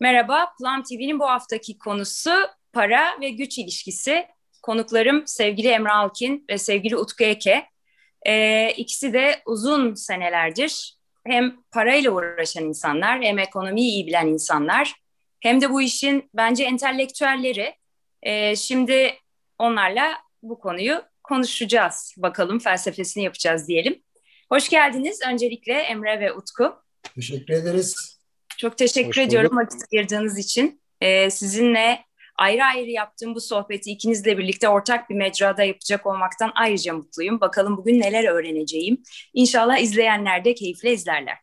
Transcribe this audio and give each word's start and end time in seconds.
Merhaba, 0.00 0.52
Plum 0.58 0.82
TV'nin 0.82 1.20
bu 1.20 1.26
haftaki 1.26 1.78
konusu 1.78 2.30
para 2.72 3.20
ve 3.20 3.30
güç 3.30 3.58
ilişkisi. 3.58 4.26
Konuklarım 4.62 5.26
sevgili 5.26 5.68
Emre 5.68 5.92
Alkin 5.92 6.44
ve 6.50 6.58
sevgili 6.58 6.96
Utku 6.96 7.24
Eke. 7.24 7.66
Ee, 8.26 8.72
ikisi 8.76 9.12
de 9.12 9.42
uzun 9.46 9.94
senelerdir 9.94 10.96
hem 11.26 11.56
parayla 11.70 12.10
uğraşan 12.10 12.64
insanlar 12.64 13.22
hem 13.22 13.38
ekonomiyi 13.38 13.92
iyi 13.92 14.06
bilen 14.06 14.26
insanlar 14.26 14.94
hem 15.40 15.60
de 15.60 15.70
bu 15.70 15.82
işin 15.82 16.30
bence 16.34 16.64
entelektüelleri. 16.64 17.74
Ee, 18.22 18.56
şimdi 18.56 19.14
onlarla 19.58 20.12
bu 20.42 20.58
konuyu 20.58 21.02
konuşacağız. 21.22 22.14
Bakalım 22.16 22.58
felsefesini 22.58 23.24
yapacağız 23.24 23.68
diyelim. 23.68 24.02
Hoş 24.52 24.68
geldiniz 24.68 25.20
öncelikle 25.30 25.74
Emre 25.74 26.20
ve 26.20 26.32
Utku. 26.32 26.74
Teşekkür 27.14 27.54
ederiz. 27.54 28.15
Çok 28.58 28.78
teşekkür 28.78 29.20
ediyorum 29.20 29.56
vakit 29.56 29.82
ayırdığınız 29.92 30.38
için. 30.38 30.80
Ee, 31.00 31.30
sizinle 31.30 32.04
ayrı 32.36 32.64
ayrı 32.64 32.90
yaptığım 32.90 33.34
bu 33.34 33.40
sohbeti 33.40 33.90
ikinizle 33.90 34.38
birlikte 34.38 34.68
ortak 34.68 35.10
bir 35.10 35.14
mecrada 35.14 35.64
yapacak 35.64 36.06
olmaktan 36.06 36.52
ayrıca 36.54 36.94
mutluyum. 36.94 37.40
Bakalım 37.40 37.76
bugün 37.76 38.00
neler 38.00 38.24
öğreneceğim. 38.24 39.02
İnşallah 39.34 39.78
izleyenler 39.78 40.44
de 40.44 40.54
keyifle 40.54 40.92
izlerler. 40.92 41.36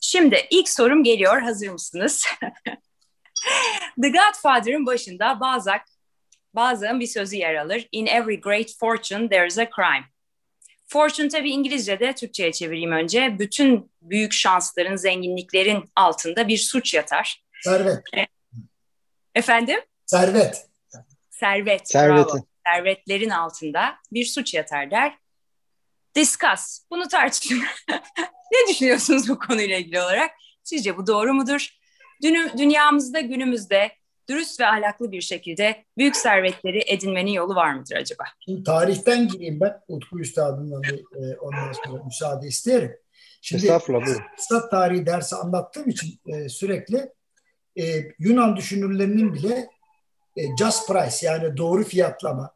Şimdi 0.00 0.40
ilk 0.50 0.68
sorum 0.68 1.04
geliyor. 1.04 1.42
Hazır 1.42 1.68
mısınız? 1.68 2.26
The 4.02 4.08
Godfather'ın 4.08 4.86
başında 4.86 5.40
Balzac, 5.40 5.82
Balzac'ın 6.54 7.00
bir 7.00 7.06
sözü 7.06 7.36
yer 7.36 7.54
alır. 7.54 7.88
In 7.92 8.06
every 8.06 8.40
great 8.40 8.70
fortune 8.80 9.28
there 9.28 9.46
is 9.46 9.58
a 9.58 9.68
crime. 9.76 10.13
Fortune 10.94 11.28
tabii 11.28 11.50
İngilizce'de 11.50 12.14
Türkçe'ye 12.14 12.52
çevireyim 12.52 12.92
önce. 12.92 13.38
Bütün 13.38 13.90
büyük 14.02 14.32
şansların, 14.32 14.96
zenginliklerin 14.96 15.90
altında 15.96 16.48
bir 16.48 16.58
suç 16.58 16.94
yatar. 16.94 17.44
Servet. 17.62 18.02
E, 18.16 18.26
efendim? 19.34 19.80
Servet. 20.06 20.66
Servet. 21.30 21.88
Serveti. 21.88 22.32
Bravo. 22.32 22.44
Servetlerin 22.66 23.30
altında 23.30 23.94
bir 24.12 24.24
suç 24.24 24.54
yatar 24.54 24.90
der. 24.90 25.18
Discuss. 26.16 26.80
Bunu 26.90 27.08
tartışın. 27.08 27.62
ne 28.52 28.68
düşünüyorsunuz 28.68 29.28
bu 29.28 29.38
konuyla 29.38 29.76
ilgili 29.76 30.00
olarak? 30.00 30.30
Sizce 30.64 30.96
bu 30.96 31.06
doğru 31.06 31.34
mudur? 31.34 31.68
Dünyamızda, 32.58 33.20
günümüzde 33.20 33.92
dürüst 34.28 34.60
ve 34.60 34.66
ahlaklı 34.66 35.12
bir 35.12 35.20
şekilde 35.20 35.84
büyük 35.98 36.16
servetleri 36.16 36.82
edinmenin 36.86 37.30
yolu 37.30 37.54
var 37.54 37.74
mıdır 37.74 37.96
acaba? 37.96 38.24
Şimdi 38.40 38.62
tarihten 38.64 39.28
gireyim 39.28 39.60
ben. 39.60 39.80
Utku 39.88 40.20
Üstad'ından 40.20 40.82
e, 40.84 41.36
ondan 41.36 41.72
sonra 41.72 42.04
müsaade 42.04 42.46
isterim. 42.46 42.96
Şimdi 43.42 43.66
iktisat 44.32 44.70
tarihi 44.70 45.06
dersi 45.06 45.36
anlattığım 45.36 45.88
için 45.88 46.20
e, 46.26 46.48
sürekli 46.48 47.12
e, 47.78 47.82
Yunan 48.18 48.56
düşünürlerinin 48.56 49.34
bile 49.34 49.68
e, 50.36 50.42
just 50.58 50.88
price 50.88 51.26
yani 51.26 51.56
doğru 51.56 51.84
fiyatlama, 51.84 52.54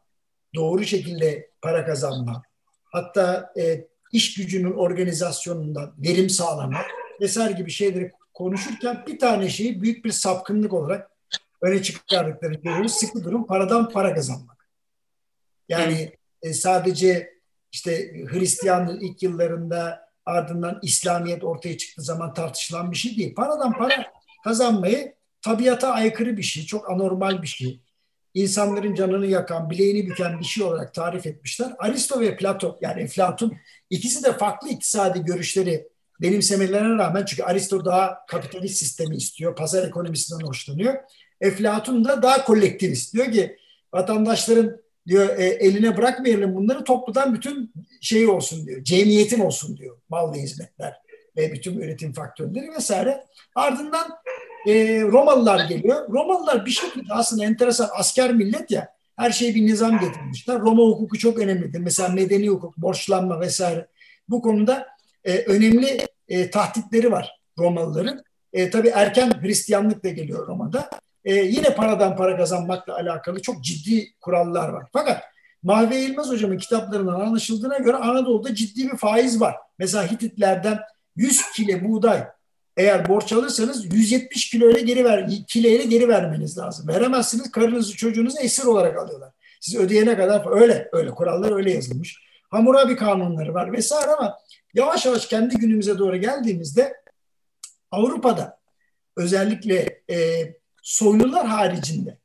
doğru 0.55 0.83
şekilde 0.83 1.49
para 1.61 1.85
kazanma, 1.85 2.43
hatta 2.83 3.53
e, 3.59 3.87
iş 4.11 4.33
gücünün 4.33 4.71
organizasyonundan 4.71 5.93
verim 5.97 6.29
sağlama 6.29 6.81
vesaire 7.21 7.53
gibi 7.53 7.71
şeyleri 7.71 8.11
konuşurken 8.33 9.03
bir 9.07 9.19
tane 9.19 9.49
şeyi 9.49 9.81
büyük 9.81 10.05
bir 10.05 10.11
sapkınlık 10.11 10.73
olarak 10.73 11.11
öne 11.61 11.83
çıkardıklarını 11.83 12.57
görüyoruz. 12.57 12.93
Sıkı 12.93 13.23
durum 13.23 13.47
paradan 13.47 13.89
para 13.89 14.13
kazanmak. 14.13 14.69
Yani 15.69 16.11
e, 16.41 16.53
sadece 16.53 17.39
işte 17.71 18.13
Hristiyanlığın 18.31 18.99
ilk 18.99 19.23
yıllarında 19.23 20.09
ardından 20.25 20.79
İslamiyet 20.81 21.43
ortaya 21.43 21.77
çıktığı 21.77 22.01
zaman 22.01 22.33
tartışılan 22.33 22.91
bir 22.91 22.97
şey 22.97 23.17
değil. 23.17 23.35
Paradan 23.35 23.73
para 23.73 24.11
kazanmayı 24.43 25.15
tabiata 25.41 25.91
aykırı 25.91 26.37
bir 26.37 26.43
şey, 26.43 26.65
çok 26.65 26.91
anormal 26.91 27.41
bir 27.41 27.47
şey. 27.47 27.81
İnsanların 28.33 28.95
canını 28.95 29.25
yakan, 29.25 29.69
bileğini 29.69 30.09
büken 30.09 30.39
bir 30.39 30.45
şey 30.45 30.63
olarak 30.63 30.93
tarif 30.93 31.27
etmişler. 31.27 31.71
Aristo 31.79 32.19
ve 32.19 32.37
Plato 32.37 32.77
yani 32.81 33.01
Eflatun 33.01 33.57
ikisi 33.89 34.23
de 34.23 34.37
farklı 34.37 34.69
iktisadi 34.69 35.25
görüşleri 35.25 35.87
benimsemelerine 36.21 36.97
rağmen 36.97 37.25
çünkü 37.25 37.43
Aristo 37.43 37.85
daha 37.85 38.25
kapitalist 38.25 38.77
sistemi 38.77 39.15
istiyor, 39.15 39.55
pazar 39.55 39.87
ekonomisinden 39.87 40.47
hoşlanıyor. 40.47 40.95
Eflatun 41.41 42.05
da 42.05 42.21
daha 42.21 42.45
kolektivist. 42.45 43.13
Diyor 43.13 43.31
ki 43.31 43.57
vatandaşların 43.93 44.77
diyor 45.07 45.29
e, 45.37 45.43
eline 45.43 45.97
bırakmayalım 45.97 46.55
bunları 46.55 46.83
topludan 46.83 47.33
bütün 47.33 47.73
şey 48.01 48.27
olsun 48.27 48.67
diyor. 48.67 48.83
Cemiyetin 48.83 49.39
olsun 49.39 49.77
diyor. 49.77 49.97
Mal 50.09 50.33
ve 50.33 50.37
hizmetler 50.37 50.93
ve 51.37 51.53
bütün 51.53 51.79
üretim 51.79 52.13
faktörleri 52.13 52.71
vesaire. 52.71 53.25
Ardından 53.55 54.07
e, 54.67 55.01
Romalılar 55.01 55.69
geliyor. 55.69 56.09
Romalılar 56.09 56.65
bir 56.65 56.71
şekilde 56.71 57.13
aslında 57.13 57.45
enteresan 57.45 57.89
asker 57.93 58.33
millet 58.33 58.71
ya 58.71 58.93
her 59.17 59.31
şeyi 59.31 59.55
bir 59.55 59.65
nizam 59.65 59.99
getirmişler. 59.99 60.59
Roma 60.59 60.83
hukuku 60.83 61.17
çok 61.17 61.39
önemlidir. 61.39 61.79
Mesela 61.79 62.09
medeni 62.09 62.47
hukuk, 62.47 62.77
borçlanma 62.77 63.39
vesaire. 63.39 63.87
Bu 64.29 64.41
konuda 64.41 64.87
e, 65.23 65.37
önemli 65.37 66.07
e, 66.27 66.49
tahtitleri 66.49 67.11
var 67.11 67.39
Romalıların. 67.59 68.23
E, 68.53 68.69
tabii 68.69 68.87
erken 68.87 69.31
Hristiyanlık 69.41 70.03
da 70.03 70.09
geliyor 70.09 70.47
Roma'da 70.47 70.89
e, 71.29 71.33
yine 71.35 71.75
paradan 71.75 72.15
para 72.15 72.37
kazanmakla 72.37 72.95
alakalı 72.95 73.41
çok 73.41 73.63
ciddi 73.63 74.13
kurallar 74.21 74.69
var. 74.69 74.85
Fakat 74.93 75.23
Mahve 75.63 75.99
İlmez 75.99 76.27
hocamın 76.27 76.57
kitaplarından 76.57 77.19
anlaşıldığına 77.19 77.77
göre 77.77 77.97
Anadolu'da 77.97 78.55
ciddi 78.55 78.91
bir 78.91 78.97
faiz 78.97 79.41
var. 79.41 79.55
Mesela 79.79 80.11
Hititlerden 80.11 80.79
100 81.15 81.51
kilo 81.51 81.89
buğday 81.89 82.23
eğer 82.77 83.09
borç 83.09 83.33
alırsanız 83.33 83.85
170 83.85 84.49
kilo 84.49 84.69
ile 84.69 84.81
geri 84.81 85.05
ver, 85.05 85.29
kilo 85.47 85.67
ile 85.67 85.83
geri 85.83 86.07
vermeniz 86.07 86.57
lazım. 86.57 86.87
Veremezsiniz 86.87 87.51
karınızı 87.51 87.97
çocuğunuzu 87.97 88.37
esir 88.39 88.65
olarak 88.65 88.97
alıyorlar. 88.97 89.31
Siz 89.59 89.75
ödeyene 89.75 90.17
kadar 90.17 90.61
öyle 90.61 90.89
öyle 90.91 91.09
kurallar 91.09 91.51
öyle 91.51 91.71
yazılmış. 91.71 92.17
Hamurabi 92.49 92.95
kanunları 92.95 93.53
var 93.53 93.73
vesaire 93.73 94.11
ama 94.11 94.37
yavaş 94.73 95.05
yavaş 95.05 95.25
kendi 95.25 95.55
günümüze 95.55 95.97
doğru 95.97 96.17
geldiğimizde 96.17 96.93
Avrupa'da 97.91 98.59
özellikle 99.17 100.01
e, 100.09 100.15
soylular 100.89 101.47
haricinde 101.47 102.17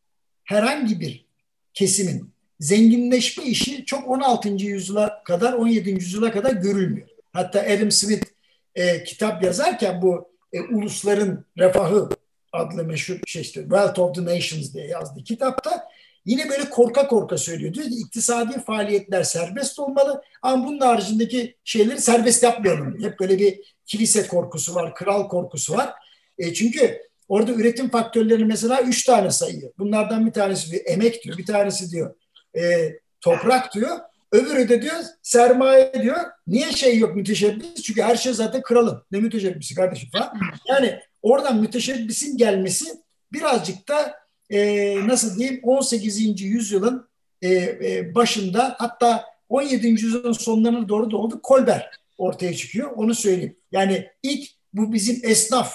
herhangi 0.44 1.00
bir 1.00 1.26
kesimin 1.74 2.34
zenginleşme 2.60 3.44
işi 3.44 3.84
çok 3.84 4.08
16. 4.08 4.48
yüzyıla 4.48 5.22
kadar 5.24 5.52
17. 5.52 5.90
yüzyıla 5.90 6.32
kadar 6.32 6.52
görülmüyor. 6.52 7.08
Hatta 7.32 7.60
Adam 7.60 7.90
Smith 7.90 8.26
e, 8.74 9.04
kitap 9.04 9.42
yazarken 9.42 10.02
bu 10.02 10.28
e, 10.52 10.60
ulusların 10.60 11.44
refahı 11.58 12.08
adlı 12.52 12.84
meşhur 12.84 13.16
şey 13.26 13.42
işte 13.42 13.60
Wealth 13.60 13.98
of 13.98 14.14
the 14.14 14.24
Nations 14.24 14.74
diye 14.74 14.86
yazdı 14.86 15.24
kitapta 15.24 15.88
yine 16.24 16.48
böyle 16.48 16.70
korka 16.70 17.08
korka 17.08 17.38
söylüyor. 17.38 17.74
Diyor 17.74 17.86
ki 17.86 17.94
iktisadi 17.94 18.60
faaliyetler 18.64 19.22
serbest 19.22 19.78
olmalı 19.78 20.22
ama 20.42 20.66
bunun 20.66 20.80
haricindeki 20.80 21.56
şeyleri 21.64 22.00
serbest 22.00 22.42
yapmayalım. 22.42 23.02
Hep 23.02 23.20
böyle 23.20 23.38
bir 23.38 23.74
kilise 23.86 24.26
korkusu 24.26 24.74
var, 24.74 24.94
kral 24.94 25.28
korkusu 25.28 25.74
var. 25.74 25.94
E, 26.38 26.54
çünkü 26.54 27.00
Orada 27.28 27.52
üretim 27.52 27.90
faktörlerini 27.90 28.44
mesela 28.44 28.82
üç 28.82 29.04
tane 29.04 29.30
sayıyor. 29.30 29.72
Bunlardan 29.78 30.26
bir 30.26 30.32
tanesi 30.32 30.70
diyor 30.70 30.82
emek 30.86 31.24
diyor, 31.24 31.38
bir 31.38 31.46
tanesi 31.46 31.90
diyor 31.90 32.14
e, 32.56 32.92
toprak 33.20 33.74
diyor. 33.74 33.98
Öbürü 34.32 34.68
de 34.68 34.82
diyor 34.82 34.94
sermaye 35.22 35.92
diyor. 36.02 36.16
Niye 36.46 36.72
şey 36.72 36.98
yok 36.98 37.16
müteşebbis? 37.16 37.82
Çünkü 37.82 38.02
her 38.02 38.16
şey 38.16 38.32
zaten 38.32 38.62
kralın. 38.62 39.02
Ne 39.10 39.20
müteşebbisi 39.20 39.74
kardeşim 39.74 40.10
falan. 40.10 40.32
Yani 40.68 41.00
oradan 41.22 41.60
müteşebbisin 41.60 42.36
gelmesi 42.36 42.84
birazcık 43.32 43.88
da 43.88 44.14
e, 44.50 44.96
nasıl 45.06 45.38
diyeyim 45.38 45.60
18. 45.62 46.40
yüzyılın 46.40 47.08
e, 47.42 47.48
e, 47.54 48.14
başında 48.14 48.76
hatta 48.78 49.24
17. 49.48 49.88
yüzyılın 49.88 50.32
sonlarına 50.32 50.88
doğru 50.88 51.10
da 51.10 51.16
oldu. 51.16 51.40
Kolber 51.42 51.90
ortaya 52.18 52.54
çıkıyor. 52.54 52.90
Onu 52.90 53.14
söyleyeyim. 53.14 53.56
Yani 53.72 54.08
ilk 54.22 54.50
bu 54.72 54.92
bizim 54.92 55.20
esnaf 55.30 55.74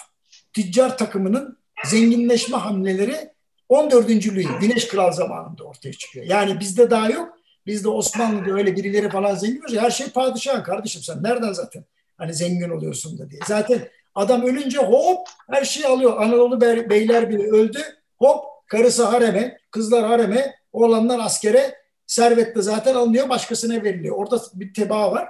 tüccar 0.64 0.98
takımının 0.98 1.58
zenginleşme 1.86 2.58
hamleleri 2.58 3.30
14. 3.70 4.10
Louis 4.10 4.48
Güneş 4.62 4.88
Kral 4.88 5.12
zamanında 5.12 5.64
ortaya 5.64 5.94
çıkıyor. 5.94 6.26
Yani 6.26 6.60
bizde 6.60 6.92
daha 6.92 7.10
yok. 7.10 7.38
Bizde 7.66 7.90
Osmanlı'da 7.90 8.54
öyle 8.54 8.76
birileri 8.76 9.10
falan 9.10 9.36
zengin 9.36 9.62
oluyor. 9.62 9.84
Her 9.84 9.92
şey 9.92 10.08
padişah 10.08 10.64
kardeşim 10.64 11.02
sen 11.02 11.24
nereden 11.24 11.54
zaten 11.54 11.86
hani 12.18 12.34
zengin 12.34 12.70
oluyorsun 12.70 13.20
da 13.20 13.30
diye. 13.30 13.42
Zaten 13.48 13.88
adam 14.16 14.42
ölünce 14.42 14.78
hop 14.78 15.28
her 15.50 15.66
şeyi 15.66 15.88
alıyor. 15.88 16.22
Anadolu 16.22 16.62
beyler 16.62 17.30
bile 17.30 17.48
öldü. 17.48 17.80
Hop 18.18 18.46
karısı 18.68 19.06
hareme, 19.06 19.58
kızlar 19.72 20.06
hareme, 20.06 20.56
oğlanlar 20.74 21.20
askere 21.20 21.76
servet 22.08 22.56
de 22.56 22.62
zaten 22.62 22.96
alınıyor 22.96 23.30
başkasına 23.30 23.84
veriliyor. 23.84 24.16
Orada 24.16 24.42
bir 24.54 24.74
tebaa 24.74 25.12
var. 25.12 25.30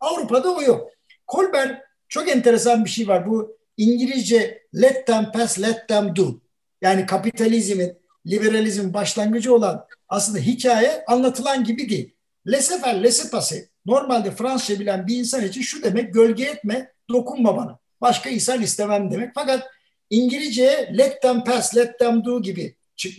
Avrupa'da 0.00 0.54
o 0.54 0.62
yok. 0.62 0.90
Kolber 1.26 1.82
çok 2.08 2.28
enteresan 2.28 2.84
bir 2.84 2.90
şey 2.90 3.08
var. 3.08 3.26
Bu 3.26 3.57
İngilizce 3.78 4.62
let 4.74 5.06
them 5.06 5.32
pass, 5.32 5.60
let 5.60 5.88
them 5.88 6.16
do. 6.16 6.40
Yani 6.82 7.06
kapitalizmin, 7.06 7.98
liberalizmin 8.26 8.94
başlangıcı 8.94 9.54
olan 9.54 9.86
aslında 10.08 10.38
hikaye 10.38 11.04
anlatılan 11.06 11.64
gibi 11.64 11.88
değil. 11.88 12.14
Laissez-faire, 12.46 13.02
laissez-passer. 13.02 13.64
Normalde 13.86 14.30
Fransızca 14.30 14.80
bilen 14.80 15.06
bir 15.06 15.16
insan 15.16 15.44
için 15.44 15.60
şu 15.62 15.82
demek 15.82 16.14
gölge 16.14 16.44
etme, 16.44 16.92
dokunma 17.10 17.56
bana. 17.56 17.78
Başka 18.00 18.30
insan 18.30 18.62
istemem 18.62 19.10
demek. 19.10 19.30
Fakat 19.34 19.66
İngilizceye 20.10 20.94
let 20.98 21.22
them 21.22 21.44
pass, 21.44 21.76
let 21.76 21.98
them 21.98 22.24
do 22.24 22.42
gibi 22.42 22.76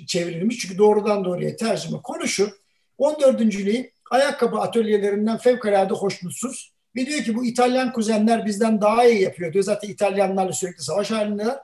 çevrilmiş. 0.07 0.57
Çünkü 0.57 0.77
doğrudan 0.77 1.25
doğruya 1.25 1.55
tercüme. 1.55 1.97
Konu 2.03 2.27
şu. 2.27 2.49
14. 2.97 3.41
Louis 3.41 3.85
ayakkabı 4.11 4.57
atölyelerinden 4.59 5.37
fevkalade 5.37 5.93
hoşnutsuz. 5.93 6.73
Ve 6.95 7.05
diyor 7.05 7.23
ki 7.23 7.35
bu 7.35 7.45
İtalyan 7.45 7.93
kuzenler 7.93 8.45
bizden 8.45 8.81
daha 8.81 9.05
iyi 9.05 9.21
yapıyor 9.21 9.53
diyor. 9.53 9.63
Zaten 9.63 9.89
İtalyanlarla 9.89 10.53
sürekli 10.53 10.83
savaş 10.83 11.11
halindeler. 11.11 11.57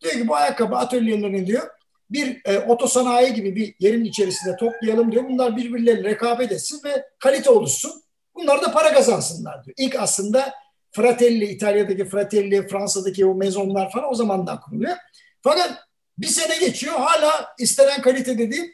Diyor 0.00 0.12
ki 0.12 0.28
bu 0.28 0.34
ayakkabı 0.34 0.76
atölyelerini 0.76 1.46
diyor 1.46 1.68
bir 2.10 2.40
e, 2.44 2.58
otosanayi 2.58 3.34
gibi 3.34 3.56
bir 3.56 3.74
yerin 3.78 4.04
içerisinde 4.04 4.56
toplayalım 4.56 5.12
diyor. 5.12 5.24
Bunlar 5.28 5.56
birbirleriyle 5.56 6.08
rekabet 6.08 6.52
etsin 6.52 6.80
ve 6.84 7.04
kalite 7.18 7.50
oluşsun. 7.50 8.02
Bunlar 8.34 8.62
da 8.62 8.72
para 8.72 8.92
kazansınlar 8.92 9.64
diyor. 9.64 9.74
İlk 9.78 9.96
aslında 9.96 10.54
Fratelli, 10.90 11.44
İtalya'daki 11.44 12.04
Fratelli, 12.04 12.68
Fransa'daki 12.68 13.26
o 13.26 13.34
mezonlar 13.34 13.90
falan 13.90 14.10
o 14.10 14.14
zamandan 14.14 14.60
kuruluyor. 14.60 14.96
Fakat 15.42 15.74
bir 16.18 16.26
sene 16.26 16.58
geçiyor 16.58 16.94
hala 16.94 17.54
istenen 17.58 18.02
kalite 18.02 18.38
dediğim 18.38 18.72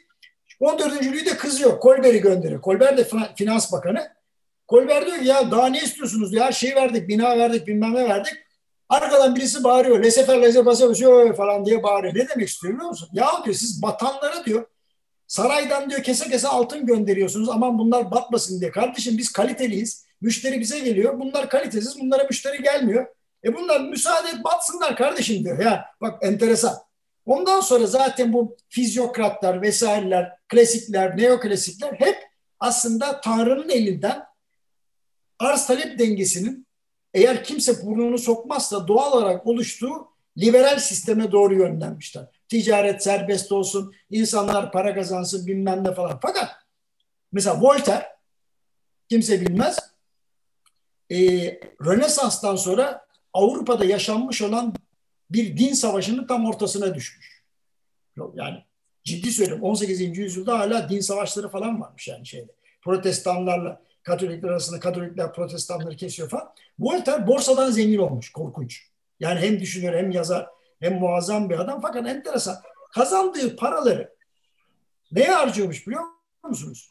14. 0.59 1.01
de 1.01 1.37
kızıyor. 1.37 1.79
Kolber'i 1.79 2.21
gönderiyor. 2.21 2.61
Kolber 2.61 2.97
de 2.97 3.07
finans 3.35 3.71
bakanı. 3.71 4.14
Kolber 4.67 5.05
diyor 5.05 5.17
ki 5.19 5.25
ya 5.25 5.51
daha 5.51 5.67
ne 5.67 5.81
istiyorsunuz. 5.81 6.35
Her 6.35 6.51
şeyi 6.51 6.75
verdik, 6.75 7.07
bina 7.07 7.37
verdik, 7.37 7.67
bilmem 7.67 7.95
ne 7.95 8.09
verdik. 8.09 8.33
Arkadan 8.89 9.35
birisi 9.35 9.63
bağırıyor. 9.63 10.03
Lesefer 10.03 10.41
lesefer 10.41 11.35
falan 11.35 11.65
diye 11.65 11.83
bağırıyor. 11.83 12.15
Ne 12.15 12.29
demek 12.29 12.49
istiyor 12.49 12.73
biliyor 12.73 12.89
musun? 12.89 13.09
Ya 13.13 13.27
diyor 13.45 13.55
siz 13.55 13.81
batanlara 13.81 14.45
diyor 14.45 14.65
saraydan 15.27 15.89
diyor 15.89 16.03
kese 16.03 16.29
kese 16.29 16.47
altın 16.47 16.85
gönderiyorsunuz. 16.85 17.49
Aman 17.49 17.79
bunlar 17.79 18.11
batmasın 18.11 18.61
diye. 18.61 18.71
Kardeşim 18.71 19.17
biz 19.17 19.31
kaliteliyiz. 19.31 20.05
Müşteri 20.21 20.59
bize 20.59 20.79
geliyor. 20.79 21.19
Bunlar 21.19 21.49
kalitesiz. 21.49 21.99
Bunlara 21.99 22.23
müşteri 22.23 22.63
gelmiyor. 22.63 23.05
E 23.43 23.55
bunlar 23.55 23.81
müsaade 23.81 24.29
et 24.29 24.43
batsınlar 24.43 24.95
kardeşim 24.95 25.43
diyor. 25.43 25.59
Ya 25.59 25.85
bak 26.01 26.23
enteresan. 26.23 26.77
Ondan 27.25 27.61
sonra 27.61 27.87
zaten 27.87 28.33
bu 28.33 28.57
fizyokratlar 28.69 29.61
vesaireler, 29.61 30.31
klasikler, 30.47 31.17
neoklasikler 31.17 31.93
hep 31.93 32.17
aslında 32.59 33.21
Tanrı'nın 33.21 33.69
elinden 33.69 34.23
arz 35.39 35.67
talep 35.67 35.99
dengesinin 35.99 36.67
eğer 37.13 37.43
kimse 37.43 37.85
burnunu 37.85 38.17
sokmazsa 38.17 38.87
doğal 38.87 39.11
olarak 39.11 39.47
oluştuğu 39.47 40.15
liberal 40.37 40.79
sisteme 40.79 41.31
doğru 41.31 41.55
yönlenmişler. 41.55 42.25
Ticaret 42.47 43.03
serbest 43.03 43.51
olsun, 43.51 43.93
insanlar 44.09 44.71
para 44.71 44.95
kazansın 44.95 45.47
bilmem 45.47 45.83
ne 45.83 45.93
falan. 45.93 46.19
Fakat 46.21 46.51
mesela 47.31 47.61
Voltaire 47.61 48.07
kimse 49.09 49.41
bilmez. 49.41 49.77
E, 51.11 51.17
Rönesans'tan 51.85 52.55
sonra 52.55 53.05
Avrupa'da 53.33 53.85
yaşanmış 53.85 54.41
olan 54.41 54.73
bir 55.29 55.57
din 55.57 55.73
savaşının 55.73 56.27
tam 56.27 56.45
ortasına 56.45 56.95
düşmüş. 56.95 57.43
Yani 58.33 58.63
ciddi 59.03 59.31
söylüyorum 59.31 59.63
18. 59.63 60.17
yüzyılda 60.17 60.59
hala 60.59 60.89
din 60.89 60.99
savaşları 60.99 61.49
falan 61.49 61.81
varmış 61.81 62.07
yani 62.07 62.25
şeyde. 62.25 62.51
Protestanlarla 62.81 63.81
Katolikler 64.05 64.49
arasında 64.49 64.79
Katolikler 64.79 65.33
protestanları 65.33 65.95
kesiyor 65.95 66.29
falan. 66.29 66.53
Voltaire 66.79 67.27
borsadan 67.27 67.71
zengin 67.71 67.97
olmuş. 67.97 68.31
Korkunç. 68.31 68.81
Yani 69.19 69.39
hem 69.39 69.59
düşünür 69.59 69.93
hem 69.93 70.11
yazar 70.11 70.47
hem 70.79 70.93
muazzam 70.99 71.49
bir 71.49 71.59
adam. 71.59 71.81
Fakat 71.81 72.07
enteresan. 72.07 72.57
Kazandığı 72.93 73.55
paraları 73.55 74.15
neye 75.11 75.31
harcıyormuş 75.31 75.87
biliyor 75.87 76.03
musunuz? 76.43 76.89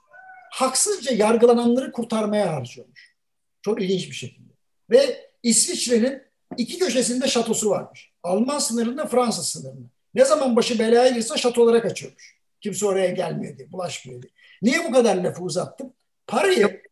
Haksızca 0.53 1.13
yargılananları 1.13 1.93
kurtarmaya 1.93 2.53
harcıyormuş. 2.53 3.15
Çok 3.63 3.83
ilginç 3.83 4.11
bir 4.11 4.17
şekilde. 4.17 4.53
Ve 4.91 5.31
İsviçre'nin 5.43 6.23
iki 6.57 6.79
köşesinde 6.79 7.29
şatosu 7.29 7.71
varmış. 7.71 8.13
Alman 8.23 8.59
sınırında 8.59 9.07
Fransız 9.07 9.49
sınırında. 9.49 9.89
Ne 10.15 10.25
zaman 10.25 10.57
başı 10.57 10.79
belaya 10.79 11.11
girse 11.11 11.37
şatolara 11.37 11.83
kaçıyormuş. 11.83 12.37
Kimse 12.61 12.87
oraya 12.87 13.11
gelmiyor 13.11 13.59
diye, 13.59 13.73
bulaşmıyor 13.73 14.23
diye. 14.23 14.33
Niye 14.63 14.85
bu 14.89 14.93
kadar 14.93 15.17
lafı 15.17 15.43
uzattım? 15.43 15.93
Parayı 16.27 16.83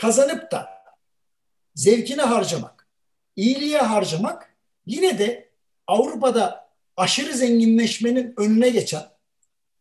kazanıp 0.00 0.50
da 0.52 0.68
zevkine 1.74 2.22
harcamak, 2.22 2.88
iyiliğe 3.36 3.78
harcamak 3.78 4.54
yine 4.86 5.18
de 5.18 5.48
Avrupa'da 5.86 6.70
aşırı 6.96 7.32
zenginleşmenin 7.32 8.34
önüne 8.36 8.68
geçen, 8.68 9.02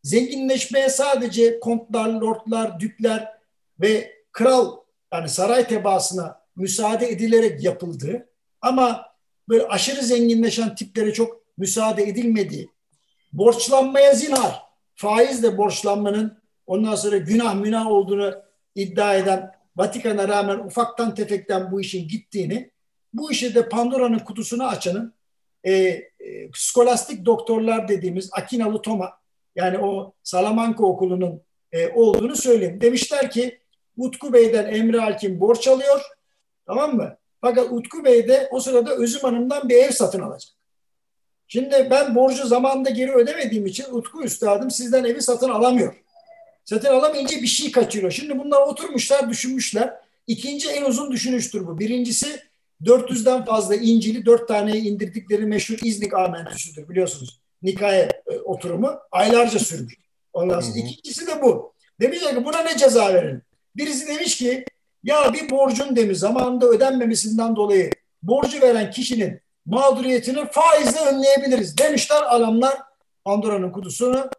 zenginleşmeye 0.04 0.90
sadece 0.90 1.60
kontlar, 1.60 2.10
lordlar, 2.10 2.80
dükler 2.80 3.34
ve 3.80 4.16
kral 4.32 4.78
yani 5.14 5.30
saray 5.30 5.68
tebaasına 5.68 6.42
müsaade 6.56 7.10
edilerek 7.10 7.64
yapıldığı 7.64 8.30
ama 8.62 9.06
böyle 9.50 9.68
aşırı 9.68 10.02
zenginleşen 10.02 10.76
tiplere 10.76 11.14
çok 11.14 11.42
müsaade 11.58 12.04
edilmediği, 12.04 12.70
borçlanmaya 13.34 14.14
zinhar, 14.14 14.64
faizle 14.96 15.58
borçlanmanın 15.58 16.42
ondan 16.68 16.96
sonra 16.96 17.18
günah 17.18 17.56
münah 17.56 17.88
olduğunu 17.88 18.34
iddia 18.76 19.16
eden 19.16 19.59
Vatikan'a 19.78 20.28
rağmen 20.28 20.60
ufaktan 20.60 21.16
tefekten 21.16 21.72
bu 21.72 21.82
işin 21.82 22.08
gittiğini, 22.08 22.72
bu 23.14 23.32
işi 23.32 23.56
de 23.56 23.70
Pandora'nın 23.70 24.20
kutusunu 24.20 24.68
açanın 24.68 25.14
e, 25.64 25.74
e, 25.74 26.04
skolastik 26.54 27.26
doktorlar 27.26 27.88
dediğimiz 27.88 28.30
Akinalı 28.34 28.82
Toma, 28.82 29.20
yani 29.56 29.78
o 29.78 30.14
Salamanca 30.24 30.84
okulunun 30.84 31.42
e, 31.72 31.88
olduğunu 31.90 32.36
söyleyeyim. 32.36 32.82
Demişler 32.82 33.32
ki 33.32 33.60
Utku 33.98 34.34
Bey'den 34.34 34.74
Emre 34.74 35.02
Alkin 35.02 35.40
borç 35.40 35.68
alıyor, 35.68 36.02
tamam 36.66 36.96
mı? 36.96 37.18
Fakat 37.42 37.72
Utku 37.72 38.06
Bey 38.06 38.28
de 38.28 38.50
o 38.52 38.60
sırada 38.60 38.96
Özüm 38.96 39.22
Hanım'dan 39.22 39.70
bir 39.70 39.76
ev 39.76 39.92
satın 39.92 40.22
alacak. 40.22 40.52
Şimdi 41.48 41.88
ben 41.92 42.16
borcu 42.16 42.48
zamanında 42.48 42.90
geri 42.90 43.12
ödemediğim 43.12 43.66
için 43.66 43.86
Utku 43.92 44.24
Üstadım 44.24 44.72
sizden 44.72 45.04
evi 45.04 45.22
satın 45.22 45.50
alamıyor. 45.50 46.04
Satın 46.70 46.90
alamayınca 46.90 47.42
bir 47.42 47.48
şey 47.48 47.72
kaçırıyor. 47.72 48.12
Şimdi 48.12 48.40
bunlar 48.40 48.62
oturmuşlar, 48.62 49.30
düşünmüşler. 49.30 49.94
İkinci 50.28 50.70
en 50.70 50.86
uzun 50.86 51.12
düşünüştür 51.12 51.68
bu. 51.68 51.80
Birincisi 51.80 52.40
400'den 52.84 53.46
fazla 53.46 53.76
İncil'i 53.76 54.26
dört 54.26 54.48
taneye 54.48 54.78
indirdikleri 54.78 55.46
meşhur 55.46 55.78
İznik 55.84 56.14
amentüsüdür 56.14 56.90
biliyorsunuz. 56.90 57.42
Nikaye 57.62 58.10
e, 58.28 58.40
oturumu 58.40 59.00
aylarca 59.12 59.60
sürmüş. 59.60 59.94
Ondan 60.34 60.60
sonra 60.60 60.78
ikincisi 60.78 61.28
de 61.28 61.42
bu. 61.42 61.74
Demişler 62.02 62.36
ki 62.36 62.46
buna 62.46 62.62
ne 62.62 62.78
ceza 62.78 63.14
verelim? 63.14 63.42
Birisi 63.76 64.08
demiş 64.08 64.38
ki 64.38 64.66
ya 65.04 65.34
bir 65.34 65.50
borcun 65.50 65.96
demiş 65.96 66.18
zamanında 66.18 66.66
ödenmemesinden 66.68 67.56
dolayı 67.56 67.90
borcu 68.24 68.62
veren 68.62 68.92
kişinin 68.92 69.42
mağduriyetini 69.66 70.46
faizle 70.52 71.00
önleyebiliriz 71.00 71.78
demişler 71.78 72.24
adamlar 72.28 72.78
Pandora'nın 73.26 73.72
kutusunu 73.72 74.30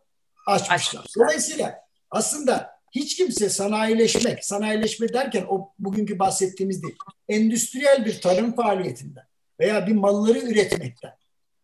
açmışlar. 0.47 1.07
Dolayısıyla 1.19 1.90
aslında 2.11 2.81
hiç 2.93 3.17
kimse 3.17 3.49
sanayileşmek, 3.49 4.45
sanayileşme 4.45 5.13
derken 5.13 5.45
o 5.49 5.73
bugünkü 5.79 6.19
bahsettiğimiz 6.19 6.83
değil, 6.83 6.97
endüstriyel 7.29 8.05
bir 8.05 8.21
tarım 8.21 8.55
faaliyetinden 8.57 9.25
veya 9.61 9.87
bir 9.87 9.93
malları 9.93 10.39
üretmekten 10.39 11.13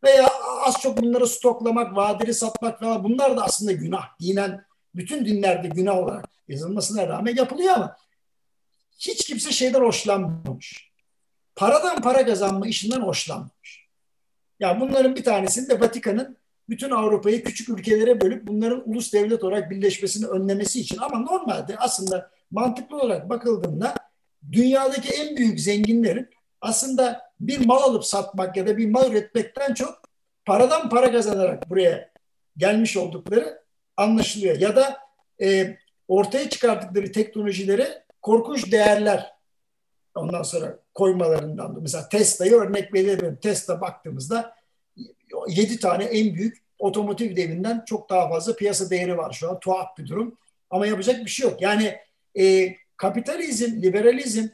veya 0.04 0.28
az 0.64 0.80
çok 0.80 1.02
bunları 1.02 1.26
stoklamak, 1.26 1.96
vadeli 1.96 2.34
satmak 2.34 2.80
falan 2.80 3.04
bunlar 3.04 3.36
da 3.36 3.44
aslında 3.44 3.72
günah. 3.72 4.20
Dinen 4.20 4.64
bütün 4.94 5.24
dinlerde 5.24 5.68
günah 5.68 5.96
olarak 5.96 6.24
yazılmasına 6.48 7.08
rağmen 7.08 7.36
yapılıyor 7.36 7.74
ama 7.74 7.96
hiç 8.98 9.26
kimse 9.26 9.52
şeyden 9.52 9.80
hoşlanmamış. 9.80 10.90
Paradan 11.56 12.02
para 12.02 12.26
kazanma 12.26 12.66
işinden 12.66 13.00
hoşlanmamış. 13.00 13.86
Ya 14.60 14.68
yani 14.68 14.80
bunların 14.80 15.16
bir 15.16 15.24
tanesini 15.24 15.68
de 15.68 15.80
Vatikan'ın 15.80 16.36
bütün 16.68 16.90
Avrupa'yı 16.90 17.44
küçük 17.44 17.68
ülkelere 17.68 18.20
bölüp 18.20 18.46
bunların 18.46 18.90
ulus 18.90 19.12
devlet 19.12 19.44
olarak 19.44 19.70
birleşmesini 19.70 20.26
önlemesi 20.26 20.80
için 20.80 20.98
ama 20.98 21.18
normalde 21.18 21.76
aslında 21.78 22.30
mantıklı 22.50 22.98
olarak 22.98 23.28
bakıldığında 23.28 23.94
dünyadaki 24.52 25.14
en 25.14 25.36
büyük 25.36 25.60
zenginlerin 25.60 26.28
aslında 26.60 27.30
bir 27.40 27.66
mal 27.66 27.82
alıp 27.82 28.04
satmak 28.04 28.56
ya 28.56 28.66
da 28.66 28.76
bir 28.76 28.90
mal 28.90 29.10
üretmekten 29.10 29.74
çok 29.74 30.00
paradan 30.44 30.88
para 30.88 31.12
kazanarak 31.12 31.70
buraya 31.70 32.10
gelmiş 32.56 32.96
oldukları 32.96 33.62
anlaşılıyor. 33.96 34.56
Ya 34.58 34.76
da 34.76 34.96
e, 35.42 35.76
ortaya 36.08 36.50
çıkarttıkları 36.50 37.12
teknolojileri 37.12 37.88
korkunç 38.22 38.72
değerler 38.72 39.34
ondan 40.14 40.42
sonra 40.42 40.78
koymalarından 40.94 41.76
da. 41.76 41.80
Mesela 41.80 42.08
Tesla'yı 42.08 42.52
örnek 42.52 42.94
verebilirim. 42.94 43.38
Tesla 43.42 43.80
baktığımızda 43.80 44.54
7 45.48 45.78
tane 45.78 46.04
en 46.04 46.34
büyük 46.34 46.66
otomotiv 46.78 47.36
devinden 47.36 47.82
çok 47.86 48.10
daha 48.10 48.28
fazla 48.28 48.56
piyasa 48.56 48.90
değeri 48.90 49.18
var 49.18 49.32
şu 49.32 49.50
an. 49.50 49.60
Tuhaf 49.60 49.98
bir 49.98 50.06
durum. 50.06 50.38
Ama 50.70 50.86
yapacak 50.86 51.24
bir 51.24 51.30
şey 51.30 51.50
yok. 51.50 51.62
Yani 51.62 51.96
e, 52.38 52.74
kapitalizm, 52.96 53.82
liberalizm 53.82 54.46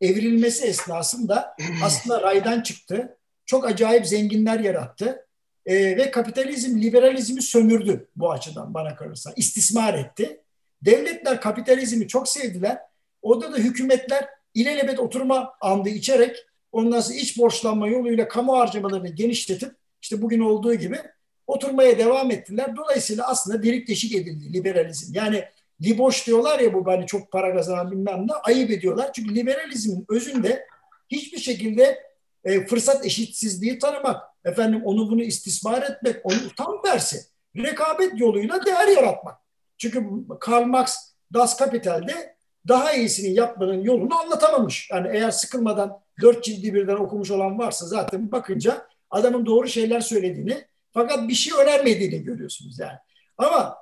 evrilmesi 0.00 0.66
esnasında 0.66 1.56
aslında 1.84 2.22
raydan 2.22 2.60
çıktı. 2.60 3.18
Çok 3.46 3.66
acayip 3.66 4.06
zenginler 4.06 4.60
yarattı. 4.60 5.26
E, 5.66 5.96
ve 5.96 6.10
kapitalizm 6.10 6.80
liberalizmi 6.80 7.42
sömürdü 7.42 8.08
bu 8.16 8.32
açıdan 8.32 8.74
bana 8.74 8.96
kalırsa. 8.96 9.32
İstismar 9.36 9.94
etti. 9.94 10.40
Devletler 10.82 11.40
kapitalizmi 11.40 12.08
çok 12.08 12.28
sevdiler. 12.28 12.78
Orada 13.22 13.52
da 13.52 13.56
hükümetler 13.56 14.28
ilelebet 14.54 14.98
oturma 14.98 15.54
andı 15.60 15.88
içerek 15.88 16.36
ondan 16.72 17.00
sonra 17.00 17.18
iç 17.18 17.38
borçlanma 17.38 17.88
yoluyla 17.88 18.28
kamu 18.28 18.58
harcamalarını 18.58 19.08
genişletip 19.08 19.74
işte 20.02 20.22
bugün 20.22 20.40
olduğu 20.40 20.74
gibi 20.74 20.98
oturmaya 21.46 21.98
devam 21.98 22.30
ettiler. 22.30 22.76
Dolayısıyla 22.76 23.28
aslında 23.28 23.62
delik 23.62 23.88
deşik 23.88 24.14
edildi 24.14 24.52
liberalizm. 24.52 25.14
Yani 25.14 25.44
liboş 25.82 26.26
diyorlar 26.26 26.58
ya 26.58 26.74
bu 26.74 26.86
hani 26.86 27.06
çok 27.06 27.32
para 27.32 27.54
kazanan 27.54 27.90
bilmem 27.90 28.26
ne 28.28 28.32
ayıp 28.32 28.70
ediyorlar. 28.70 29.12
Çünkü 29.12 29.34
liberalizmin 29.34 30.06
özünde 30.08 30.66
hiçbir 31.08 31.38
şekilde 31.38 32.08
e, 32.44 32.66
fırsat 32.66 33.06
eşitsizliği 33.06 33.78
tanımak, 33.78 34.22
efendim 34.44 34.82
onu 34.84 35.10
bunu 35.10 35.22
istismar 35.22 35.82
etmek, 35.82 36.16
onu 36.26 36.36
tam 36.56 36.82
tersi 36.82 37.20
rekabet 37.56 38.20
yoluyla 38.20 38.66
değer 38.66 38.88
yaratmak. 38.88 39.38
Çünkü 39.78 40.06
Karl 40.40 40.66
Marx 40.66 40.96
Das 41.32 41.56
Kapital'de 41.56 42.36
daha 42.68 42.92
iyisini 42.92 43.34
yapmanın 43.34 43.82
yolunu 43.82 44.20
anlatamamış. 44.20 44.90
Yani 44.90 45.08
eğer 45.12 45.30
sıkılmadan 45.30 46.00
dört 46.22 46.44
cildi 46.44 46.74
birden 46.74 46.96
okumuş 46.96 47.30
olan 47.30 47.58
varsa 47.58 47.86
zaten 47.86 48.32
bakınca 48.32 48.86
adamın 49.10 49.46
doğru 49.46 49.68
şeyler 49.68 50.00
söylediğini 50.00 50.64
fakat 50.92 51.28
bir 51.28 51.34
şey 51.34 51.52
önermediğini 51.62 52.24
görüyorsunuz 52.24 52.78
yani. 52.78 52.98
Ama 53.38 53.76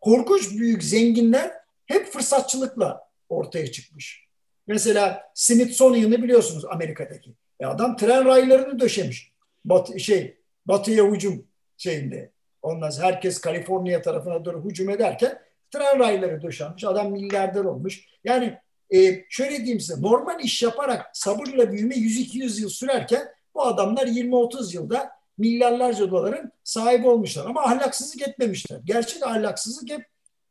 korkunç 0.00 0.50
büyük 0.50 0.84
zenginler 0.84 1.52
hep 1.86 2.06
fırsatçılıkla 2.06 3.08
ortaya 3.28 3.72
çıkmış. 3.72 4.26
Mesela 4.66 5.22
Smithsonian'ı 5.34 6.22
biliyorsunuz 6.22 6.64
Amerika'daki. 6.64 7.34
E 7.60 7.66
adam 7.66 7.96
tren 7.96 8.24
raylarını 8.24 8.80
döşemiş. 8.80 9.32
Bat, 9.64 9.98
şey, 9.98 10.36
batıya 10.66 11.04
hücum 11.04 11.46
şeyinde. 11.76 12.30
Ondan 12.62 12.90
herkes 13.00 13.40
Kaliforniya 13.40 14.02
tarafına 14.02 14.44
doğru 14.44 14.64
hücum 14.64 14.90
ederken 14.90 15.38
tren 15.70 15.98
rayları 15.98 16.42
döşenmiş. 16.42 16.84
Adam 16.84 17.12
milyarder 17.12 17.64
olmuş. 17.64 18.04
Yani 18.24 18.58
e, 18.94 19.24
şöyle 19.28 19.56
diyeyim 19.56 19.80
size 19.80 20.02
normal 20.02 20.40
iş 20.40 20.62
yaparak 20.62 21.10
sabırla 21.12 21.72
büyüme 21.72 21.94
100-200 21.94 22.60
yıl 22.60 22.68
sürerken 22.68 23.28
bu 23.56 23.62
adamlar 23.62 24.06
20-30 24.06 24.74
yılda 24.74 25.10
milyarlarca 25.38 26.10
doların 26.10 26.52
sahibi 26.64 27.08
olmuşlar. 27.08 27.46
Ama 27.46 27.62
ahlaksızlık 27.62 28.28
etmemişler. 28.28 28.80
Gerçek 28.84 29.22
ahlaksızlık 29.22 29.90
hep 29.90 30.06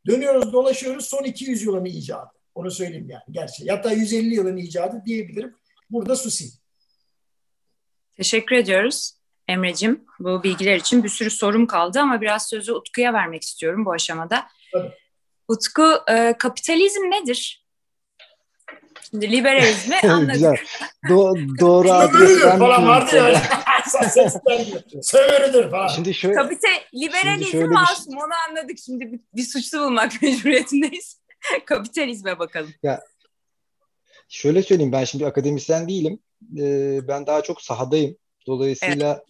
dönüyoruz 0.08 0.54
dolaşıyoruz 0.54 1.06
son 1.06 1.24
200 1.24 1.64
yılın 1.64 1.86
icadı. 1.86 2.30
Onu 2.56 2.72
söyleyeyim 2.72 3.10
yani 3.10 3.24
gerçek. 3.32 3.72
Hatta 3.72 3.92
150 3.92 4.36
yılın 4.36 4.58
icadı 4.58 5.04
diyebilirim. 5.06 5.56
Burada 5.90 6.16
susayım. 6.16 6.54
Teşekkür 8.18 8.56
ediyoruz 8.56 9.14
Emre'cim 9.48 10.06
bu 10.20 10.44
bilgiler 10.44 10.76
için. 10.76 11.04
Bir 11.04 11.10
sürü 11.10 11.30
sorum 11.30 11.68
kaldı 11.68 12.00
ama 12.00 12.22
biraz 12.22 12.50
sözü 12.50 12.74
Utku'ya 12.74 13.14
vermek 13.14 13.44
istiyorum 13.44 13.86
bu 13.86 13.92
aşamada. 13.92 14.48
Tabii. 14.74 14.92
Utku, 15.48 16.00
e, 16.08 16.36
kapitalizm 16.40 17.02
nedir? 17.02 17.65
Şimdi 19.12 19.32
liberalizmi 19.32 19.96
anladık. 20.12 20.66
Do- 21.10 21.60
doğru 21.60 21.92
adresten 21.94 22.60
falan 22.60 22.88
vardı 22.88 23.16
ya. 23.16 23.42
Sömürüdür 25.02 25.72
falan. 25.72 25.88
Şimdi 25.88 26.14
şöyle, 26.14 26.36
Kapite, 26.36 26.68
liberalizm 26.94 27.72
masum 27.72 28.14
şey... 28.14 28.24
onu 28.24 28.34
anladık. 28.50 28.78
Şimdi 28.86 29.12
bir, 29.12 29.20
bir 29.36 29.44
suçlu 29.44 29.80
bulmak 29.80 30.22
mecburiyetindeyiz. 30.22 31.22
Kapitalizme 31.66 32.40
bakalım. 32.40 32.74
Ya 32.84 33.02
şöyle 34.30 34.64
söyleyeyim 34.64 34.92
ben 34.92 35.04
şimdi 35.04 35.26
akademisyen 35.26 35.88
değilim. 35.88 36.20
Ee, 36.58 37.08
ben 37.08 37.28
daha 37.28 37.44
çok 37.44 37.62
sahadayım. 37.62 38.18
Dolayısıyla 38.48 39.24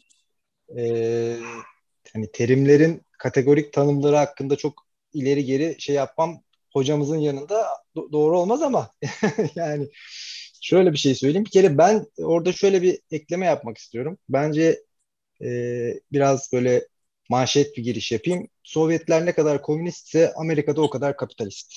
evet. 0.69 0.91
e, 0.91 1.37
hani 2.13 2.31
terimlerin 2.31 3.01
kategorik 3.17 3.73
tanımları 3.73 4.15
hakkında 4.15 4.55
çok 4.55 4.87
ileri 5.13 5.45
geri 5.45 5.75
şey 5.79 5.95
yapmam 5.95 6.41
hocamızın 6.73 7.17
yanında 7.17 7.67
do- 7.95 8.11
doğru 8.11 8.39
olmaz 8.39 8.61
ama 8.61 8.91
yani 9.55 9.87
şöyle 10.61 10.93
bir 10.93 10.97
şey 10.97 11.15
söyleyeyim. 11.15 11.45
Bir 11.45 11.51
kere 11.51 11.77
ben 11.77 12.05
orada 12.17 12.51
şöyle 12.51 12.81
bir 12.81 12.99
ekleme 13.11 13.45
yapmak 13.45 13.77
istiyorum. 13.77 14.17
Bence 14.29 14.83
e, 15.41 15.49
biraz 16.11 16.49
böyle 16.53 16.87
manşet 17.29 17.77
bir 17.77 17.83
giriş 17.83 18.11
yapayım. 18.11 18.47
Sovyetler 18.63 19.25
ne 19.25 19.31
kadar 19.31 19.61
komünistse 19.61 20.33
Amerika'da 20.33 20.81
o 20.81 20.89
kadar 20.89 21.17
kapitalist. 21.17 21.73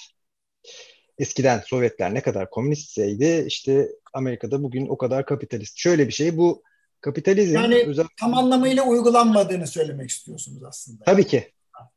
Eskiden 1.19 1.63
Sovyetler 1.67 2.15
ne 2.15 2.21
kadar 2.21 2.51
komünistseydi 2.51 3.45
işte 3.47 3.89
Amerika'da 4.15 4.63
bugün 4.63 4.87
o 4.87 4.99
kadar 4.99 5.27
kapitalist. 5.27 5.79
Şöyle 5.79 6.09
bir 6.09 6.13
şey 6.13 6.37
bu 6.37 6.63
kapitalizm 7.01 7.55
yani 7.55 7.85
özel... 7.87 8.07
tam 8.21 8.35
anlamıyla 8.35 8.85
uygulanmadığını 8.85 9.67
söylemek 9.67 10.11
istiyorsunuz 10.11 10.65
aslında. 10.65 11.05
Tabii 11.05 11.27
ki. 11.27 11.53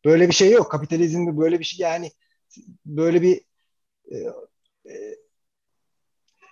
Böyle 0.06 0.28
bir 0.28 0.34
şey 0.34 0.51
yok. 0.51 0.72
Kapitalizmde 0.72 1.38
böyle 1.38 1.60
bir 1.60 1.63
şey 1.63 1.80
yani 1.80 2.12
böyle 2.86 3.22
bir 3.22 3.42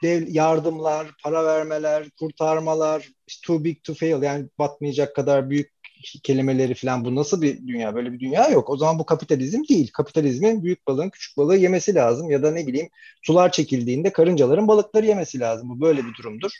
dev 0.03 0.27
yardımlar, 0.27 1.07
para 1.23 1.45
vermeler, 1.45 2.09
kurtarmalar, 2.19 3.09
too 3.45 3.63
big 3.63 3.83
to 3.83 3.93
fail 3.93 4.21
yani 4.21 4.45
batmayacak 4.59 5.15
kadar 5.15 5.49
büyük 5.49 5.79
kelimeleri 6.23 6.73
falan 6.75 7.05
bu 7.05 7.15
nasıl 7.15 7.41
bir 7.41 7.67
dünya? 7.67 7.95
Böyle 7.95 8.13
bir 8.13 8.19
dünya 8.19 8.49
yok. 8.49 8.69
O 8.69 8.77
zaman 8.77 8.99
bu 8.99 9.05
kapitalizm 9.05 9.63
değil. 9.69 9.91
Kapitalizmin 9.93 10.63
büyük 10.63 10.87
balığın 10.87 11.09
küçük 11.09 11.37
balığı 11.37 11.57
yemesi 11.57 11.95
lazım 11.95 12.31
ya 12.31 12.43
da 12.43 12.51
ne 12.51 12.67
bileyim 12.67 12.89
sular 13.21 13.51
çekildiğinde 13.51 14.11
karıncaların 14.11 14.67
balıkları 14.67 15.05
yemesi 15.05 15.39
lazım. 15.39 15.69
Bu 15.69 15.81
böyle 15.81 16.05
bir 16.05 16.13
durumdur. 16.13 16.51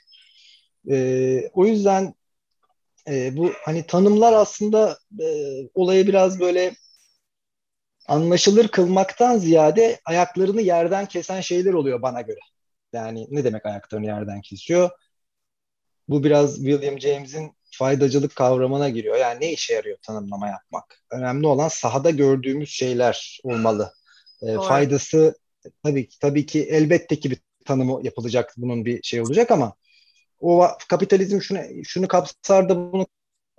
Ee, 0.89 1.49
o 1.53 1.65
yüzden 1.65 2.13
e, 3.07 3.37
bu 3.37 3.51
hani 3.65 3.87
tanımlar 3.87 4.33
aslında 4.33 4.97
e, 5.19 5.25
olayı 5.73 6.07
biraz 6.07 6.39
böyle 6.39 6.75
anlaşılır 8.09 8.67
kılmaktan 8.67 9.37
ziyade 9.37 9.99
ayaklarını 10.05 10.61
yerden 10.61 11.05
kesen 11.05 11.41
şeyler 11.41 11.73
oluyor 11.73 12.01
bana 12.01 12.21
göre. 12.21 12.39
Yani 12.93 13.27
ne 13.29 13.43
demek 13.43 13.65
ayaklarını 13.65 14.05
yerden 14.05 14.41
kesiyor? 14.41 14.89
Bu 16.07 16.23
biraz 16.23 16.55
William 16.55 16.99
James'in 16.99 17.51
faydacılık 17.71 18.35
kavramına 18.35 18.89
giriyor. 18.89 19.15
Yani 19.15 19.41
ne 19.41 19.51
işe 19.51 19.73
yarıyor 19.73 19.97
tanımlama 20.01 20.47
yapmak? 20.47 21.03
Önemli 21.11 21.47
olan 21.47 21.67
sahada 21.67 22.09
gördüğümüz 22.09 22.69
şeyler 22.69 23.39
olmalı. 23.43 23.93
E, 24.41 24.55
faydası 24.55 25.35
tabii 25.83 26.07
ki 26.07 26.19
tabii 26.19 26.45
ki 26.45 26.63
elbette 26.63 27.19
ki 27.19 27.31
bir 27.31 27.39
tanımı 27.65 27.99
yapılacak 28.03 28.53
bunun 28.57 28.85
bir 28.85 29.03
şey 29.03 29.21
olacak 29.21 29.51
ama 29.51 29.73
o 30.39 30.67
kapitalizm 30.89 31.41
şunu 31.41 31.59
şunu 31.83 32.07
kapsar 32.07 32.69
da 32.69 32.91
bunu 32.93 33.07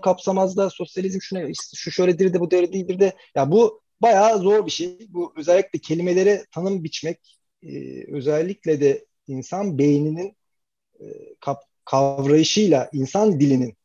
kapsamaz 0.02 0.56
da 0.56 0.70
sosyalizm 0.70 1.18
şunu 1.20 1.48
şu 1.74 1.90
şöyledir 1.90 2.32
de 2.32 2.40
bu 2.40 2.50
değildir 2.50 3.00
de 3.00 3.16
ya 3.34 3.50
bu 3.50 3.82
bayağı 4.02 4.38
zor 4.38 4.66
bir 4.66 4.70
şey. 4.70 5.06
Bu 5.08 5.32
özellikle 5.36 5.78
kelimelere 5.78 6.46
tanım 6.52 6.84
biçmek 6.84 7.40
e, 7.62 8.04
özellikle 8.14 8.80
de 8.80 9.06
insan 9.26 9.78
beyninin 9.78 10.36
e, 11.00 11.04
kap, 11.40 11.62
kavrayışıyla 11.84 12.90
insan 12.92 13.40
dilinin 13.40 13.76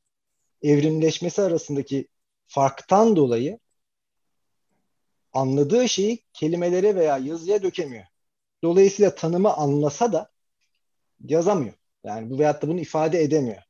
evrimleşmesi 0.62 1.41
arasındaki 1.41 2.07
farktan 2.48 3.15
dolayı 3.15 3.60
anladığı 5.34 5.89
şeyi 5.89 6.24
kelimelere 6.34 6.95
veya 6.95 7.17
yazıya 7.17 7.63
dökemiyor. 7.63 8.05
Dolayısıyla 8.63 9.15
tanımı 9.15 9.53
anlasa 9.53 10.13
da 10.13 10.31
yazamıyor. 11.25 11.74
Yani 12.03 12.29
bu 12.29 12.39
veyahut 12.39 12.62
da 12.62 12.67
bunu 12.67 12.79
ifade 12.79 13.22
edemiyor. 13.22 13.62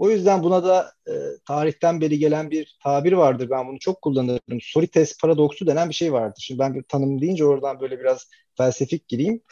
O 0.00 0.10
yüzden 0.10 0.42
buna 0.42 0.64
da 0.64 0.92
e, 1.08 1.12
tarihten 1.46 2.00
beri 2.00 2.18
gelen 2.18 2.50
bir 2.50 2.78
tabir 2.82 3.12
vardır. 3.12 3.50
Ben 3.50 3.68
bunu 3.68 3.78
çok 3.78 4.02
kullanırım. 4.02 4.60
Sorites 4.62 5.18
paradoksu 5.18 5.66
denen 5.66 5.88
bir 5.88 5.94
şey 5.94 6.12
vardır. 6.12 6.42
Şimdi 6.46 6.58
ben 6.58 6.74
bir 6.74 6.82
tanım 6.82 7.20
deyince 7.20 7.44
oradan 7.44 7.80
böyle 7.80 8.00
biraz 8.00 8.28
felsefik 8.56 9.08
gireyim. 9.08 9.42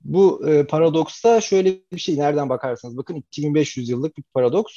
Bu 0.00 0.48
e, 0.50 0.66
paradoksta 0.66 1.40
şöyle 1.40 1.80
bir 1.92 1.98
şey 1.98 2.18
nereden 2.18 2.48
bakarsanız 2.48 2.96
bakın 2.96 3.14
2500 3.16 3.88
yıllık 3.88 4.16
bir 4.18 4.22
paradoks. 4.34 4.74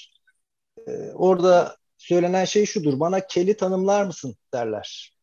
E, 0.87 0.91
orada 1.13 1.77
söylenen 1.97 2.45
şey 2.45 2.65
şudur. 2.65 2.99
Bana 2.99 3.27
keli 3.27 3.57
tanımlar 3.57 4.05
mısın 4.05 4.35
derler. 4.53 5.13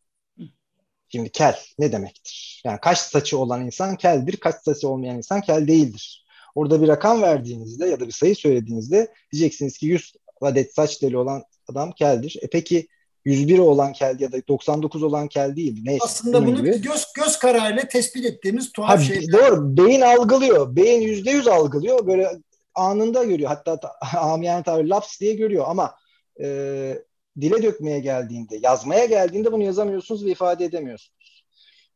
Şimdi 1.08 1.32
kel 1.32 1.58
ne 1.78 1.92
demektir? 1.92 2.62
Yani 2.64 2.78
kaç 2.82 2.98
saçı 2.98 3.38
olan 3.38 3.66
insan 3.66 3.96
keldir, 3.96 4.36
kaç 4.36 4.54
saçı 4.64 4.88
olmayan 4.88 5.16
insan 5.16 5.40
kel 5.40 5.68
değildir. 5.68 6.26
Orada 6.54 6.82
bir 6.82 6.88
rakam 6.88 7.22
verdiğinizde 7.22 7.86
ya 7.86 8.00
da 8.00 8.06
bir 8.06 8.12
sayı 8.12 8.36
söylediğinizde 8.36 9.12
diyeceksiniz 9.32 9.78
ki 9.78 9.86
100 9.86 10.12
adet 10.40 10.74
saç 10.74 10.96
teli 10.96 11.16
olan 11.16 11.42
adam 11.68 11.92
keldir. 11.92 12.36
E 12.42 12.46
peki 12.46 12.88
101 13.24 13.58
olan 13.58 13.92
kel 13.92 14.20
ya 14.20 14.32
da 14.32 14.36
99 14.48 15.02
olan 15.02 15.28
kel 15.28 15.56
değil. 15.56 15.80
Neyse, 15.84 16.04
Aslında 16.04 16.46
bunu 16.46 16.56
gibi. 16.56 16.80
göz 16.82 17.12
göz 17.16 17.38
kararıyla 17.38 17.88
tespit 17.88 18.26
ettiğimiz 18.26 18.72
tuhaf 18.72 18.98
ha, 18.98 19.04
şeyler. 19.04 19.32
Doğru. 19.32 19.76
Beyin 19.76 20.00
algılıyor. 20.00 20.76
Beyin 20.76 21.00
yüzde 21.00 21.30
yüz 21.30 21.48
algılıyor. 21.48 22.06
Böyle 22.06 22.30
anında 22.74 23.24
görüyor. 23.24 23.48
Hatta 23.48 23.92
amiyane 24.18 24.62
tabir 24.62 24.84
laps 24.84 25.20
diye 25.20 25.34
görüyor 25.34 25.64
ama 25.68 25.94
e, 26.40 26.98
dile 27.40 27.62
dökmeye 27.62 28.00
geldiğinde, 28.00 28.58
yazmaya 28.62 29.04
geldiğinde 29.04 29.52
bunu 29.52 29.62
yazamıyorsunuz 29.62 30.24
ve 30.24 30.30
ifade 30.30 30.64
edemiyorsunuz. 30.64 31.44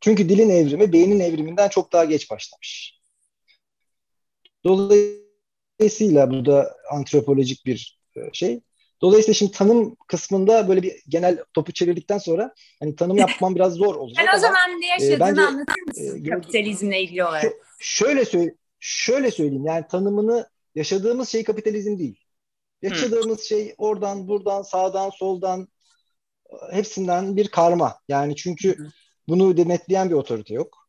Çünkü 0.01 0.29
dilin 0.29 0.51
evrimi 0.51 0.93
beynin 0.93 1.21
evriminden 1.21 1.69
çok 1.69 1.93
daha 1.93 2.05
geç 2.05 2.31
başlamış. 2.31 3.01
Dolayısıyla 4.65 6.31
bu 6.31 6.47
da 6.47 6.77
antropolojik 6.91 7.67
bir 7.67 8.01
e, 8.17 8.21
şey. 8.33 8.61
Dolayısıyla 9.03 9.35
şimdi 9.35 9.53
tanım 9.53 9.97
kısmında 10.09 10.69
böyle 10.69 10.83
bir 10.83 10.93
genel 11.09 11.45
topu 11.55 11.73
çevirdikten 11.73 12.19
sonra 12.19 12.55
hani 12.81 12.97
tanım 12.97 13.17
yapmam 13.17 13.55
biraz 13.55 13.75
zor 13.75 13.95
olacak. 13.95 14.27
Ben 14.33 14.39
o 14.39 14.41
zaman 14.41 14.81
ne 14.81 14.87
yaşadığını 14.87 15.15
e, 15.15 15.21
bence, 15.21 15.41
anlatır 15.41 15.83
mısın 15.87 16.25
e, 16.25 16.31
kapitalizmle 16.31 17.03
ilgili 17.03 17.25
olarak? 17.25 17.53
Şöyle 17.79 18.25
söyle, 18.25 18.55
şöyle 18.81 19.31
söyleyeyim 19.31 19.67
yani 19.67 19.85
tanımını 19.91 20.49
yaşadığımız 20.75 21.29
şey 21.29 21.45
kapitalizm 21.45 21.99
değil. 21.99 22.21
Yaşadığımız 22.83 23.39
Hı. 23.39 23.45
şey 23.45 23.75
oradan 23.79 24.29
buradan 24.29 24.63
sağdan 24.63 25.11
soldan 25.11 25.69
hepsinden 26.71 27.37
bir 27.37 27.49
karma. 27.49 28.01
Yani 28.09 28.37
çünkü 28.37 28.79
Hı. 28.79 28.89
bunu 29.29 29.57
denetleyen 29.57 30.11
bir 30.11 30.15
otorite 30.15 30.55
yok. 30.55 30.84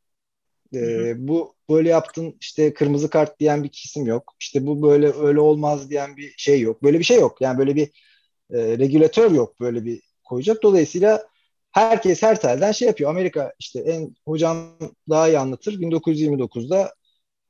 Ee, 0.73 1.27
bu 1.27 1.55
böyle 1.69 1.89
yaptın 1.89 2.37
işte 2.41 2.73
kırmızı 2.73 3.09
kart 3.09 3.39
diyen 3.39 3.63
bir 3.63 3.69
kesim 3.69 4.05
yok. 4.07 4.35
İşte 4.39 4.67
bu 4.67 4.81
böyle 4.81 5.13
öyle 5.13 5.39
olmaz 5.39 5.89
diyen 5.89 6.17
bir 6.17 6.33
şey 6.37 6.61
yok. 6.61 6.83
Böyle 6.83 6.99
bir 6.99 7.03
şey 7.03 7.19
yok. 7.19 7.41
Yani 7.41 7.57
böyle 7.57 7.75
bir 7.75 7.87
e, 8.53 8.77
regülatör 8.77 9.31
yok 9.31 9.59
böyle 9.59 9.85
bir 9.85 10.01
koyacak. 10.23 10.63
Dolayısıyla 10.63 11.27
herkes 11.71 12.23
her 12.23 12.41
telden 12.41 12.71
şey 12.71 12.87
yapıyor. 12.87 13.09
Amerika 13.09 13.53
işte 13.59 13.79
en 13.79 14.15
hocam 14.25 14.79
daha 15.09 15.27
iyi 15.27 15.39
anlatır. 15.39 15.81
1929'da 15.81 16.93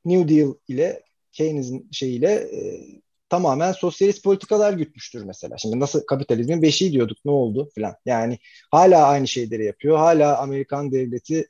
New 0.06 0.36
Deal 0.36 0.54
ile 0.68 1.04
Keynes'in 1.32 1.90
şeyiyle 1.92 2.32
e, 2.32 2.82
tamamen 3.30 3.72
sosyalist 3.72 4.24
politikalar 4.24 4.74
gütmüştür 4.74 5.24
mesela. 5.24 5.58
Şimdi 5.58 5.80
nasıl 5.80 6.06
kapitalizmin 6.06 6.62
beşiği 6.62 6.92
diyorduk 6.92 7.18
ne 7.26 7.32
oldu 7.32 7.70
filan. 7.76 7.96
Yani 8.06 8.40
hala 8.72 9.08
aynı 9.08 9.28
şeyleri 9.28 9.66
yapıyor. 9.66 9.98
Hala 9.98 10.38
Amerikan 10.38 10.92
devleti 10.92 11.48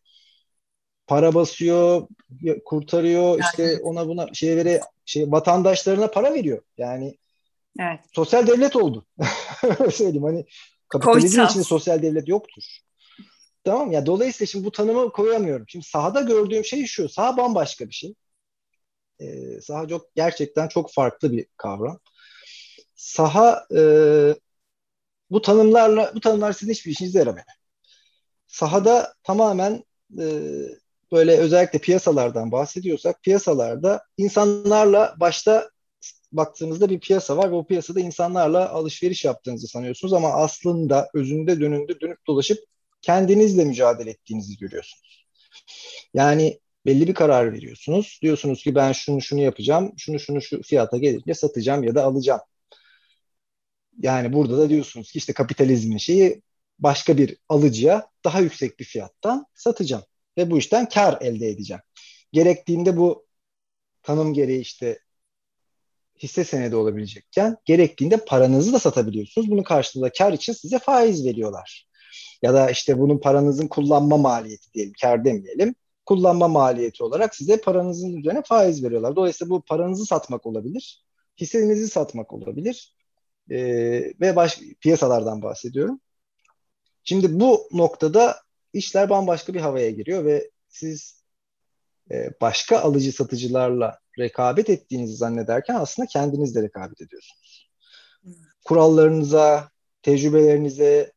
para 1.08 1.34
basıyor, 1.34 2.08
kurtarıyor, 2.66 3.30
yani. 3.30 3.40
işte 3.40 3.80
ona 3.84 4.08
buna 4.08 4.34
şeylere 4.34 4.82
şey 5.06 5.32
vatandaşlarına 5.32 6.08
para 6.08 6.34
veriyor. 6.34 6.62
Yani 6.78 7.18
evet. 7.80 8.00
sosyal 8.14 8.48
devlet 8.48 8.76
oldu. 8.76 9.06
Söyleyeyim 9.92 10.24
hani 10.24 10.46
kapitalizm 10.88 11.44
için 11.44 11.62
sosyal 11.62 12.02
devlet 12.02 12.28
yoktur. 12.28 12.64
Tamam 13.64 13.92
ya 13.92 14.06
dolayısıyla 14.06 14.48
şimdi 14.48 14.66
bu 14.66 14.72
tanımı 14.72 15.12
koyamıyorum. 15.12 15.66
Şimdi 15.70 15.86
sahada 15.86 16.22
gördüğüm 16.22 16.66
şey 16.66 16.86
şu. 16.86 17.10
Saha 17.10 17.38
bambaşka 17.38 17.90
bir 17.90 17.94
şey. 17.94 18.16
Ee, 19.20 19.62
saha 19.62 19.88
çok 19.88 20.16
gerçekten 20.16 20.68
çok 20.68 20.94
farklı 20.94 21.32
bir 21.32 21.46
kavram. 21.58 22.00
Saha 22.96 23.68
e, 23.76 23.82
bu 25.30 25.42
tanımlarla 25.42 26.12
bu 26.16 26.20
tanımlar 26.20 26.54
sizin 26.54 26.74
hiçbir 26.74 26.92
işinize 26.92 27.20
yaramıyor. 27.20 27.46
Sahada 28.48 29.14
tamamen 29.24 29.84
e, 30.20 30.26
böyle 31.12 31.38
özellikle 31.38 31.80
piyasalardan 31.80 32.52
bahsediyorsak 32.52 33.24
piyasalarda 33.24 34.04
insanlarla 34.18 35.16
başta 35.20 35.70
baktığınızda 36.32 36.90
bir 36.90 37.00
piyasa 37.00 37.38
var 37.38 37.52
ve 37.52 37.56
o 37.56 37.66
piyasada 37.68 38.00
insanlarla 38.00 38.70
alışveriş 38.70 39.26
yaptığınızı 39.26 39.68
sanıyorsunuz 39.68 40.14
ama 40.14 40.30
aslında 40.30 41.10
özünde 41.14 41.60
dönünde 41.60 42.00
dönüp 42.00 42.28
dolaşıp 42.28 42.60
kendinizle 43.02 43.66
mücadele 43.66 44.10
ettiğinizi 44.10 44.58
görüyorsunuz. 44.58 45.26
Yani 46.14 46.60
belli 46.86 47.08
bir 47.08 47.14
karar 47.14 47.54
veriyorsunuz. 47.54 48.20
Diyorsunuz 48.22 48.64
ki 48.64 48.76
ben 48.76 48.92
şunu 48.92 49.22
şunu 49.22 49.42
yapacağım, 49.42 49.94
şunu 49.98 50.20
şunu 50.20 50.42
şu 50.42 50.62
fiyata 50.62 50.98
gelince 50.98 51.34
satacağım 51.34 51.84
ya 51.84 51.96
da 51.96 52.04
alacağım. 52.04 52.42
Yani 54.02 54.34
burada 54.34 54.58
da 54.58 54.70
diyorsunuz 54.70 55.12
ki 55.12 55.18
işte 55.18 55.34
kapitalizmin 55.34 55.98
şeyi 55.98 56.42
başka 56.80 57.18
bir 57.18 57.38
alıcıya 57.50 58.08
daha 58.24 58.40
yüksek 58.40 58.80
bir 58.80 58.86
fiyattan 58.86 59.46
satacağım 59.56 60.04
ve 60.38 60.51
bu 60.51 60.58
işten 60.58 60.89
kar 60.89 61.18
elde 61.22 61.48
edeceğim. 61.50 61.82
Gerektiğinde 62.32 62.98
bu 62.98 63.25
tanım 64.04 64.34
gereği 64.34 64.62
işte 64.62 65.00
hisse 66.24 66.44
senedi 66.44 66.75
olabilecekken 66.75 67.58
gerektiğinde 67.65 68.18
paranızı 68.18 68.74
da 68.74 68.80
satabiliyorsunuz. 68.80 69.51
Bunun 69.51 69.63
karşılığında 69.63 70.12
kar 70.18 70.34
için 70.34 70.54
size 70.54 70.80
faiz 70.80 71.25
veriyorlar. 71.25 71.88
Ya 72.42 72.54
da 72.54 72.70
işte 72.70 73.00
bunun 73.00 73.18
paranızın 73.18 73.68
kullanma 73.68 74.18
maliyeti 74.18 74.74
diyelim, 74.74 74.94
kar 75.01 75.25
demeyelim. 75.25 75.75
Kullanma 76.06 76.48
maliyeti 76.48 77.04
olarak 77.04 77.36
size 77.36 77.62
paranızın 77.62 78.18
üzerine 78.18 78.42
faiz 78.42 78.84
veriyorlar. 78.84 79.15
Dolayısıyla 79.15 79.50
bu 79.50 79.62
paranızı 79.62 80.06
satmak 80.06 80.46
olabilir, 80.46 81.06
hissenizi 81.39 81.88
satmak 81.88 82.34
olabilir 82.34 82.96
ee, 83.51 83.58
ve 84.22 84.36
baş, 84.36 84.60
piyasalardan 84.82 85.42
bahsediyorum. 85.42 86.00
Şimdi 87.04 87.39
bu 87.39 87.70
noktada 87.72 88.45
işler 88.75 89.10
bambaşka 89.10 89.53
bir 89.53 89.62
havaya 89.62 89.89
giriyor 89.89 90.25
ve 90.25 90.52
siz 90.67 91.23
e, 92.12 92.30
başka 92.41 92.80
alıcı 92.80 93.12
satıcılarla 93.12 94.00
rekabet 94.19 94.69
ettiğinizi 94.69 95.15
zannederken 95.15 95.76
aslında 95.76 96.08
kendinizle 96.08 96.63
rekabet 96.63 97.02
ediyorsunuz. 97.02 97.71
Kurallarınıza, 98.65 99.69
tecrübelerinize, 100.02 101.13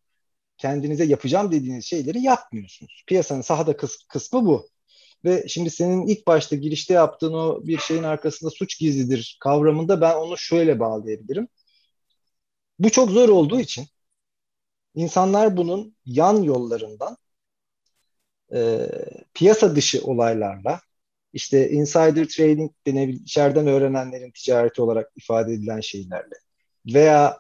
kendinize 0.59 1.05
yapacağım 1.05 1.53
dediğiniz 1.53 1.85
şeyleri 1.85 2.23
yapmıyorsunuz. 2.23 3.05
Piyasanın 3.07 3.43
sahada 3.43 3.73
kıs- 3.73 4.07
kısmı 4.09 4.47
bu. 4.47 4.69
Ve 5.25 5.49
şimdi 5.49 5.71
senin 5.71 6.07
ilk 6.07 6.27
başta 6.27 6.57
girişte 6.57 6.95
yaptığın 6.95 7.33
o 7.33 7.67
bir 7.67 7.79
şeyin 7.79 8.03
arkasında 8.03 8.51
suç 8.51 8.79
gizlidir 8.79 9.39
kavramında 9.41 10.01
ben 10.01 10.15
onu 10.15 10.39
şöyle 10.39 10.81
bağlayabilirim. 10.81 11.49
Bu 12.79 12.91
çok 12.91 13.11
zor 13.11 13.29
olduğu 13.29 13.61
için 13.61 13.87
insanlar 14.95 15.57
bunun 15.57 15.97
yan 16.07 16.43
yollarından 16.43 17.17
e, 18.55 18.89
piyasa 19.35 19.77
dışı 19.77 20.05
olaylarla 20.05 20.81
işte 21.33 21.71
insider 21.71 22.29
trading 22.29 22.73
denebilir, 22.87 23.21
içeriden 23.21 23.67
öğrenenlerin 23.67 24.31
ticareti 24.31 24.83
olarak 24.83 25.13
ifade 25.17 25.53
edilen 25.53 25.81
şeylerle 25.81 26.35
veya 26.87 27.39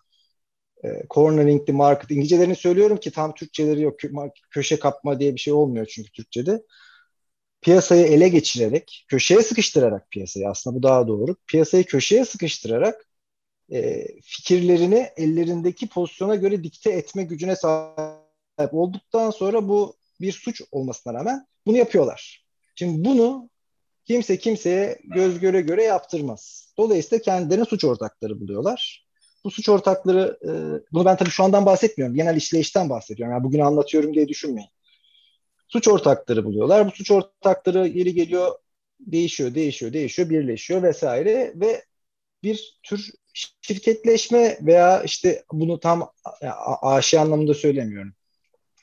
e, 0.84 0.88
cornering 1.10 1.66
the 1.66 1.72
market 1.72 2.10
İngilizcelerini 2.10 2.56
söylüyorum 2.56 2.96
ki 2.96 3.10
tam 3.10 3.34
Türkçeleri 3.34 3.82
yok 3.82 3.94
köşe 4.50 4.78
kapma 4.78 5.20
diye 5.20 5.34
bir 5.34 5.40
şey 5.40 5.52
olmuyor 5.52 5.86
çünkü 5.86 6.12
Türkçede. 6.12 6.62
Piyasayı 7.60 8.06
ele 8.06 8.28
geçirerek 8.28 9.06
köşeye 9.08 9.42
sıkıştırarak 9.42 10.10
piyasayı 10.10 10.48
aslında 10.48 10.76
bu 10.76 10.82
daha 10.82 11.08
doğru 11.08 11.36
piyasayı 11.46 11.84
köşeye 11.84 12.24
sıkıştırarak 12.24 13.08
e, 13.72 14.06
fikirlerini 14.22 15.08
ellerindeki 15.16 15.88
pozisyona 15.88 16.34
göre 16.34 16.64
dikte 16.64 16.90
etme 16.90 17.22
gücüne 17.22 17.56
sahip 17.56 18.74
olduktan 18.74 19.30
sonra 19.30 19.68
bu 19.68 19.97
bir 20.20 20.32
suç 20.32 20.62
olmasına 20.72 21.14
rağmen 21.14 21.46
bunu 21.66 21.76
yapıyorlar. 21.76 22.44
Şimdi 22.74 23.04
bunu 23.08 23.50
kimse 24.04 24.38
kimseye 24.38 24.98
göz 25.04 25.40
göre 25.40 25.60
göre 25.60 25.82
yaptırmaz. 25.82 26.72
Dolayısıyla 26.78 27.22
kendilerine 27.22 27.64
suç 27.64 27.84
ortakları 27.84 28.40
buluyorlar. 28.40 29.08
Bu 29.44 29.50
suç 29.50 29.68
ortakları, 29.68 30.38
e, 30.42 30.50
bunu 30.92 31.04
ben 31.04 31.16
tabii 31.16 31.30
şu 31.30 31.44
andan 31.44 31.66
bahsetmiyorum. 31.66 32.16
Genel 32.16 32.36
işleyişten 32.36 32.90
bahsediyorum. 32.90 33.32
Yani 33.32 33.44
bugün 33.44 33.60
anlatıyorum 33.60 34.14
diye 34.14 34.28
düşünmeyin. 34.28 34.70
Suç 35.68 35.88
ortakları 35.88 36.44
buluyorlar. 36.44 36.86
Bu 36.86 36.90
suç 36.90 37.10
ortakları 37.10 37.88
yeri 37.88 38.14
geliyor, 38.14 38.54
değişiyor, 39.00 39.54
değişiyor, 39.54 39.92
değişiyor, 39.92 40.30
birleşiyor 40.30 40.82
vesaire 40.82 41.52
ve 41.54 41.84
bir 42.42 42.78
tür 42.82 43.10
şirketleşme 43.62 44.58
veya 44.62 45.02
işte 45.02 45.44
bunu 45.52 45.80
tam 45.80 46.12
aşi 46.82 47.20
anlamında 47.20 47.54
söylemiyorum. 47.54 48.12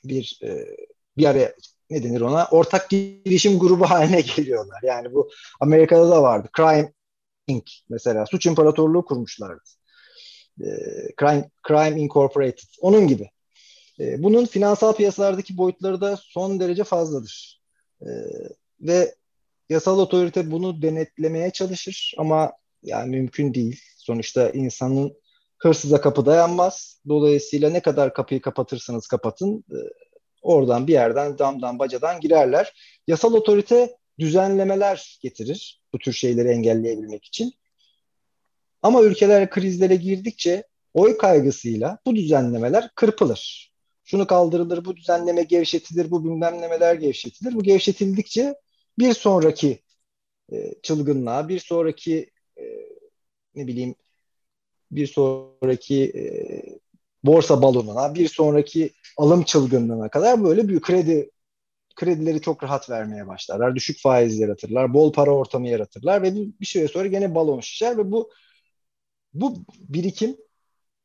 Bir 0.04 0.40
e, 0.42 0.76
bir 1.18 1.26
araya 1.26 1.54
ne 1.90 2.02
denir 2.02 2.20
ona 2.20 2.48
ortak 2.50 2.90
girişim 2.90 3.58
grubu 3.58 3.84
haline 3.90 4.20
geliyorlar. 4.20 4.80
Yani 4.82 5.14
bu 5.14 5.30
Amerika'da 5.60 6.10
da 6.10 6.22
vardı. 6.22 6.48
Crime 6.56 6.92
Inc. 7.48 7.72
mesela 7.88 8.26
suç 8.26 8.46
imparatorluğu 8.46 9.04
kurmuşlardı. 9.04 9.62
E, 10.60 10.66
Crime, 11.20 11.50
Crime 11.68 12.00
Incorporated. 12.00 12.68
Onun 12.80 13.06
gibi. 13.06 13.30
E, 14.00 14.22
bunun 14.22 14.46
finansal 14.46 14.92
piyasalardaki 14.92 15.56
boyutları 15.56 16.00
da 16.00 16.18
son 16.22 16.60
derece 16.60 16.84
fazladır. 16.84 17.60
E, 18.00 18.08
ve 18.80 19.14
yasal 19.70 19.98
otorite 19.98 20.50
bunu 20.50 20.82
denetlemeye 20.82 21.50
çalışır 21.50 22.14
ama 22.18 22.52
yani 22.82 23.16
mümkün 23.16 23.54
değil. 23.54 23.80
Sonuçta 23.96 24.50
insanın 24.50 25.16
hırsıza 25.58 26.00
kapı 26.00 26.26
dayanmaz. 26.26 27.00
Dolayısıyla 27.08 27.70
ne 27.70 27.80
kadar 27.80 28.14
kapıyı 28.14 28.40
kapatırsanız 28.40 29.06
kapatın 29.06 29.64
e, 29.70 29.78
Oradan 30.46 30.86
bir 30.86 30.92
yerden 30.92 31.38
damdan 31.38 31.78
bacadan 31.78 32.20
girerler. 32.20 32.72
Yasal 33.06 33.32
otorite 33.32 33.96
düzenlemeler 34.18 35.18
getirir 35.22 35.80
bu 35.92 35.98
tür 35.98 36.12
şeyleri 36.12 36.48
engelleyebilmek 36.48 37.24
için. 37.24 37.52
Ama 38.82 39.02
ülkeler 39.02 39.50
krizlere 39.50 39.96
girdikçe 39.96 40.64
oy 40.94 41.18
kaygısıyla 41.18 41.98
bu 42.06 42.16
düzenlemeler 42.16 42.90
kırpılır. 42.94 43.72
Şunu 44.04 44.26
kaldırılır, 44.26 44.84
bu 44.84 44.96
düzenleme 44.96 45.42
gevşetilir, 45.42 46.10
bu 46.10 46.24
bilmemlemeler 46.24 46.94
gevşetilir. 46.94 47.54
Bu 47.54 47.62
gevşetildikçe 47.62 48.54
bir 48.98 49.14
sonraki 49.14 49.82
e, 50.52 50.74
çılgınlığa, 50.82 51.48
bir 51.48 51.58
sonraki 51.58 52.30
e, 52.58 52.64
ne 53.54 53.66
bileyim 53.66 53.94
bir 54.90 55.06
sonraki 55.06 56.04
e, 56.04 56.24
borsa 57.26 57.62
balonuna, 57.62 58.14
bir 58.14 58.28
sonraki 58.28 58.90
alım 59.16 59.42
çılgınlığına 59.42 60.08
kadar 60.08 60.44
böyle 60.44 60.68
bir 60.68 60.80
kredi 60.80 61.30
kredileri 61.96 62.40
çok 62.40 62.62
rahat 62.62 62.90
vermeye 62.90 63.26
başlarlar. 63.26 63.74
Düşük 63.74 64.00
faiz 64.02 64.38
yaratırlar, 64.38 64.94
bol 64.94 65.12
para 65.12 65.30
ortamı 65.30 65.68
yaratırlar 65.68 66.22
ve 66.22 66.34
bir 66.34 66.66
süre 66.66 66.88
sonra 66.88 67.06
gene 67.08 67.34
balon 67.34 67.60
şişer 67.60 67.98
ve 67.98 68.10
bu 68.12 68.30
bu 69.34 69.54
birikim 69.78 70.36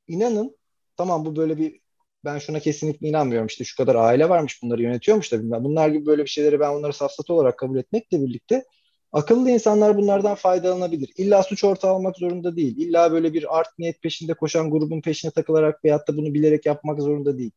inanın 0.08 0.58
tamam 0.98 1.26
bu 1.26 1.36
böyle 1.36 1.58
bir 1.58 1.82
ben 2.26 2.38
şuna 2.40 2.60
kesinlikle 2.60 3.08
inanmıyorum 3.08 3.48
işte 3.48 3.64
şu 3.64 3.78
kadar 3.78 3.96
aile 3.96 4.30
varmış 4.30 4.64
bunları 4.64 4.82
yönetiyormuş 4.82 5.32
da 5.32 5.64
bunlar 5.64 5.90
gibi 5.90 6.06
böyle 6.06 6.24
bir 6.24 6.30
şeyleri 6.30 6.60
ben 6.60 6.70
onları 6.70 6.94
safsat 6.94 7.30
olarak 7.30 7.58
kabul 7.60 7.78
etmekle 7.78 8.22
birlikte 8.22 8.66
Akıllı 9.14 9.50
insanlar 9.50 9.98
bunlardan 9.98 10.36
faydalanabilir. 10.36 11.14
İlla 11.18 11.44
suç 11.44 11.64
ortağı 11.64 11.94
olmak 11.94 12.18
zorunda 12.18 12.56
değil. 12.56 12.78
İlla 12.78 13.12
böyle 13.12 13.34
bir 13.34 13.60
art 13.60 13.80
niyet 13.80 14.02
peşinde 14.02 14.34
koşan 14.34 14.72
grubun 14.72 15.02
peşine 15.02 15.32
takılarak 15.32 15.86
veyahut 15.86 16.08
da 16.08 16.18
bunu 16.18 16.34
bilerek 16.34 16.66
yapmak 16.66 17.02
zorunda 17.02 17.38
değil. 17.38 17.52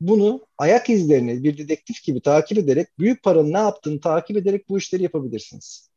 Bunu 0.00 0.46
ayak 0.58 0.90
izlerini 0.90 1.44
bir 1.44 1.58
dedektif 1.58 2.04
gibi 2.04 2.20
takip 2.20 2.58
ederek 2.58 2.98
büyük 2.98 3.22
paranın 3.22 3.52
ne 3.52 3.58
yaptığını 3.58 4.00
takip 4.00 4.36
ederek 4.36 4.68
bu 4.68 4.78
işleri 4.78 5.02
yapabilirsiniz. 5.02 5.90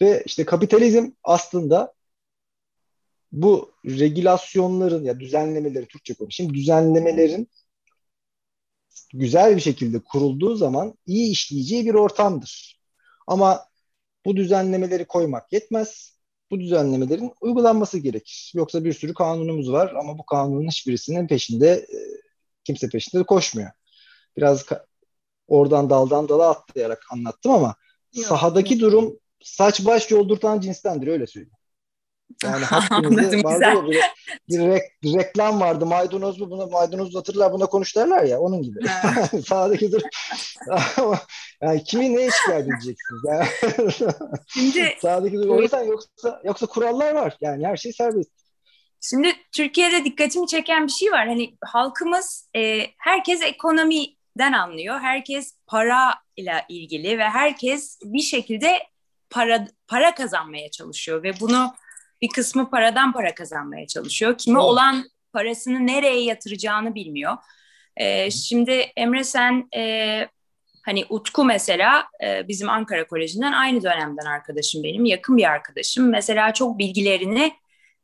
Ve 0.00 0.22
işte 0.26 0.44
kapitalizm 0.44 1.10
aslında 1.24 1.94
bu 3.32 3.72
regülasyonların 3.84 5.04
ya 5.04 5.20
düzenlemeleri 5.20 5.86
Türkçe 5.86 6.14
konuşayım 6.14 6.54
düzenlemelerin 6.54 7.48
güzel 9.14 9.56
bir 9.56 9.60
şekilde 9.60 9.98
kurulduğu 10.00 10.56
zaman 10.56 10.94
iyi 11.06 11.30
işleyeceği 11.30 11.86
bir 11.86 11.94
ortamdır. 11.94 12.80
Ama 13.26 13.67
bu 14.28 14.36
düzenlemeleri 14.36 15.04
koymak 15.04 15.52
yetmez. 15.52 16.18
Bu 16.50 16.60
düzenlemelerin 16.60 17.32
uygulanması 17.40 17.98
gerekir. 17.98 18.52
Yoksa 18.54 18.84
bir 18.84 18.92
sürü 18.92 19.14
kanunumuz 19.14 19.72
var 19.72 19.94
ama 20.00 20.18
bu 20.18 20.26
kanunun 20.26 20.68
hiçbirisinin 20.68 21.26
peşinde 21.26 21.68
e, 21.68 21.98
kimse 22.64 22.88
peşinde 22.88 23.22
koşmuyor. 23.22 23.70
Biraz 24.36 24.64
oradan 25.48 25.90
daldan 25.90 26.28
dala 26.28 26.50
atlayarak 26.50 27.06
anlattım 27.10 27.52
ama 27.52 27.74
Yok, 28.14 28.26
sahadaki 28.26 28.80
durum 28.80 29.18
saç 29.42 29.86
baş 29.86 30.10
yoldurtan 30.10 30.60
cinstendir 30.60 31.06
öyle 31.06 31.26
söyleyeyim. 31.26 31.57
Yani 32.44 32.64
hakkınızda 32.64 33.36
vardı 33.44 33.64
ya 33.64 33.84
bir, 34.48 34.58
bir, 34.58 34.68
rek, 34.68 34.82
bir 35.02 35.18
reklam 35.18 35.60
vardı 35.60 35.86
maydanoz 35.86 36.40
mu 36.40 36.50
buna 36.50 36.66
maydanoz 36.66 37.08
uzatırlar 37.08 37.52
buna 37.52 37.66
konuş 37.66 37.96
derler 37.96 38.24
ya 38.24 38.40
onun 38.40 38.62
gibi. 38.62 38.78
Sağdaki 39.46 39.92
dur. 39.92 40.00
yani 41.62 41.84
kimi 41.84 42.16
neye 42.16 42.30
şikayet 42.30 42.66
edeceksiniz? 42.68 43.22
Yani, 43.28 43.46
Şimdi 44.48 44.94
sağdaki 45.02 45.36
dur 45.36 45.48
olursan 45.48 45.82
yoksa 45.82 46.40
yoksa 46.44 46.66
kurallar 46.66 47.14
var. 47.14 47.36
Yani 47.40 47.66
her 47.66 47.76
şey 47.76 47.92
serbest. 47.92 48.30
Şimdi 49.00 49.32
Türkiye'de 49.52 50.04
dikkatimi 50.04 50.46
çeken 50.46 50.86
bir 50.86 50.92
şey 50.92 51.12
var. 51.12 51.28
Hani 51.28 51.56
halkımız 51.64 52.48
e, 52.56 52.86
herkes 52.98 53.42
ekonomiden 53.42 54.52
anlıyor. 54.52 55.00
Herkes 55.00 55.54
para 55.66 56.14
ile 56.36 56.64
ilgili 56.68 57.18
ve 57.18 57.24
herkes 57.24 57.98
bir 58.04 58.22
şekilde 58.22 58.82
para 59.30 59.68
para 59.86 60.14
kazanmaya 60.14 60.70
çalışıyor 60.70 61.22
ve 61.22 61.32
bunu 61.40 61.74
bir 62.22 62.28
kısmı 62.28 62.70
paradan 62.70 63.12
para 63.12 63.34
kazanmaya 63.34 63.86
çalışıyor. 63.86 64.38
Kimi 64.38 64.58
olan 64.58 65.04
parasını 65.32 65.86
nereye 65.86 66.22
yatıracağını 66.22 66.94
bilmiyor. 66.94 67.36
Ee, 67.96 68.30
şimdi 68.30 68.72
Emre 68.96 69.24
sen 69.24 69.68
e, 69.76 70.28
hani 70.84 71.04
Utku 71.08 71.44
mesela 71.44 72.04
e, 72.24 72.48
bizim 72.48 72.68
Ankara 72.68 73.06
Koleji'nden 73.06 73.52
aynı 73.52 73.82
dönemden 73.82 74.26
arkadaşım 74.26 74.82
benim, 74.82 75.04
yakın 75.04 75.36
bir 75.36 75.50
arkadaşım. 75.50 76.10
Mesela 76.10 76.54
çok 76.54 76.78
bilgilerini 76.78 77.52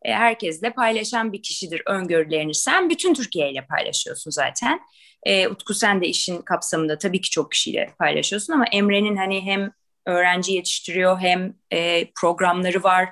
e, 0.02 0.12
herkesle 0.12 0.70
paylaşan 0.70 1.32
bir 1.32 1.42
kişidir 1.42 1.82
öngörülerini. 1.86 2.54
Sen 2.54 2.90
bütün 2.90 3.14
Türkiye 3.14 3.50
ile 3.50 3.66
paylaşıyorsun 3.66 4.30
zaten. 4.30 4.80
E, 5.22 5.48
Utku 5.48 5.74
sen 5.74 6.00
de 6.00 6.06
işin 6.06 6.42
kapsamında 6.42 6.98
tabii 6.98 7.20
ki 7.20 7.30
çok 7.30 7.52
kişiyle 7.52 7.90
paylaşıyorsun 7.98 8.52
ama 8.52 8.64
Emre'nin 8.72 9.16
hani 9.16 9.44
hem 9.44 9.72
öğrenci 10.06 10.52
yetiştiriyor 10.52 11.20
hem 11.20 11.54
e, 11.70 12.10
programları 12.20 12.82
var 12.82 13.08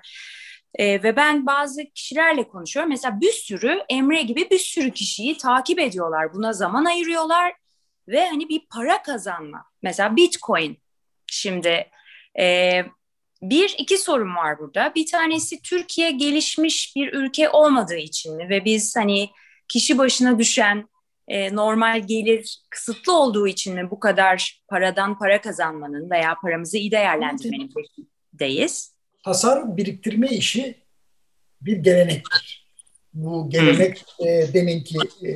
e, 0.75 1.03
ve 1.03 1.17
ben 1.17 1.47
bazı 1.47 1.85
kişilerle 1.85 2.49
konuşuyorum. 2.49 2.91
Mesela 2.91 3.21
bir 3.21 3.33
sürü 3.33 3.79
Emre 3.89 4.23
gibi 4.23 4.51
bir 4.51 4.59
sürü 4.59 4.91
kişiyi 4.91 5.37
takip 5.37 5.79
ediyorlar. 5.79 6.35
Buna 6.35 6.53
zaman 6.53 6.85
ayırıyorlar 6.85 7.53
ve 8.09 8.27
hani 8.27 8.49
bir 8.49 8.61
para 8.71 9.03
kazanma. 9.03 9.65
Mesela 9.83 10.17
Bitcoin. 10.17 10.79
Şimdi 11.27 11.91
e, 12.41 12.81
bir 13.43 13.75
iki 13.79 13.99
sorun 13.99 14.37
var 14.37 14.59
burada. 14.59 14.93
Bir 14.95 15.07
tanesi 15.07 15.63
Türkiye 15.63 16.11
gelişmiş 16.11 16.97
bir 16.97 17.13
ülke 17.13 17.51
olmadığı 17.51 17.97
için 17.97 18.37
mi? 18.37 18.49
Ve 18.49 18.65
biz 18.65 18.97
hani 18.97 19.31
kişi 19.69 19.99
başına 19.99 20.39
düşen 20.39 20.89
e, 21.29 21.57
normal 21.57 22.07
gelir 22.07 22.59
kısıtlı 22.71 23.19
olduğu 23.19 23.49
için 23.49 23.75
mi 23.75 23.91
bu 23.91 24.01
kadar 24.01 24.63
paradan 24.69 25.19
para 25.19 25.41
kazanmanın 25.41 26.11
veya 26.11 26.35
paramızı 26.43 26.79
iyi 26.79 26.91
değerlendirmenin 26.91 27.71
peşindeyiz? 27.75 28.92
Tasarruf 29.23 29.77
biriktirme 29.77 30.29
işi 30.29 30.75
bir 31.61 31.77
gelenektir. 31.77 32.67
Bu 33.15 33.51
gelenek 33.51 34.05
e, 34.19 34.53
deminki 34.55 34.99
e, 35.25 35.33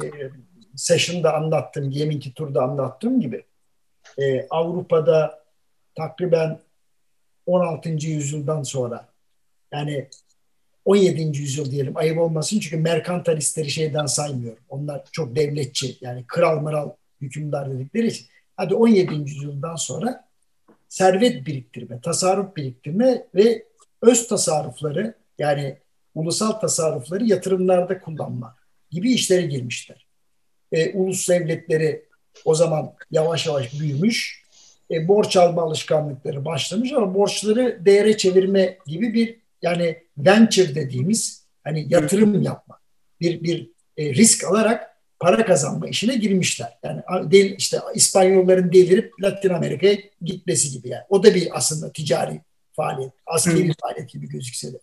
session'da 0.77 1.35
anlattığım, 1.35 1.95
deminki 1.95 2.35
turda 2.35 2.63
anlattığım 2.63 3.21
gibi 3.21 3.45
e, 4.19 4.47
Avrupa'da 4.51 5.45
takriben 5.95 6.59
16. 7.47 7.89
yüzyıldan 7.89 8.63
sonra 8.63 9.09
yani 9.73 10.09
17. 10.85 11.23
yüzyıl 11.23 11.71
diyelim 11.71 11.97
ayıp 11.97 12.19
olmasın 12.19 12.61
çünkü 12.61 12.77
merkantalistleri 12.77 13.71
şeyden 13.71 14.07
saymıyorum. 14.07 14.63
Onlar 14.69 15.05
çok 15.13 15.37
devletçi 15.37 15.97
yani 16.01 16.25
kral 16.27 16.61
mıral 16.61 16.91
hükümdar 17.21 17.71
dedikleri 17.71 18.07
için. 18.07 18.27
Hadi 18.57 18.75
17. 18.75 19.15
yüzyıldan 19.15 19.77
sonra 19.77 20.29
servet 20.89 21.47
biriktirme, 21.47 22.01
tasarruf 22.01 22.57
biriktirme 22.57 23.27
ve 23.35 23.67
öz 24.03 24.29
tasarrufları 24.29 25.15
yani 25.39 25.79
ulusal 26.15 26.53
tasarrufları 26.53 27.25
yatırımlarda 27.27 28.01
kullanma 28.01 28.57
gibi 28.91 29.13
işlere 29.13 29.43
girmişler. 29.43 30.07
E, 30.73 30.93
ulus 30.93 31.29
devletleri 31.29 32.05
o 32.45 32.55
zaman 32.55 32.93
yavaş 33.11 33.47
yavaş 33.47 33.81
büyümüş, 33.81 34.43
e, 34.91 35.09
borç 35.09 35.37
alma 35.37 35.63
alışkanlıkları 35.63 36.45
başlamış 36.45 36.93
ama 36.93 37.15
borçları 37.15 37.87
değere 37.87 38.17
çevirme 38.17 38.79
gibi 38.87 39.15
bir 39.15 39.41
yani 39.63 40.03
venture 40.19 40.75
dediğimiz 40.75 41.47
hani 41.65 41.87
yatırım 41.89 42.43
yapma, 42.43 42.79
bir 43.21 43.43
bir 43.43 43.71
e, 43.97 44.15
risk 44.15 44.45
alarak 44.45 44.97
para 45.21 45.47
kazanma 45.47 45.89
işine 45.89 46.17
girmişler. 46.17 46.79
Yani 46.83 47.03
del, 47.33 47.55
işte 47.59 47.79
İspanyolların 47.95 48.73
delirip 48.73 49.23
Latin 49.23 49.51
Amerika'ya 49.51 49.97
gitmesi 50.23 50.71
gibi 50.71 50.89
yani. 50.89 51.03
O 51.09 51.23
da 51.23 51.35
bir 51.35 51.57
aslında 51.57 51.93
ticari 51.93 52.41
faaliyet, 52.77 53.13
askeri 53.27 53.69
Hı. 53.69 53.73
faaliyet 53.83 54.11
gibi 54.11 54.29
gözükse 54.29 54.73
de. 54.73 54.79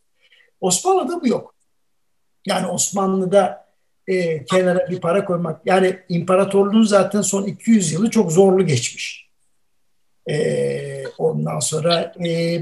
Osmanlı'da 0.61 1.21
bu 1.21 1.27
yok. 1.27 1.55
Yani 2.45 2.67
Osmanlı'da 2.67 3.65
e, 4.07 4.45
kenara 4.45 4.89
bir 4.89 5.01
para 5.01 5.25
koymak, 5.25 5.61
yani 5.65 5.99
imparatorluğun 6.09 6.83
zaten 6.83 7.21
son 7.21 7.43
200 7.43 7.91
yılı 7.91 8.09
çok 8.09 8.31
zorlu 8.31 8.65
geçmiş. 8.65 9.29
E, 10.29 11.07
ondan 11.17 11.59
sonra 11.59 12.13
e, 12.27 12.59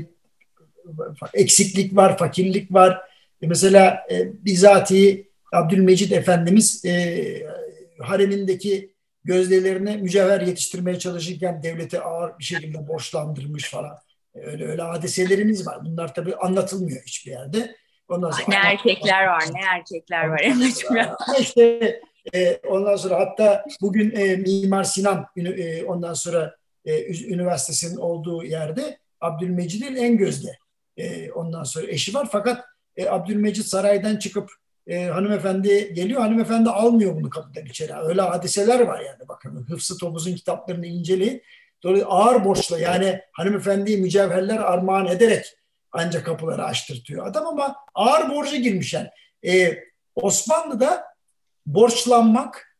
eksiklik 1.33 1.95
var, 1.95 2.17
fakirlik 2.17 2.73
var. 2.73 3.01
E, 3.41 3.47
mesela 3.47 4.05
e, 4.11 4.45
bizatihi 4.45 5.31
Abdülmecid 5.53 6.11
Efendimiz 6.11 6.85
e, 6.85 7.47
haremindeki 7.99 8.93
gözdelerine 9.23 9.97
mücevher 9.97 10.41
yetiştirmeye 10.41 10.99
çalışırken 10.99 11.63
devlete 11.63 12.01
ağır 12.01 12.39
bir 12.39 12.43
şekilde 12.43 12.87
borçlandırmış 12.87 13.69
falan. 13.69 13.97
Öyle 14.35 14.67
öyle 14.67 14.81
hadiselerimiz 14.81 15.67
var. 15.67 15.85
Bunlar 15.85 16.13
tabii 16.13 16.35
anlatılmıyor 16.35 17.01
hiçbir 17.01 17.31
yerde. 17.31 17.75
Ondan 18.07 18.31
sonra 18.31 18.45
ne 18.47 18.55
erkekler 18.55 19.27
var, 19.27 19.43
ne 19.53 19.61
erkekler 19.75 20.27
var. 20.27 20.41
İşte 21.39 22.01
e, 22.33 22.55
ondan 22.67 22.95
sonra 22.95 23.19
hatta 23.19 23.65
bugün 23.81 24.15
e, 24.15 24.35
Mimar 24.35 24.83
Sinan 24.83 25.27
e, 25.37 25.83
ondan 25.83 26.13
sonra 26.13 26.55
e, 26.85 27.25
üniversitesinin 27.25 27.97
olduğu 27.97 28.43
yerde 28.43 28.97
Abdülmecid'in 29.21 29.95
en 29.95 30.17
gözde 30.17 30.57
e, 30.97 31.31
ondan 31.31 31.63
sonra 31.63 31.87
eşi 31.87 32.13
var. 32.13 32.27
Fakat 32.31 32.65
e, 32.95 33.09
Abdülmecid 33.09 33.63
saraydan 33.63 34.15
çıkıp 34.15 34.51
e, 34.87 35.05
hanımefendi 35.05 35.93
geliyor. 35.93 36.21
Hanımefendi 36.21 36.69
almıyor 36.69 37.15
bunu 37.15 37.29
kapıdan 37.29 37.65
içeri. 37.65 37.93
Öyle 37.93 38.21
hadiseler 38.21 38.79
var 38.79 38.99
yani 38.99 39.27
bakın. 39.27 39.65
Hıfzı 39.69 39.97
Topuz'un 39.97 40.35
kitaplarını 40.35 40.85
inceleyin. 40.85 41.41
Dolayısıyla 41.83 42.13
ağır 42.13 42.45
borçla 42.45 42.79
yani 42.79 43.21
hanımefendiyi 43.31 43.97
mücevherler 43.97 44.57
armağan 44.57 45.05
ederek 45.05 45.45
ancak 45.91 46.25
kapıları 46.25 46.63
açtırtıyor 46.63 47.27
adam 47.27 47.47
ama 47.47 47.75
ağır 47.95 48.29
borca 48.29 48.57
girmiş 48.57 48.93
yani. 48.93 49.09
Ee, 49.45 49.77
Osmanlı'da 50.15 51.03
borçlanmak 51.65 52.77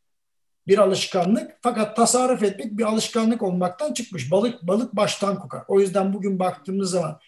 bir 0.68 0.78
alışkanlık 0.78 1.52
fakat 1.62 1.96
tasarruf 1.96 2.44
etmek 2.44 2.78
bir 2.78 2.84
alışkanlık 2.84 3.42
olmaktan 3.42 3.94
çıkmış. 3.94 4.32
Balık 4.32 4.62
balık 4.62 4.96
baştan 4.96 5.40
kokar. 5.40 5.64
O 5.68 5.80
yüzden 5.80 6.14
bugün 6.14 6.40
baktığımız 6.40 6.92
zaman 6.92 7.20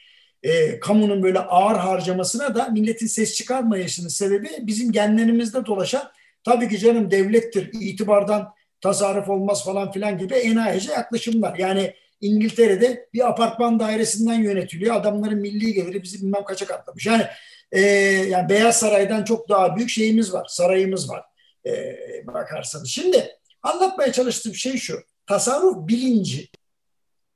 e, 0.44 0.80
kamunun 0.80 1.24
böyle 1.24 1.40
ağır 1.40 1.76
harcamasına 1.76 2.56
da 2.56 2.68
milletin 2.68 3.08
ses 3.08 3.34
çıkarmayışının 3.34 4.08
sebebi 4.08 4.50
bizim 4.60 4.92
genlerimizde 4.92 5.66
dolaşan 5.66 6.12
tabii 6.44 6.70
ki 6.70 6.80
canım 6.80 7.12
devlettir, 7.12 7.70
itibardan 7.74 8.54
tasarruf 8.84 9.30
olmaz 9.30 9.66
falan 9.66 9.92
filan 9.92 10.18
gibi 10.18 10.34
enayice 10.34 10.92
yaklaşımlar. 10.92 11.58
Yani 11.58 11.94
İngiltere'de 12.22 13.10
bir 13.14 13.30
apartman 13.30 13.80
dairesinden 13.80 14.40
yönetiliyor. 14.40 14.96
Adamların 14.96 15.40
milli 15.40 15.74
geliri 15.74 16.04
bizi 16.04 16.22
bilmem 16.22 16.44
kaça 16.44 16.66
katlamış. 16.66 17.06
Yani, 17.06 17.26
e, 17.72 17.82
yani 18.30 18.50
Beyaz 18.50 18.80
Saray'dan 18.80 19.24
çok 19.24 19.50
daha 19.50 19.76
büyük 19.76 19.90
şeyimiz 19.90 20.34
var. 20.34 20.46
Sarayımız 20.50 21.10
var. 21.10 21.24
E, 21.66 21.98
bakarsanız. 22.28 22.90
Şimdi 22.90 23.38
anlatmaya 23.64 24.12
çalıştığım 24.12 24.56
şey 24.56 24.78
şu. 24.78 25.04
Tasarruf 25.28 25.88
bilinci 25.88 26.50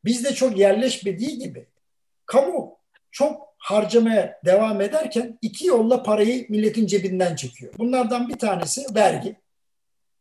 bizde 0.05 0.33
çok 0.33 0.57
yerleşmediği 0.57 1.37
gibi 1.39 1.67
kamu 2.25 2.77
çok 3.11 3.47
harcamaya 3.57 4.41
devam 4.45 4.81
ederken 4.81 5.37
iki 5.41 5.67
yolla 5.67 6.03
parayı 6.03 6.45
milletin 6.49 6.87
cebinden 6.87 7.35
çekiyor. 7.35 7.73
Bunlardan 7.77 8.29
bir 8.29 8.35
tanesi 8.35 8.95
vergi. 8.95 9.35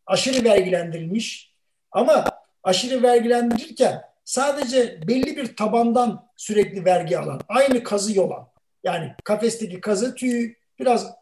Aşırı 0.06 0.44
vergilendirilmiş 0.44 1.54
ama 1.92 2.24
aşırı 2.62 3.02
vergilendirirken 3.02 4.02
sadece 4.24 5.00
belli 5.08 5.36
bir 5.36 5.56
tabandan 5.56 6.28
sürekli 6.36 6.84
vergi 6.84 7.18
alan, 7.18 7.40
aynı 7.48 7.82
kazı 7.82 8.18
yolan. 8.18 8.48
Yani 8.84 9.14
kafesteki 9.24 9.80
kazı 9.80 10.14
tüyü 10.14 10.56
biraz 10.78 11.14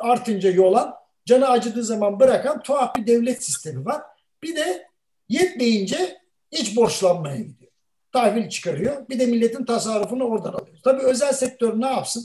artınca 0.00 0.50
yolan, 0.50 0.94
canı 1.26 1.48
acıdığı 1.48 1.84
zaman 1.84 2.20
bırakan 2.20 2.62
tuhaf 2.62 2.96
bir 2.96 3.06
devlet 3.06 3.44
sistemi 3.44 3.86
var. 3.86 4.02
Bir 4.42 4.56
de 4.56 4.88
yetmeyince 5.28 6.18
iç 6.50 6.76
borçlanmaya 6.76 7.36
gidiyor. 7.36 7.72
Tahvil 8.12 8.48
çıkarıyor. 8.48 9.08
Bir 9.08 9.20
de 9.20 9.26
milletin 9.26 9.64
tasarrufunu 9.64 10.24
oradan 10.24 10.52
alıyor. 10.52 10.78
Tabii 10.84 11.02
özel 11.02 11.32
sektör 11.32 11.80
ne 11.80 11.86
yapsın? 11.86 12.24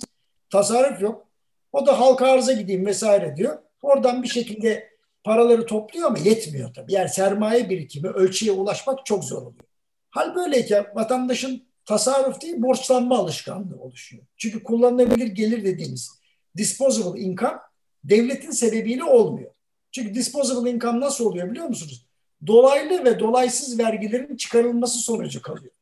Tasarruf 0.49 1.01
yok. 1.01 1.27
O 1.71 1.85
da 1.85 1.99
halka 1.99 2.27
arıza 2.27 2.53
gideyim 2.53 2.85
vesaire 2.85 3.35
diyor. 3.37 3.59
Oradan 3.81 4.23
bir 4.23 4.27
şekilde 4.27 4.92
paraları 5.23 5.65
topluyor 5.65 6.07
ama 6.07 6.19
yetmiyor 6.19 6.73
tabii. 6.73 6.93
Yani 6.93 7.09
sermaye 7.09 7.69
birikimi 7.69 8.07
ölçüye 8.07 8.51
ulaşmak 8.51 9.05
çok 9.05 9.23
zor 9.23 9.41
oluyor. 9.41 9.65
Hal 10.09 10.35
böyleyken 10.35 10.85
vatandaşın 10.95 11.63
tasarruf 11.85 12.41
değil 12.41 12.61
borçlanma 12.61 13.17
alışkanlığı 13.17 13.81
oluşuyor. 13.81 14.23
Çünkü 14.37 14.63
kullanılabilir 14.63 15.27
gelir 15.27 15.65
dediğimiz 15.65 16.11
disposable 16.57 17.21
income 17.21 17.59
devletin 18.03 18.51
sebebiyle 18.51 19.03
olmuyor. 19.03 19.51
Çünkü 19.91 20.13
disposable 20.13 20.71
income 20.71 20.99
nasıl 20.99 21.25
oluyor 21.25 21.51
biliyor 21.51 21.67
musunuz? 21.67 22.07
Dolaylı 22.47 23.05
ve 23.05 23.19
dolaysız 23.19 23.79
vergilerin 23.79 24.35
çıkarılması 24.35 24.97
sonucu 24.97 25.41
kalıyor. 25.41 25.73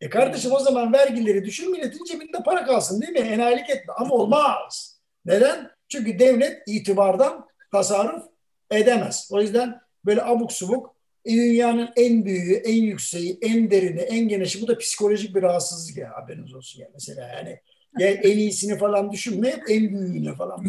E 0.00 0.08
kardeşim 0.08 0.52
o 0.52 0.58
zaman 0.58 0.92
vergileri 0.92 1.44
düşün 1.44 1.70
milletin 1.70 2.04
cebinde 2.04 2.42
para 2.44 2.64
kalsın 2.64 3.02
değil 3.02 3.12
mi? 3.12 3.18
Enayilik 3.18 3.70
etme 3.70 3.92
ama 3.96 4.14
olmaz. 4.14 5.00
Neden? 5.24 5.70
Çünkü 5.88 6.18
devlet 6.18 6.62
itibardan 6.66 7.46
tasarruf 7.72 8.24
edemez. 8.70 9.28
O 9.32 9.40
yüzden 9.40 9.80
böyle 10.04 10.22
abuk 10.24 10.52
subuk 10.52 10.96
dünyanın 11.26 11.88
en 11.96 12.24
büyüğü, 12.24 12.54
en 12.54 12.82
yükseği, 12.82 13.38
en 13.42 13.70
derini, 13.70 14.00
en 14.00 14.28
genişi 14.28 14.62
bu 14.62 14.68
da 14.68 14.78
psikolojik 14.78 15.34
bir 15.34 15.42
rahatsızlık 15.42 15.96
ya 15.96 16.10
haberiniz 16.16 16.54
olsun 16.54 16.80
ya 16.80 16.88
mesela 16.94 17.28
yani 17.28 17.60
ya 17.98 18.08
en 18.08 18.38
iyisini 18.38 18.78
falan 18.78 19.12
düşünme 19.12 19.48
en 19.68 19.90
büyüğüne 19.94 20.34
falan. 20.34 20.64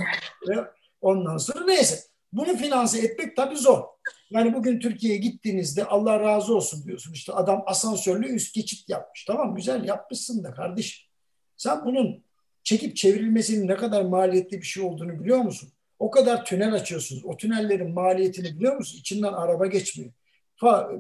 Ondan 1.02 1.38
sonra 1.38 1.66
neyse 1.66 2.00
bunu 2.34 2.58
finanse 2.58 3.00
etmek 3.00 3.36
tabii 3.36 3.58
zor. 3.58 3.84
Yani 4.30 4.54
bugün 4.54 4.80
Türkiye'ye 4.80 5.20
gittiğinizde 5.20 5.86
Allah 5.86 6.20
razı 6.20 6.56
olsun 6.56 6.84
diyorsun 6.86 7.14
işte 7.14 7.34
adam 7.34 7.64
asansörlü 7.66 8.28
üst 8.28 8.56
geçit 8.56 8.90
yapmış. 8.90 9.26
Tamam 9.26 9.56
güzel 9.56 9.84
yapmışsın 9.84 10.44
da 10.44 10.52
kardeş. 10.52 11.10
Sen 11.58 11.86
bunun 11.86 12.24
çekip 12.64 12.96
çevrilmesinin 12.96 13.68
ne 13.68 13.76
kadar 13.76 14.02
maliyetli 14.02 14.58
bir 14.58 14.66
şey 14.66 14.84
olduğunu 14.84 15.20
biliyor 15.20 15.38
musun? 15.38 15.70
O 16.00 16.12
kadar 16.12 16.46
tünel 16.46 16.74
açıyorsunuz. 16.74 17.26
O 17.26 17.38
tünellerin 17.38 17.94
maliyetini 17.94 18.56
biliyor 18.56 18.76
musun? 18.76 18.98
İçinden 19.00 19.34
araba 19.34 19.66
geçmiyor. 19.66 20.12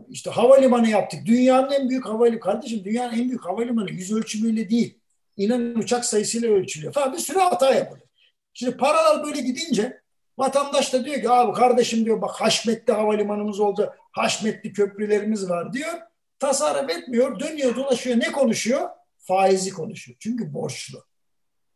İşte 0.10 0.29
havalimanı 0.29 0.89
yaptık. 0.89 1.25
Dünyanın 1.25 1.71
en 1.71 1.89
büyük 1.89 2.05
havalimanı. 2.05 2.39
Kardeşim 2.39 2.83
dünyanın 2.83 3.13
en 3.13 3.29
büyük 3.29 3.45
havalimanı 3.45 3.91
yüz 3.91 4.13
ölçümüyle 4.13 4.69
değil. 4.69 4.99
İnan 5.38 5.75
uçak 5.75 6.05
sayısıyla 6.05 6.49
ölçülüyor. 6.49 6.93
Falan 6.93 7.13
bir 7.13 7.17
sürü 7.17 7.39
hata 7.39 7.73
yapılıyor. 7.75 8.07
Şimdi 8.53 8.77
paralar 8.77 9.23
böyle 9.23 9.41
gidince 9.41 10.01
vatandaş 10.38 10.93
da 10.93 11.05
diyor 11.05 11.21
ki 11.21 11.29
abi 11.29 11.53
kardeşim 11.53 12.05
diyor 12.05 12.21
bak 12.21 12.31
Haşmetli 12.31 12.93
havalimanımız 12.93 13.60
oldu. 13.60 13.93
Haşmetli 14.12 14.73
köprülerimiz 14.73 15.49
var 15.49 15.73
diyor. 15.73 15.93
Tasarruf 16.39 16.89
etmiyor. 16.89 17.39
Dönüyor 17.39 17.75
dolaşıyor. 17.75 18.19
Ne 18.19 18.31
konuşuyor? 18.31 18.89
Faizi 19.17 19.69
konuşuyor. 19.69 20.17
Çünkü 20.19 20.53
borçlu. 20.53 21.03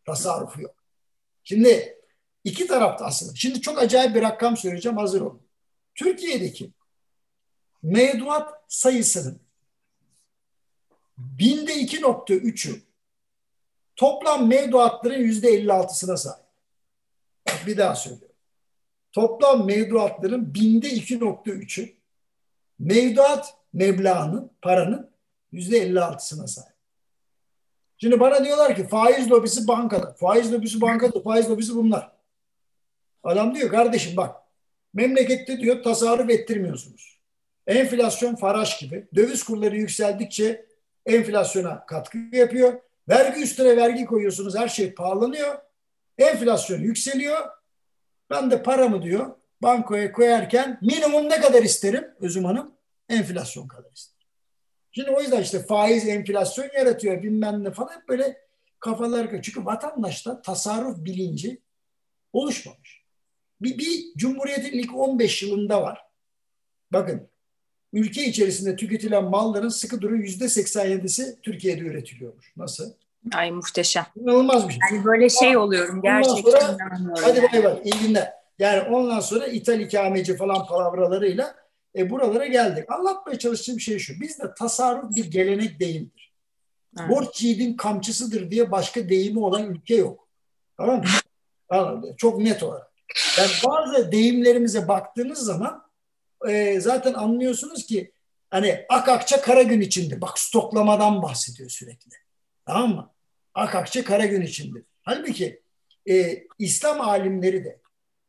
Tasarrufu 0.05 0.61
yok. 0.61 0.75
Şimdi 1.43 2.00
iki 2.43 2.67
tarafta 2.67 3.05
aslında. 3.05 3.35
Şimdi 3.35 3.61
çok 3.61 3.79
acayip 3.79 4.15
bir 4.15 4.21
rakam 4.21 4.57
söyleyeceğim. 4.57 4.97
Hazır 4.97 5.21
olun. 5.21 5.41
Türkiye'deki 5.95 6.71
mevduat 7.83 8.53
sayısının 8.67 9.39
binde 11.17 11.73
2.3'ü 11.73 12.81
toplam 13.95 14.47
mevduatların 14.47 15.19
yüzde 15.19 15.61
56'sına 15.61 16.17
sahip. 16.17 16.45
Bir 17.67 17.77
daha 17.77 17.95
söylüyorum. 17.95 18.35
Toplam 19.11 19.65
mevduatların 19.65 20.53
binde 20.53 20.89
2.3'ü 20.89 21.93
mevduat 22.79 23.57
meblağının, 23.73 24.51
paranın 24.61 25.11
yüzde 25.51 25.87
56'sına 25.87 26.47
sahip. 26.47 26.71
Şimdi 27.97 28.19
bana 28.19 28.45
diyorlar 28.45 28.75
ki 28.75 28.87
faiz 28.87 29.31
lobisi 29.31 29.67
bankada. 29.67 30.13
Faiz 30.13 30.53
lobisi 30.53 30.81
bankada, 30.81 31.21
faiz 31.21 31.49
lobisi 31.49 31.75
bunlar. 31.75 32.11
Adam 33.23 33.55
diyor 33.55 33.69
kardeşim 33.69 34.17
bak 34.17 34.35
memlekette 34.93 35.59
diyor 35.59 35.83
tasarruf 35.83 36.29
ettirmiyorsunuz. 36.29 37.21
Enflasyon 37.67 38.35
faraş 38.35 38.79
gibi. 38.79 39.07
Döviz 39.15 39.43
kurları 39.43 39.77
yükseldikçe 39.77 40.65
enflasyona 41.05 41.85
katkı 41.85 42.17
yapıyor. 42.31 42.73
Vergi 43.09 43.41
üstüne 43.41 43.77
vergi 43.77 44.05
koyuyorsunuz. 44.05 44.55
Her 44.55 44.67
şey 44.67 44.93
pahalanıyor. 44.93 45.57
Enflasyon 46.17 46.79
yükseliyor. 46.79 47.49
Ben 48.29 48.51
de 48.51 48.63
paramı 48.63 49.01
diyor 49.01 49.35
bankoya 49.61 50.11
koyarken 50.11 50.79
minimum 50.81 51.29
ne 51.29 51.41
kadar 51.41 51.63
isterim 51.63 52.07
Özüm 52.19 52.45
Hanım? 52.45 52.71
Enflasyon 53.09 53.67
kadar 53.67 53.91
isterim. 53.91 54.27
Şimdi 54.91 55.11
o 55.11 55.21
yüzden 55.21 55.41
işte 55.41 55.59
faiz 55.59 56.07
enflasyon 56.07 56.69
yaratıyor 56.75 57.23
bilmem 57.23 57.63
ne 57.63 57.71
falan 57.71 58.03
böyle 58.09 58.37
kafalar 58.79 59.41
çünkü 59.41 59.65
vatandaşta 59.65 60.41
tasarruf 60.41 60.97
bilinci 61.05 61.61
oluşmamış. 62.33 63.00
Bir, 63.61 63.77
bir 63.77 64.13
Cumhuriyet'in 64.17 64.79
ilk 64.79 64.95
15 64.95 65.43
yılında 65.43 65.81
var. 65.81 66.01
Bakın 66.93 67.27
ülke 67.93 68.25
içerisinde 68.25 68.75
tüketilen 68.75 69.23
malların 69.23 69.69
sıkı 69.69 70.01
duru 70.01 70.17
yüzde 70.17 70.45
87'si 70.45 71.41
Türkiye'de 71.41 71.81
üretiliyormuş. 71.81 72.53
Nasıl? 72.57 72.93
Ay 73.33 73.51
muhteşem. 73.51 74.05
İnanılmaz 74.15 74.67
bir 74.67 74.73
şey. 74.73 74.79
Yani 74.91 75.05
böyle 75.05 75.29
şey 75.29 75.57
oluyorum 75.57 76.01
gerçekten. 76.01 76.59
Sonra, 76.59 77.13
hadi 77.21 77.41
bay 77.41 77.63
bay 77.63 77.81
iyi 77.83 78.07
günler. 78.07 78.33
Yani 78.59 78.81
ondan 78.81 79.19
sonra 79.19 79.47
İthal 79.47 79.79
ikameci 79.79 80.37
falan 80.37 80.65
palavralarıyla 80.65 81.55
e, 81.95 82.09
buralara 82.09 82.45
geldik. 82.45 82.91
Anlatmaya 82.91 83.39
çalıştığım 83.39 83.79
şey 83.79 83.99
şu. 83.99 84.21
Bizde 84.21 84.53
tasarruf 84.59 85.15
bir 85.15 85.31
gelenek 85.31 85.79
değildir. 85.79 86.33
Evet. 86.99 87.09
Borç 87.09 87.41
yiğidin 87.41 87.77
kamçısıdır 87.77 88.51
diye 88.51 88.71
başka 88.71 89.09
deyimi 89.09 89.39
olan 89.39 89.71
ülke 89.71 89.95
yok. 89.95 90.27
Tamam 90.77 91.01
mı? 91.01 92.13
Çok 92.17 92.39
net 92.39 92.63
olarak. 92.63 92.90
Yani 93.37 93.51
bazı 93.67 94.11
deyimlerimize 94.11 94.87
baktığınız 94.87 95.39
zaman 95.39 95.83
e, 96.47 96.79
zaten 96.79 97.13
anlıyorsunuz 97.13 97.85
ki 97.85 98.11
hani 98.49 98.85
ak 98.89 99.09
akça 99.09 99.41
kara 99.41 99.61
gün 99.61 99.81
içindir. 99.81 100.21
Bak 100.21 100.39
stoklamadan 100.39 101.21
bahsediyor 101.21 101.69
sürekli. 101.69 102.11
Tamam 102.65 102.95
mı? 102.95 103.11
Ak 103.53 103.75
akça 103.75 104.03
kara 104.03 104.25
gün 104.25 104.41
içindir. 104.41 104.83
Halbuki 105.03 105.61
e, 106.09 106.43
İslam 106.59 107.01
alimleri 107.01 107.65
de 107.65 107.79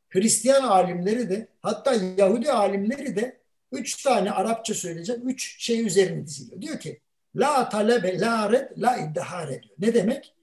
Hristiyan 0.09 0.63
alimleri 0.63 1.31
de 1.31 1.49
hatta 1.63 1.95
Yahudi 1.95 2.53
alimleri 2.53 3.17
de 3.17 3.41
üç 3.73 4.03
tane 4.03 4.31
Arapça 4.31 4.75
söyleyeceğim. 4.75 5.29
Üç 5.29 5.65
şey 5.65 5.87
üzerine 5.87 6.27
diziliyor. 6.27 6.63
Diyor 6.63 6.81
ki 6.81 7.01
La 7.37 7.69
talebe 7.69 8.21
la 8.21 8.53
red 8.53 8.71
la 8.79 8.97
iddihare 8.97 9.63
diyor. 9.63 9.75
Ne 9.79 9.95
demek? 9.95 10.35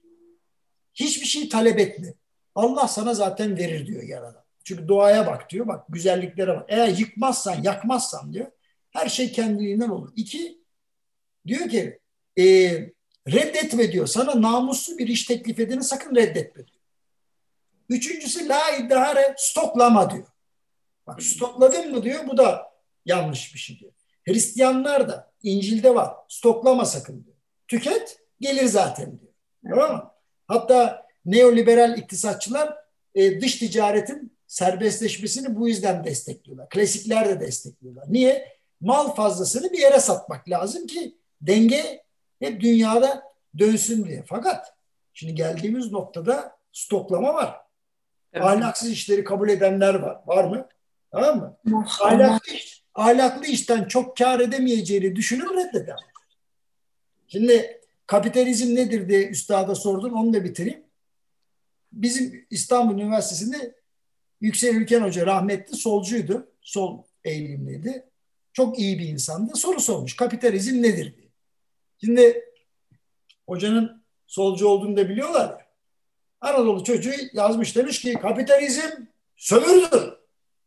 Hiçbir 0.94 1.26
şey 1.26 1.48
talep 1.48 1.78
etme. 1.78 2.14
Allah 2.60 2.88
sana 2.88 3.14
zaten 3.14 3.58
verir 3.58 3.86
diyor 3.86 4.02
yaradan. 4.02 4.44
Çünkü 4.64 4.88
doğaya 4.88 5.26
bak 5.26 5.50
diyor. 5.50 5.68
Bak 5.68 5.84
güzelliklere 5.88 6.56
bak. 6.56 6.64
Eğer 6.68 6.88
yıkmazsan, 6.88 7.62
yakmazsan 7.62 8.32
diyor. 8.32 8.46
Her 8.90 9.08
şey 9.08 9.32
kendiliğinden 9.32 9.88
olur. 9.88 10.12
İki, 10.16 10.58
diyor 11.46 11.68
ki 11.68 12.00
e, 12.38 12.44
reddetme 13.28 13.92
diyor. 13.92 14.06
Sana 14.06 14.42
namuslu 14.42 14.98
bir 14.98 15.08
iş 15.08 15.24
teklif 15.24 15.60
edeni 15.60 15.84
sakın 15.84 16.14
reddetme 16.14 16.66
diyor. 16.66 16.80
Üçüncüsü 17.88 18.48
la 18.48 18.70
iddihare 18.70 19.34
stoklama 19.36 20.10
diyor. 20.10 20.26
Bak 21.06 21.22
stokladın 21.22 21.90
mı 21.90 22.02
diyor. 22.02 22.26
Bu 22.28 22.36
da 22.36 22.72
yanlış 23.06 23.54
bir 23.54 23.58
şey 23.58 23.78
diyor. 23.78 23.92
Hristiyanlar 24.28 25.08
da 25.08 25.32
İncil'de 25.42 25.94
var. 25.94 26.14
Stoklama 26.28 26.84
sakın 26.84 27.24
diyor. 27.24 27.36
Tüket 27.68 28.18
gelir 28.40 28.66
zaten 28.66 29.20
diyor. 29.20 29.32
Tamam 29.70 29.96
mı? 29.96 30.10
Hatta 30.48 31.06
neoliberal 31.24 31.98
iktisatçılar 31.98 32.76
e, 33.14 33.40
dış 33.40 33.56
ticaretin 33.56 34.32
serbestleşmesini 34.46 35.56
bu 35.56 35.68
yüzden 35.68 36.04
destekliyorlar. 36.04 36.68
Klasikler 36.68 37.28
de 37.28 37.40
destekliyorlar. 37.40 38.04
Niye? 38.08 38.60
Mal 38.80 39.14
fazlasını 39.14 39.72
bir 39.72 39.78
yere 39.78 40.00
satmak 40.00 40.48
lazım 40.48 40.86
ki 40.86 41.16
denge 41.40 42.02
hep 42.40 42.60
dünyada 42.60 43.22
dönsün 43.58 44.04
diye. 44.04 44.24
Fakat 44.26 44.74
şimdi 45.12 45.34
geldiğimiz 45.34 45.92
noktada 45.92 46.56
stoklama 46.72 47.34
var. 47.34 47.56
Evet. 48.32 48.46
Ahlaksız 48.46 48.90
işleri 48.90 49.24
kabul 49.24 49.48
edenler 49.48 49.94
var. 49.94 50.20
Var 50.26 50.44
mı? 50.44 50.68
Tamam 51.12 51.38
mı? 51.38 51.56
ahlaklı, 52.00 52.52
iş, 52.54 52.84
ahlaklı 52.94 53.46
işten 53.46 53.84
çok 53.84 54.16
kar 54.16 54.40
edemeyeceğini 54.40 55.16
düşünür 55.16 55.56
reddeder. 55.56 55.96
Şimdi 57.28 57.80
kapitalizm 58.06 58.74
nedir 58.74 59.08
diye 59.08 59.28
üstada 59.28 59.74
sordum. 59.74 60.14
Onu 60.14 60.32
da 60.32 60.44
bitireyim. 60.44 60.84
Bizim 61.92 62.46
İstanbul 62.50 62.94
Üniversitesi'nde 62.94 63.74
Yüksel 64.40 64.74
Ülken 64.74 65.00
Hoca 65.00 65.26
rahmetli 65.26 65.76
solcuydu. 65.76 66.52
Sol 66.60 67.02
eğilimliydi. 67.24 68.10
Çok 68.52 68.78
iyi 68.78 68.98
bir 68.98 69.08
insandı. 69.08 69.56
Soru 69.56 69.80
sormuş. 69.80 70.16
Kapitalizm 70.16 70.82
nedir 70.82 71.16
diye. 71.16 71.28
Şimdi 72.04 72.44
hocanın 73.46 74.04
solcu 74.26 74.68
olduğunu 74.68 74.96
da 74.96 75.08
biliyorlar. 75.08 75.66
Anadolu 76.40 76.84
çocuğu 76.84 77.12
yazmış 77.32 77.76
demiş 77.76 78.00
ki 78.00 78.12
kapitalizm 78.12 78.90
sömürüdür. 79.36 80.12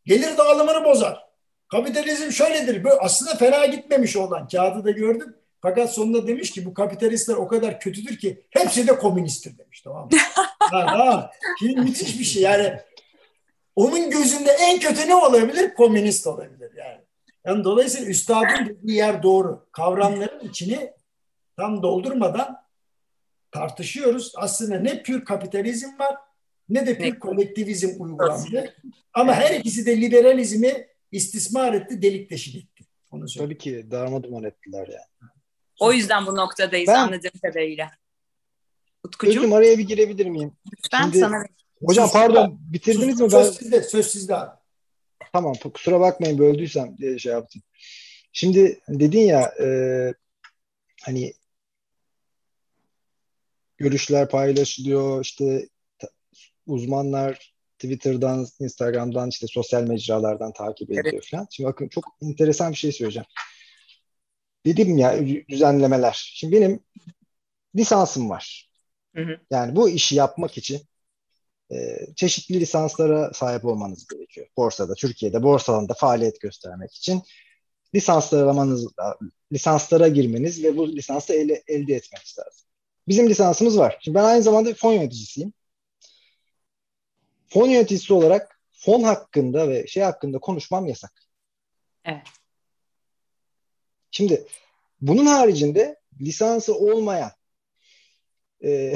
Gelir 0.06 0.36
dağılımını 0.36 0.84
bozar. 0.84 1.24
Kapitalizm 1.68 2.30
şöyledir. 2.30 2.84
Böyle 2.84 2.96
aslında 3.00 3.34
fena 3.34 3.66
gitmemiş 3.66 4.16
olan 4.16 4.48
kağıdı 4.48 4.84
da 4.84 4.90
gördüm. 4.90 5.36
Fakat 5.64 5.94
sonunda 5.94 6.26
demiş 6.26 6.50
ki 6.50 6.64
bu 6.64 6.74
kapitalistler 6.74 7.34
o 7.34 7.48
kadar 7.48 7.80
kötüdür 7.80 8.18
ki 8.18 8.42
hepsi 8.50 8.86
de 8.86 8.98
komünisttir 8.98 9.58
demiş 9.58 9.80
tamam 9.80 10.04
mı? 10.04 10.18
ha, 10.58 10.98
ha. 10.98 11.30
Şimdi 11.58 11.80
müthiş 11.80 12.18
bir 12.18 12.24
şey 12.24 12.42
yani 12.42 12.80
onun 13.76 14.10
gözünde 14.10 14.50
en 14.50 14.78
kötü 14.78 15.08
ne 15.08 15.14
olabilir? 15.14 15.74
Komünist 15.74 16.26
olabilir 16.26 16.70
yani. 16.76 17.00
Yani 17.44 17.64
dolayısıyla 17.64 18.08
üstadın 18.08 18.66
dediği 18.66 18.96
yer 18.96 19.22
doğru. 19.22 19.66
Kavramların 19.72 20.48
içini 20.48 20.92
tam 21.56 21.82
doldurmadan 21.82 22.56
tartışıyoruz. 23.50 24.32
Aslında 24.36 24.78
ne 24.78 25.02
pür 25.02 25.24
kapitalizm 25.24 25.98
var 25.98 26.16
ne 26.68 26.86
de 26.86 26.98
pür 26.98 27.18
kolektivizm 27.18 28.02
uygulandı. 28.02 28.74
Ama 29.14 29.34
her 29.34 29.54
ikisi 29.60 29.86
de 29.86 30.00
liberalizmi 30.00 30.86
istismar 31.12 31.74
etti, 31.74 32.02
delik 32.02 32.30
deşik 32.30 32.56
etti. 32.56 32.84
Onu 33.10 33.26
Tabii 33.38 33.58
ki 33.58 33.86
darma 33.90 34.22
duman 34.22 34.44
ettiler 34.44 34.88
yani. 34.88 35.30
O 35.80 35.92
yüzden 35.92 36.26
bu 36.26 36.36
noktadayız 36.36 36.88
ben, 36.88 36.94
anladığım 36.94 37.40
kadarıyla. 37.42 37.90
Utkucuğum. 39.04 39.40
Özüm 39.40 39.52
araya 39.52 39.78
bir 39.78 39.86
girebilir 39.88 40.26
miyim? 40.26 40.52
Ben 40.92 41.02
Şimdi, 41.02 41.18
sana... 41.18 41.44
Hocam 41.84 42.10
pardon 42.12 42.58
bitirdiniz 42.60 43.20
mi? 43.20 43.30
Söz 43.30 43.56
sizde, 43.56 43.82
söz 43.82 44.06
sizde 44.06 44.36
abi. 44.36 44.50
Tamam 45.32 45.54
kusura 45.74 46.00
bakmayın 46.00 46.38
böldüysem 46.38 46.96
diye 46.98 47.18
şey 47.18 47.32
yaptım. 47.32 47.62
Şimdi 48.32 48.80
dedin 48.88 49.20
ya 49.20 49.54
e, 49.62 49.68
hani 51.02 51.32
görüşler 53.76 54.28
paylaşılıyor 54.28 55.24
işte 55.24 55.68
uzmanlar 56.66 57.54
Twitter'dan, 57.78 58.46
Instagram'dan 58.60 59.28
işte 59.28 59.46
sosyal 59.46 59.82
mecralardan 59.82 60.52
takip 60.52 60.90
ediyor 60.90 61.04
evet. 61.12 61.30
falan. 61.30 61.46
Şimdi 61.50 61.68
bakın 61.68 61.88
çok 61.88 62.04
enteresan 62.22 62.72
bir 62.72 62.76
şey 62.76 62.92
söyleyeceğim. 62.92 63.26
Dedim 64.66 64.98
ya 64.98 65.26
düzenlemeler. 65.48 66.32
Şimdi 66.34 66.56
benim 66.56 66.80
lisansım 67.76 68.30
var. 68.30 68.70
Hı 69.16 69.22
hı. 69.22 69.38
Yani 69.50 69.76
bu 69.76 69.88
işi 69.88 70.14
yapmak 70.14 70.58
için 70.58 70.80
e, 71.72 71.98
çeşitli 72.16 72.60
lisanslara 72.60 73.32
sahip 73.32 73.64
olmanız 73.64 74.06
gerekiyor. 74.06 74.46
Borsada, 74.56 74.94
Türkiye'de 74.94 75.42
borsalarında 75.42 75.94
faaliyet 75.94 76.40
göstermek 76.40 76.94
için 76.94 77.22
lisanslarlamanız, 77.94 78.86
lisanslara 79.52 80.08
girmeniz 80.08 80.64
ve 80.64 80.76
bu 80.76 80.88
lisansı 80.88 81.34
ele, 81.34 81.62
elde 81.66 81.94
etmeniz 81.94 82.36
lazım. 82.38 82.66
Bizim 83.08 83.28
lisansımız 83.28 83.78
var. 83.78 83.98
Şimdi 84.00 84.18
ben 84.18 84.24
aynı 84.24 84.42
zamanda 84.42 84.74
fon 84.74 84.92
yöneticisiyim. 84.92 85.52
Fon 87.48 87.68
yöneticisi 87.68 88.14
olarak 88.14 88.60
fon 88.72 89.02
hakkında 89.02 89.68
ve 89.68 89.86
şey 89.86 90.02
hakkında 90.02 90.38
konuşmam 90.38 90.86
yasak. 90.86 91.12
Evet. 92.04 92.26
Şimdi 94.14 94.46
bunun 95.00 95.26
haricinde 95.26 95.96
lisansı 96.20 96.74
olmayan 96.74 97.30
e, 98.64 98.94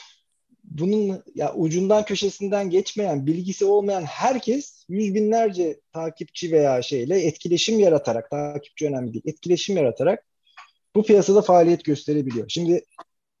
bunun 0.64 1.22
ya 1.34 1.54
ucundan 1.54 2.04
köşesinden 2.04 2.70
geçmeyen, 2.70 3.26
bilgisi 3.26 3.64
olmayan 3.64 4.02
herkes 4.02 4.84
yüz 4.88 5.14
binlerce 5.14 5.80
takipçi 5.92 6.52
veya 6.52 6.82
şeyle 6.82 7.20
etkileşim 7.26 7.78
yaratarak, 7.78 8.30
takipçi 8.30 8.86
önemli 8.86 9.12
değil, 9.12 9.24
etkileşim 9.26 9.76
yaratarak 9.76 10.26
bu 10.94 11.02
piyasada 11.02 11.42
faaliyet 11.42 11.84
gösterebiliyor. 11.84 12.48
Şimdi 12.48 12.84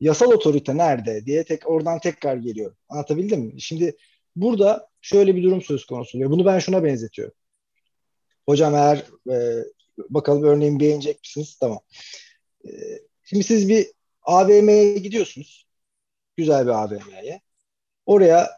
yasal 0.00 0.32
otorite 0.32 0.76
nerede 0.76 1.26
diye 1.26 1.44
tek 1.44 1.70
oradan 1.70 2.00
tekrar 2.00 2.36
geliyor. 2.36 2.74
Anlatabildim 2.88 3.40
mi? 3.40 3.60
Şimdi 3.60 3.96
burada 4.36 4.88
şöyle 5.00 5.36
bir 5.36 5.42
durum 5.42 5.62
söz 5.62 5.84
konusu 5.84 6.18
oluyor. 6.18 6.30
Bunu 6.30 6.44
ben 6.44 6.58
şuna 6.58 6.84
benzetiyorum. 6.84 7.34
Hocam 8.46 8.74
eğer 8.74 9.04
e, 9.30 9.64
bakalım 10.10 10.44
örneğin 10.44 10.80
beğenecek 10.80 11.20
misiniz? 11.20 11.56
Tamam. 11.60 11.80
E, 12.64 12.70
şimdi 13.24 13.44
siz 13.44 13.68
bir 13.68 13.86
AVM'ye 14.22 14.94
gidiyorsunuz. 14.94 15.66
Güzel 16.36 16.66
bir 16.66 16.70
AVM'ye. 16.70 17.40
Oraya 18.06 18.50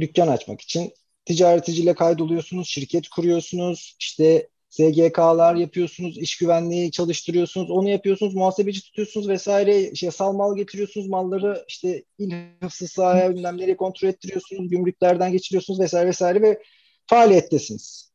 dükkan 0.00 0.28
açmak 0.28 0.60
için 0.60 0.92
ticareticiyle 1.24 1.94
kaydoluyorsunuz, 1.94 2.68
şirket 2.68 3.08
kuruyorsunuz, 3.08 3.96
işte 4.00 4.48
SGK'lar 4.70 5.54
yapıyorsunuz, 5.54 6.18
iş 6.18 6.38
güvenliği 6.38 6.90
çalıştırıyorsunuz, 6.90 7.70
onu 7.70 7.88
yapıyorsunuz, 7.88 8.34
muhasebeci 8.34 8.82
tutuyorsunuz 8.82 9.28
vesaire, 9.28 9.90
yasal 10.02 10.32
mal 10.32 10.56
getiriyorsunuz, 10.56 11.08
malları 11.08 11.64
işte 11.68 12.04
il 12.18 12.32
hıfzı 12.62 12.88
sahaya 12.88 13.34
bilmem 13.34 13.76
kontrol 13.76 14.08
ettiriyorsunuz, 14.08 14.68
gümrüklerden 14.68 15.32
geçiriyorsunuz 15.32 15.80
vesaire 15.80 16.08
vesaire 16.08 16.42
ve 16.42 16.62
faaliyettesiniz. 17.06 18.12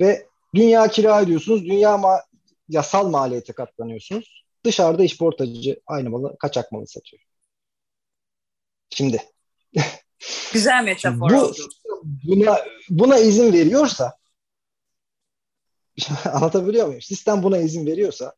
Ve 0.00 0.26
dünya 0.54 0.88
kira 0.88 1.20
ediyorsunuz, 1.20 1.64
dünya 1.64 1.96
ma 1.98 2.22
yasal 2.68 3.08
maliyete 3.08 3.52
katlanıyorsunuz. 3.52 4.44
Dışarıda 4.64 5.04
işportacı 5.04 5.80
aynı 5.86 6.10
malı, 6.10 6.38
kaçak 6.38 6.72
malı 6.72 6.86
satıyor. 6.86 7.22
Şimdi. 8.90 9.22
Güzel 10.52 10.84
metafor 10.84 11.30
bu. 11.30 11.52
Buna, 12.24 12.58
buna 12.90 13.18
izin 13.18 13.52
veriyorsa 13.52 14.20
Anlatabiliyor 16.32 16.86
muyum? 16.86 17.02
Sistem 17.02 17.42
buna 17.42 17.58
izin 17.58 17.86
veriyorsa 17.86 18.34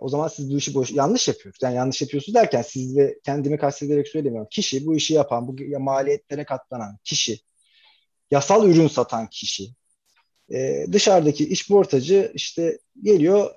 o 0.00 0.08
zaman 0.08 0.28
siz 0.28 0.52
bu 0.52 0.58
işi 0.58 0.74
boş, 0.74 0.90
yanlış 0.90 1.28
yapıyorsunuz. 1.28 1.62
Yani 1.62 1.76
yanlış 1.76 2.02
yapıyorsunuz 2.02 2.34
derken 2.34 2.62
siz 2.62 2.96
de 2.96 3.20
kendimi 3.24 3.58
kastederek 3.58 4.08
söylemiyorum. 4.08 4.48
Kişi 4.50 4.86
bu 4.86 4.94
işi 4.94 5.14
yapan, 5.14 5.48
bu 5.48 5.56
maliyetlere 5.78 6.44
katlanan 6.44 6.98
kişi, 7.04 7.40
yasal 8.30 8.68
ürün 8.68 8.88
satan 8.88 9.28
kişi, 9.28 9.74
e, 10.52 10.86
dışarıdaki 10.92 11.48
işportacı 11.48 12.32
işte 12.34 12.78
geliyor, 13.02 13.50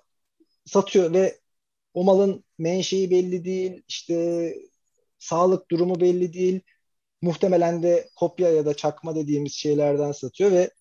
satıyor 0.65 1.13
ve 1.13 1.38
o 1.93 2.04
malın 2.04 2.43
menşei 2.58 3.12
belli 3.12 3.45
değil, 3.45 3.84
işte 3.88 4.56
sağlık 5.19 5.71
durumu 5.71 6.02
belli 6.02 6.34
değil. 6.34 6.60
Muhtemelen 7.21 7.84
de 7.84 8.10
kopya 8.15 8.50
ya 8.50 8.65
da 8.65 8.73
çakma 8.73 9.15
dediğimiz 9.15 9.54
şeylerden 9.54 10.12
satıyor 10.12 10.52
ve 10.52 10.71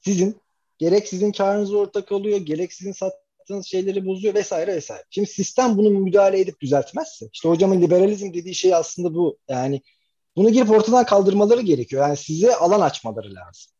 sizin 0.00 0.36
gerek 0.78 1.08
sizin 1.08 1.32
karınızı 1.32 1.78
ortak 1.78 2.12
oluyor, 2.12 2.38
gerek 2.38 2.72
sizin 2.72 2.92
sattığınız 2.92 3.66
şeyleri 3.66 4.06
bozuyor 4.06 4.34
vesaire 4.34 4.76
vesaire. 4.76 5.04
Şimdi 5.10 5.28
sistem 5.28 5.76
bunu 5.78 5.90
müdahale 5.90 6.40
edip 6.40 6.60
düzeltmezse, 6.60 7.28
işte 7.32 7.48
hocamın 7.48 7.82
liberalizm 7.82 8.34
dediği 8.34 8.54
şey 8.54 8.74
aslında 8.74 9.14
bu. 9.14 9.38
Yani 9.48 9.82
bunu 10.36 10.50
girip 10.50 10.70
ortadan 10.70 11.06
kaldırmaları 11.06 11.60
gerekiyor. 11.60 12.02
Yani 12.02 12.16
size 12.16 12.56
alan 12.56 12.80
açmaları 12.80 13.34
lazım. 13.34 13.72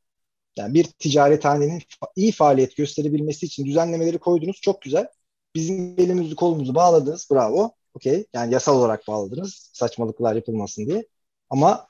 Yani 0.56 0.74
bir 0.74 0.84
ticarethanenin 0.84 1.82
iyi 2.16 2.32
faaliyet 2.32 2.76
gösterebilmesi 2.76 3.46
için 3.46 3.66
düzenlemeleri 3.66 4.18
koydunuz. 4.18 4.60
Çok 4.60 4.82
güzel. 4.82 5.06
Bizim 5.54 5.94
elimizi 5.98 6.36
kolumuzu 6.36 6.74
bağladınız. 6.74 7.28
Bravo. 7.30 7.72
Okey. 7.94 8.26
Yani 8.32 8.54
yasal 8.54 8.78
olarak 8.78 9.08
bağladınız. 9.08 9.70
Saçmalıklar 9.72 10.34
yapılmasın 10.36 10.86
diye. 10.86 11.06
Ama 11.50 11.86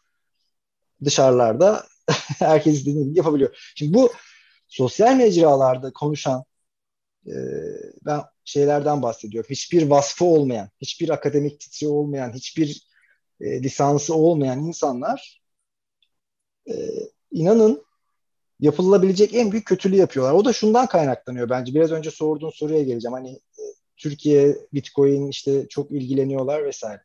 dışarılarda 1.05 1.87
herkes 2.39 2.75
istediğini 2.75 3.17
yapabiliyor. 3.17 3.73
Şimdi 3.77 3.95
bu 3.95 4.13
sosyal 4.69 5.17
mecralarda 5.17 5.93
konuşan 5.93 6.45
e, 7.27 7.35
ben 8.07 8.23
şeylerden 8.45 9.03
bahsediyorum. 9.03 9.51
Hiçbir 9.51 9.91
vasfı 9.91 10.25
olmayan, 10.25 10.69
hiçbir 10.81 11.09
akademik 11.09 11.61
titri 11.61 11.89
olmayan, 11.89 12.33
hiçbir 12.33 12.89
e, 13.41 13.63
lisansı 13.63 14.15
olmayan 14.15 14.59
insanlar 14.59 15.43
e, 16.71 16.75
inanın 17.31 17.85
yapılabilecek 18.63 19.35
en 19.35 19.53
büyük 19.53 19.67
kötülüğü 19.67 19.97
yapıyorlar. 19.97 20.35
O 20.35 20.45
da 20.45 20.53
şundan 20.53 20.87
kaynaklanıyor 20.87 21.49
bence. 21.49 21.75
Biraz 21.75 21.93
önce 21.93 22.11
sorduğun 22.11 22.51
soruya 22.51 22.83
geleceğim. 22.83 23.13
Hani 23.13 23.31
e, 23.33 23.63
Türkiye 23.97 24.57
Bitcoin 24.75 25.27
işte 25.27 25.69
çok 25.69 25.91
ilgileniyorlar 25.91 26.65
vesaire. 26.65 27.03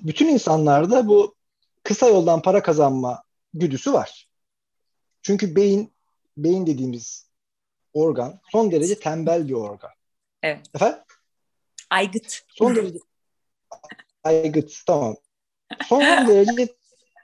Bütün 0.00 0.28
insanlarda 0.28 1.08
bu 1.08 1.34
kısa 1.82 2.08
yoldan 2.08 2.42
para 2.42 2.62
kazanma 2.62 3.22
güdüsü 3.54 3.92
var. 3.92 4.28
Çünkü 5.22 5.56
beyin 5.56 5.92
beyin 6.36 6.66
dediğimiz 6.66 7.28
organ 7.92 8.40
son 8.52 8.72
derece 8.72 8.98
tembel 8.98 9.48
bir 9.48 9.52
organ. 9.52 9.90
Evet. 10.42 10.66
Efendim? 10.74 10.98
Aygıt. 11.90 12.40
Son 12.48 12.76
derece 12.76 12.98
aygıt 14.24 14.72
tamam. 14.86 15.16
Son 15.86 16.00
derece 16.00 16.74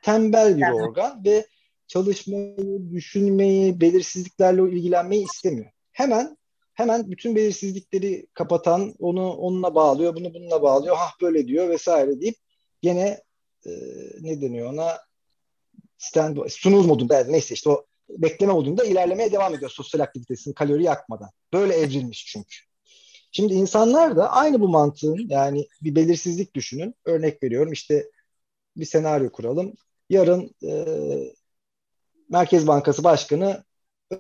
tembel 0.03 0.57
bir 0.57 0.71
organ 0.71 1.25
ve 1.25 1.47
çalışmayı, 1.87 2.91
düşünmeyi, 2.91 3.81
belirsizliklerle 3.81 4.63
ilgilenmeyi 4.63 5.25
istemiyor. 5.25 5.71
Hemen 5.93 6.37
hemen 6.75 7.11
bütün 7.11 7.37
belirsizlikleri 7.37 8.27
kapatan, 8.35 8.95
onu 8.99 9.33
onunla 9.33 9.75
bağlıyor, 9.75 10.17
bunu 10.17 10.35
bununla 10.35 10.63
bağlıyor, 10.63 10.97
ha 10.97 11.07
böyle 11.21 11.47
diyor 11.47 11.69
vesaire 11.69 12.21
deyip 12.21 12.37
gene 12.83 13.23
e, 13.67 13.71
ne 14.21 14.41
deniyor 14.41 14.73
ona 14.73 14.99
stand 15.99 16.39
sunuz 16.49 16.87
modunda 16.87 17.25
neyse 17.25 17.55
işte 17.55 17.71
o 17.71 17.85
bekleme 18.09 18.53
modunda 18.53 18.85
ilerlemeye 18.85 19.33
devam 19.33 19.55
ediyor 19.55 19.71
sosyal 19.71 20.01
aktivitesini 20.01 20.55
kalori 20.55 20.83
yakmadan. 20.83 21.31
Böyle 21.53 21.75
evrilmiş 21.75 22.27
çünkü. 22.27 22.57
Şimdi 23.33 23.55
insanlar 23.55 24.17
da 24.17 24.33
aynı 24.33 24.61
bu 24.61 24.69
mantığın 24.69 25.27
yani 25.29 25.69
bir 25.83 25.95
belirsizlik 25.95 26.55
düşünün. 26.55 26.95
Örnek 27.05 27.43
veriyorum 27.43 27.73
işte 27.73 28.11
bir 28.77 28.85
senaryo 28.85 29.33
kuralım. 29.33 29.75
Yarın 30.11 30.55
e, 30.67 30.87
Merkez 32.31 32.67
Bankası 32.67 33.05
Başkanı 33.05 33.65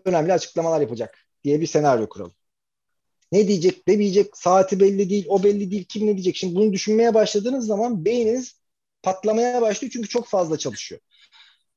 önemli 0.05 0.33
açıklamalar 0.33 0.81
yapacak 0.81 1.19
diye 1.45 1.61
bir 1.61 1.67
senaryo 1.67 2.09
kuralım. 2.09 2.35
Ne 3.33 3.49
diyecek, 3.49 3.87
ne 3.87 3.99
diyecek, 3.99 4.37
saati 4.37 4.81
belli 4.81 5.11
değil, 5.11 5.27
o 5.29 5.43
belli 5.43 5.71
değil, 5.71 5.85
kim 5.85 6.07
ne 6.07 6.13
diyecek. 6.13 6.37
Şimdi 6.37 6.55
bunu 6.55 6.73
düşünmeye 6.73 7.15
başladığınız 7.15 7.67
zaman 7.67 8.05
beyniniz 8.05 8.61
patlamaya 9.03 9.63
başlıyor 9.63 9.93
çünkü 9.93 10.09
çok 10.09 10.27
fazla 10.27 10.59
çalışıyor. 10.59 11.01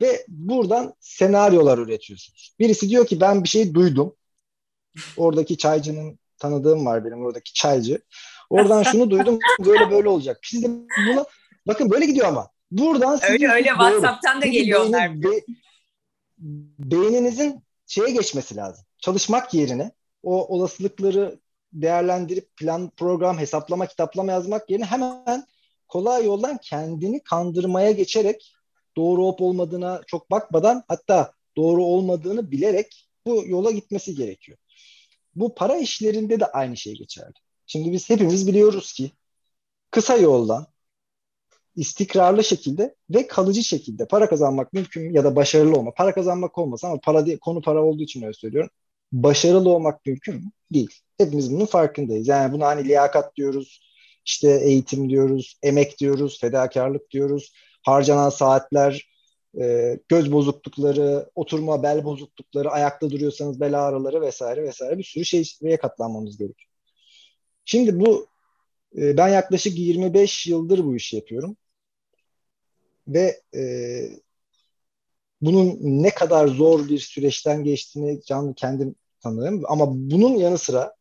Ve 0.02 0.26
buradan 0.28 0.94
senaryolar 1.00 1.78
üretiyorsunuz. 1.78 2.56
Birisi 2.60 2.90
diyor 2.90 3.08
ki 3.08 3.22
ben 3.22 3.44
bir 3.44 3.50
şey 3.50 3.74
duydum. 3.74 4.16
Oradaki 5.18 5.58
çaycının 5.58 6.20
tanıdığım 6.38 6.86
var 6.86 7.06
benim 7.06 7.26
oradaki 7.26 7.54
çaycı. 7.54 8.02
Oradan 8.50 8.84
şunu 8.84 9.10
duydum 9.10 9.40
böyle 9.66 9.92
böyle 9.92 10.10
olacak. 10.10 10.40
Siz 10.44 10.64
de 10.64 10.68
buna 11.10 11.26
bakın 11.68 11.90
böyle 11.90 12.06
gidiyor 12.06 12.28
ama. 12.28 12.50
Buradan 12.72 13.20
öyle 13.30 13.52
öyle 13.52 13.70
WhatsApp'tan 13.70 14.42
da 14.42 14.46
geliyor 14.46 14.86
onlar. 14.86 15.24
Be, 15.24 15.28
beyninizin 16.38 17.64
şeye 17.88 18.10
geçmesi 18.12 18.56
lazım. 18.56 18.86
Çalışmak 18.98 19.54
yerine 19.54 19.92
o 20.24 20.48
olasılıkları 20.48 21.40
değerlendirip 21.74 22.58
plan, 22.58 22.90
program, 22.90 23.38
hesaplama, 23.38 23.86
kitaplama 23.86 24.32
yazmak 24.32 24.70
yerine 24.70 24.86
hemen 24.86 25.48
kolay 25.88 26.26
yoldan 26.26 26.58
kendini 26.58 27.24
kandırmaya 27.24 27.92
geçerek 27.92 28.54
doğru 28.98 29.26
olup 29.26 29.42
olmadığına 29.42 30.02
çok 30.08 30.32
bakmadan 30.32 30.84
hatta 30.88 31.34
doğru 31.58 31.84
olmadığını 31.84 32.52
bilerek 32.52 33.10
bu 33.28 33.44
yola 33.46 33.72
gitmesi 33.72 34.16
gerekiyor. 34.16 34.58
Bu 35.36 35.56
para 35.56 35.78
işlerinde 35.78 36.40
de 36.40 36.46
aynı 36.46 36.78
şey 36.78 36.94
geçerli. 36.94 37.34
Şimdi 37.66 37.92
biz 37.92 38.10
hepimiz 38.10 38.48
biliyoruz 38.48 38.94
ki 38.94 39.12
kısa 39.92 40.18
yoldan 40.18 40.68
istikrarlı 41.78 42.44
şekilde 42.44 42.96
ve 43.10 43.28
kalıcı 43.28 43.64
şekilde 43.64 44.08
para 44.08 44.30
kazanmak 44.30 44.74
mümkün 44.74 45.14
ya 45.14 45.24
da 45.24 45.36
başarılı 45.36 45.78
olma. 45.78 45.94
Para 45.94 46.14
kazanmak 46.14 46.58
olmasa 46.58 46.88
ama 46.88 47.00
para 47.04 47.26
diye, 47.26 47.38
konu 47.40 47.62
para 47.62 47.84
olduğu 47.84 48.04
için 48.04 48.22
öyle 48.22 48.34
söylüyorum. 48.34 48.70
Başarılı 49.12 49.70
olmak 49.70 50.06
mümkün 50.06 50.36
mü? 50.36 50.52
Değil. 50.74 50.90
Hepimiz 51.18 51.54
bunun 51.54 51.66
farkındayız. 51.66 52.28
Yani 52.28 52.54
buna 52.54 52.66
hani 52.68 52.88
liyakat 52.88 53.36
diyoruz, 53.36 53.80
işte 54.26 54.62
eğitim 54.64 55.10
diyoruz, 55.10 55.60
emek 55.64 56.00
diyoruz, 56.00 56.40
fedakarlık 56.42 57.12
diyoruz, 57.12 57.54
harcanan 57.86 58.30
saatler, 58.30 59.10
e, 59.62 60.00
göz 60.10 60.32
bozuklukları, 60.32 61.30
oturma 61.36 61.84
bel 61.84 62.04
bozuklukları, 62.04 62.72
ayakta 62.72 63.10
duruyorsanız 63.10 63.60
bel 63.60 63.88
ağrıları 63.88 64.22
vesaire 64.22 64.64
vesaire 64.64 64.98
bir 64.98 65.04
sürü 65.04 65.26
şeye 65.26 65.78
katlanmamız 65.78 66.38
gerekiyor. 66.38 66.72
Şimdi 67.66 68.00
bu 68.00 68.28
e, 68.98 69.18
ben 69.18 69.28
yaklaşık 69.28 69.78
25 69.78 70.48
yıldır 70.48 70.86
bu 70.86 70.96
işi 70.96 71.16
yapıyorum 71.16 71.58
ve 73.08 73.42
e, 73.56 73.62
bunun 75.42 75.78
ne 75.82 76.10
kadar 76.10 76.48
zor 76.48 76.90
bir 76.90 77.00
süreçten 77.00 77.64
geçtiğini 77.64 78.22
canlı 78.24 78.54
kendim 78.56 78.96
tanırım 79.20 79.64
ama 79.68 79.86
bunun 79.90 80.36
yanı 80.36 80.58
sıra 80.58 80.96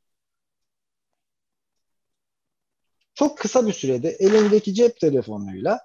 çok 3.14 3.38
kısa 3.38 3.66
bir 3.66 3.72
sürede 3.72 4.11
elindeki 4.11 4.74
cep 4.74 5.00
telefonuyla 5.00 5.80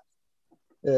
e, 0.88 0.92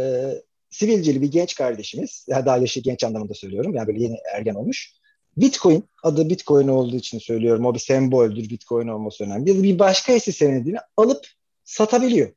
sivilceli 0.70 1.22
bir 1.22 1.32
genç 1.32 1.56
kardeşimiz, 1.56 2.26
daha 2.30 2.58
yaşı 2.58 2.80
genç 2.80 3.04
anlamında 3.04 3.34
söylüyorum, 3.34 3.76
yani 3.76 3.88
böyle 3.88 4.04
yeni 4.04 4.18
ergen 4.36 4.56
olmuş. 4.56 4.94
Bitcoin, 5.38 5.90
adı 6.04 6.30
Bitcoin 6.30 6.68
olduğu 6.68 6.96
için 6.96 7.20
söylüyorum, 7.20 7.66
o 7.66 7.74
bir 7.74 7.80
semboldür, 7.80 8.50
Bitcoin 8.50 8.88
olması 8.88 9.24
önemli. 9.24 9.50
Ya 9.50 9.64
bir 9.64 9.80
başka 9.80 10.14
hisse 10.14 10.32
senedini 10.32 10.78
alıp 10.98 11.28
satabiliyor. 11.64 12.34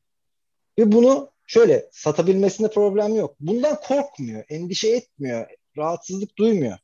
Ve 0.79 0.93
bunu 0.93 1.31
şöyle 1.47 1.89
satabilmesinde 1.93 2.71
problem 2.71 3.15
yok. 3.15 3.37
Bundan 3.41 3.81
korkmuyor, 3.81 4.45
endişe 4.49 4.89
etmiyor, 4.89 5.47
rahatsızlık 5.77 6.39
duymuyor. 6.39 6.79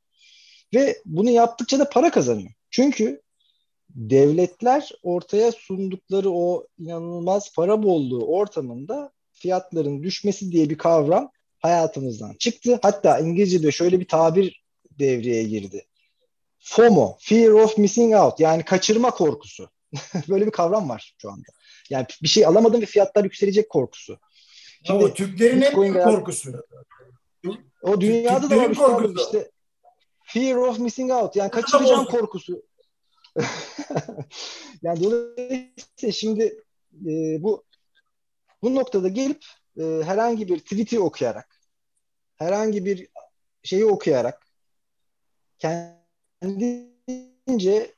Ve 0.75 1.03
bunu 1.05 1.31
yaptıkça 1.31 1.79
da 1.79 1.91
para 1.91 2.11
kazanıyor. 2.11 2.51
Çünkü 2.71 3.23
devletler 3.91 4.91
ortaya 5.03 5.53
sundukları 5.53 6.31
o 6.31 6.67
inanılmaz 6.79 7.53
para 7.55 7.83
bolluğu 7.83 8.27
ortamında 8.27 9.13
fiyatların 9.33 10.03
düşmesi 10.03 10.53
diye 10.53 10.71
bir 10.71 10.79
kavram 10.79 11.31
hayatımızdan 11.59 12.35
çıktı. 12.35 12.79
Hatta 12.83 13.19
İngilizce'de 13.19 13.73
şöyle 13.73 14.01
bir 14.01 14.09
tabir 14.09 14.63
devreye 14.91 15.43
girdi. 15.43 15.87
FOMO, 16.59 17.17
Fear 17.21 17.51
of 17.51 17.79
Missing 17.79 18.15
Out 18.15 18.41
yani 18.41 18.65
kaçırma 18.65 19.11
korkusu. 19.11 19.71
Böyle 20.29 20.47
bir 20.47 20.51
kavram 20.51 20.89
var 20.89 21.15
şu 21.19 21.31
anda. 21.31 21.47
Yani 21.91 22.07
bir 22.23 22.29
şey 22.29 22.47
alamadım 22.47 22.83
ve 22.83 22.87
fiyatlar 22.87 23.25
yükselecek 23.25 23.71
korkusu. 23.71 24.19
Şimdi 24.83 25.05
o 25.05 25.15
Türklerin 25.15 25.61
en 25.61 25.81
büyük 25.83 26.03
korkusu. 26.03 26.53
O 27.83 28.01
dünyada 28.01 28.51
da 28.51 28.57
var 28.57 28.75
korkusu. 28.75 29.25
işte. 29.25 29.51
Fear 30.25 30.57
of 30.57 30.79
missing 30.79 31.13
out 31.13 31.37
yani 31.37 31.51
kaçıracağım 31.51 32.05
korkusu. 32.05 32.63
yani 34.83 35.05
dolayısıyla 35.05 36.13
şimdi 36.13 36.63
e, 37.07 37.43
bu 37.43 37.65
bu 38.63 38.75
noktada 38.75 39.09
gelip 39.09 39.45
e, 39.79 39.83
herhangi 39.83 40.49
bir 40.49 40.59
tweet'i 40.59 41.01
okuyarak 41.01 41.61
herhangi 42.37 42.85
bir 42.85 43.09
şeyi 43.63 43.87
okuyarak 43.87 44.47
kendince 45.59 46.91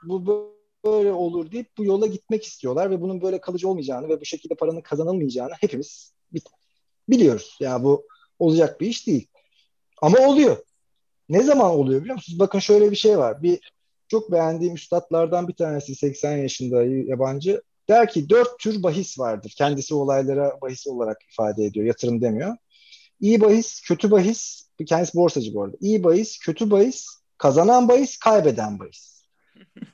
bu 0.03 0.55
böyle 0.85 1.13
olur 1.13 1.51
deyip 1.51 1.79
bu 1.79 1.85
yola 1.85 2.07
gitmek 2.07 2.45
istiyorlar 2.45 2.91
ve 2.91 3.01
bunun 3.01 3.23
böyle 3.23 3.41
kalıcı 3.41 3.69
olmayacağını 3.69 4.09
ve 4.09 4.21
bu 4.21 4.25
şekilde 4.25 4.55
paranın 4.55 4.81
kazanılmayacağını 4.81 5.53
hepimiz 5.61 6.14
biliyoruz. 7.09 7.57
Ya 7.61 7.71
yani 7.71 7.85
bu 7.85 8.07
olacak 8.39 8.81
bir 8.81 8.87
iş 8.87 9.07
değil. 9.07 9.27
Ama 10.03 10.19
oluyor. 10.19 10.57
Ne 11.29 11.43
zaman 11.43 11.71
oluyor 11.71 12.01
biliyor 12.01 12.17
musunuz? 12.17 12.39
Bakın 12.39 12.59
şöyle 12.59 12.91
bir 12.91 12.97
şey 12.97 13.19
var. 13.19 13.43
Bir 13.43 13.73
çok 14.09 14.33
beğendiğim 14.33 14.75
üstadlardan 14.75 15.49
bir 15.49 15.55
tanesi 15.55 15.95
80 15.95 16.37
yaşında 16.37 16.85
yabancı 16.85 17.63
der 17.89 18.11
ki 18.11 18.29
dört 18.29 18.59
tür 18.59 18.83
bahis 18.83 19.19
vardır. 19.19 19.55
Kendisi 19.57 19.95
olaylara 19.95 20.59
bahis 20.63 20.87
olarak 20.87 21.23
ifade 21.33 21.65
ediyor. 21.65 21.87
Yatırım 21.87 22.21
demiyor. 22.21 22.57
İyi 23.21 23.41
bahis, 23.41 23.81
kötü 23.81 24.11
bahis, 24.11 24.69
kendisi 24.87 25.19
borsacı 25.19 25.55
bu 25.55 25.63
arada. 25.63 25.77
İyi 25.81 26.05
bahis, 26.05 26.39
kötü 26.39 26.71
bahis, 26.71 27.07
kazanan 27.39 27.89
bahis, 27.89 28.19
kaybeden 28.19 28.79
bahis. 28.79 29.25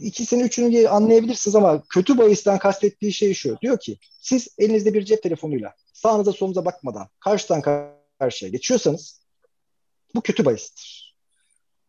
İkisini 0.00 0.42
üçünü 0.42 0.88
anlayabilirsiniz 0.88 1.54
ama 1.54 1.82
kötü 1.82 2.18
bahisten 2.18 2.58
kastettiği 2.58 3.12
şey 3.12 3.34
şu. 3.34 3.58
Diyor 3.62 3.80
ki 3.80 3.98
siz 4.20 4.48
elinizde 4.58 4.94
bir 4.94 5.04
cep 5.04 5.22
telefonuyla 5.22 5.74
sağınıza 5.92 6.32
solunuza 6.32 6.64
bakmadan 6.64 7.08
karşıdan 7.20 7.62
karşıya 8.18 8.50
geçiyorsanız 8.50 9.20
bu 10.14 10.20
kötü 10.20 10.44
bahistir. 10.44 11.16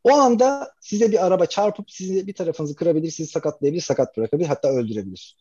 O 0.04 0.12
anda 0.12 0.74
size 0.82 1.12
bir 1.12 1.26
araba 1.26 1.46
çarpıp 1.46 1.92
sizi 1.92 2.28
bir 2.28 2.34
tarafınızı 2.34 2.76
kırabilir, 2.76 3.12
sizi 3.12 3.32
sakatlayabilir, 3.32 3.82
sakat 3.82 4.18
bırakabilir, 4.18 4.48
hatta 4.48 4.68
öldürebilir. 4.68 5.38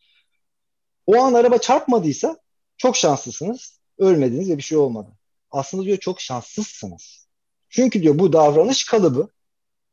O 1.05 1.15
an 1.15 1.33
araba 1.33 1.57
çarpmadıysa 1.57 2.37
çok 2.77 2.97
şanslısınız. 2.97 3.79
Ölmediniz 3.97 4.49
ve 4.49 4.57
bir 4.57 4.61
şey 4.61 4.77
olmadı. 4.77 5.09
Aslında 5.51 5.83
diyor 5.83 5.97
çok 5.97 6.21
şanslısınız. 6.21 7.27
Çünkü 7.69 8.03
diyor 8.03 8.19
bu 8.19 8.33
davranış 8.33 8.85
kalıbı 8.85 9.29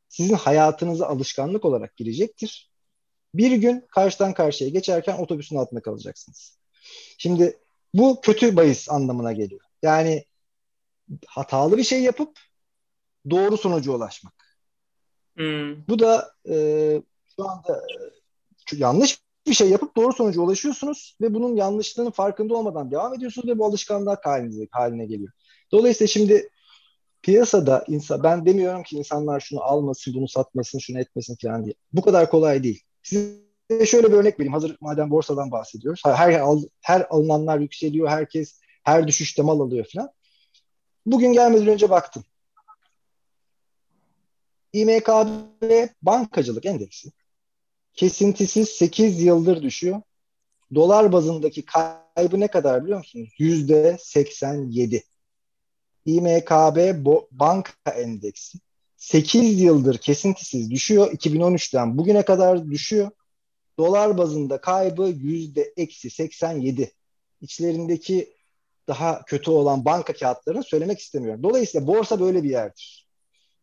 sizin 0.09 0.35
hayatınıza 0.35 1.07
alışkanlık 1.07 1.64
olarak 1.64 1.97
girecektir. 1.97 2.68
Bir 3.35 3.53
gün 3.53 3.87
karşıdan 3.91 4.35
karşıya 4.35 4.70
geçerken 4.70 5.18
otobüsün 5.18 5.57
altında 5.57 5.81
kalacaksınız. 5.81 6.59
Şimdi 7.18 7.59
bu 7.95 8.20
kötü 8.20 8.57
bahis 8.57 8.91
anlamına 8.91 9.33
geliyor. 9.33 9.61
Yani 9.83 10.24
hatalı 11.26 11.76
bir 11.76 11.85
şey 11.85 12.03
yapıp 12.03 12.39
doğru 13.31 13.57
sonuca 13.57 13.93
ulaşmak. 13.93 14.35
Hmm. 15.37 15.87
Bu 15.89 15.99
da 15.99 16.33
e, 16.49 16.55
şu 17.37 17.49
anda 17.49 17.76
e, 18.72 18.76
yanlış 18.76 19.18
bir 19.47 19.55
şey 19.55 19.70
yapıp 19.70 19.97
doğru 19.97 20.12
sonuca 20.12 20.41
ulaşıyorsunuz 20.41 21.16
ve 21.20 21.35
bunun 21.35 21.57
yanlışlığının 21.57 22.11
farkında 22.11 22.55
olmadan 22.55 22.91
devam 22.91 23.14
ediyorsunuz 23.14 23.49
ve 23.49 23.59
bu 23.59 23.66
alışkanlık 23.66 24.26
haline, 24.26 24.66
haline 24.70 25.07
geliyor. 25.07 25.33
Dolayısıyla 25.72 26.09
şimdi 26.09 26.49
piyasada 27.22 27.85
insan 27.89 28.22
ben 28.22 28.47
demiyorum 28.47 28.83
ki 28.83 28.97
insanlar 28.97 29.41
şunu 29.41 29.62
almasın, 29.62 30.14
bunu 30.14 30.29
satmasın, 30.29 30.79
şunu 30.79 31.01
etmesin 31.01 31.37
falan 31.43 31.64
diye. 31.64 31.74
Bu 31.93 32.03
kadar 32.03 32.31
kolay 32.31 32.62
değil. 32.62 32.83
Size 33.03 33.86
şöyle 33.86 34.09
bir 34.09 34.16
örnek 34.16 34.40
vereyim. 34.40 34.53
Hazır 34.53 34.76
madem 34.80 35.11
borsadan 35.11 35.51
bahsediyoruz. 35.51 36.03
Her 36.05 36.40
her 36.80 37.07
alınanlar 37.11 37.59
yükseliyor, 37.59 38.09
herkes 38.09 38.61
her 38.84 39.09
düşüşte 39.09 39.42
mal 39.42 39.61
alıyor 39.61 39.86
falan. 39.94 40.11
Bugün 41.07 41.32
gelmeden 41.32 41.68
önce 41.68 41.90
baktım. 41.90 42.24
İMKB 44.72 45.88
bankacılık 46.03 46.66
endeksi 46.66 47.12
kesintisiz 47.99 48.68
8 48.68 49.22
yıldır 49.22 49.62
düşüyor. 49.62 50.03
Dolar 50.74 51.12
bazındaki 51.12 51.64
kaybı 51.64 52.40
ne 52.40 52.49
kadar 52.49 52.84
biliyor 52.84 52.99
musunuz? 52.99 53.34
Yüzde 53.38 53.96
87. 54.01 55.05
İMKB 56.05 57.05
banka 57.30 57.90
endeksi 57.94 58.59
8 58.99 59.61
yıldır 59.61 59.99
kesintisiz 59.99 60.70
düşüyor. 60.70 61.12
2013'ten 61.12 61.99
bugüne 61.99 62.24
kadar 62.24 62.70
düşüyor. 62.70 63.11
Dolar 63.78 64.18
bazında 64.18 64.61
kaybı 64.61 65.09
yüzde 65.09 65.72
eksi 65.76 66.11
87. 66.11 66.92
İçlerindeki 67.40 68.34
daha 68.88 69.24
kötü 69.24 69.51
olan 69.51 69.84
banka 69.84 70.12
kağıtlarını 70.12 70.64
söylemek 70.64 70.99
istemiyorum. 70.99 71.42
Dolayısıyla 71.42 71.86
borsa 71.86 72.20
böyle 72.20 72.42
bir 72.42 72.51
yerdir. 72.51 73.09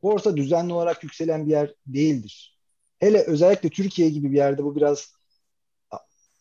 Borsa 0.03 0.37
düzenli 0.37 0.73
olarak 0.73 1.03
yükselen 1.03 1.45
bir 1.45 1.51
yer 1.51 1.73
değildir. 1.87 2.59
Hele 2.99 3.23
özellikle 3.23 3.69
Türkiye 3.69 4.09
gibi 4.09 4.31
bir 4.31 4.37
yerde 4.37 4.63
bu 4.63 4.75
biraz 4.75 5.13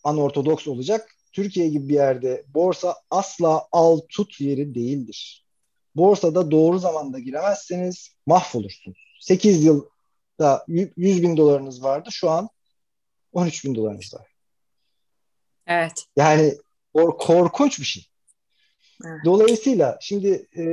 anortodoks 0.05 0.69
olacak. 0.69 1.17
Türkiye 1.33 1.69
gibi 1.69 1.89
bir 1.89 1.95
yerde 1.95 2.45
borsa 2.55 2.95
asla 3.11 3.67
al 3.73 4.01
tut 4.09 4.41
yeri 4.41 4.75
değildir. 4.75 5.44
Borsada 5.97 6.51
doğru 6.51 6.79
zamanda 6.79 7.19
giremezseniz 7.19 8.17
mahvolursunuz. 8.27 9.17
8 9.21 9.65
yılda 9.65 10.65
100 10.69 11.23
bin 11.23 11.37
dolarınız 11.37 11.83
vardı. 11.83 12.09
Şu 12.13 12.31
an 12.31 12.49
13 13.33 13.65
bin 13.65 13.75
dolarınız 13.75 14.15
var. 14.15 14.27
Evet. 15.67 16.05
Yani 16.17 16.55
or 16.95 17.19
korkunç 17.19 17.81
bir 17.81 17.85
şey. 17.85 18.07
Evet. 19.05 19.21
Dolayısıyla 19.25 19.99
şimdi 20.01 20.49
e, 20.57 20.65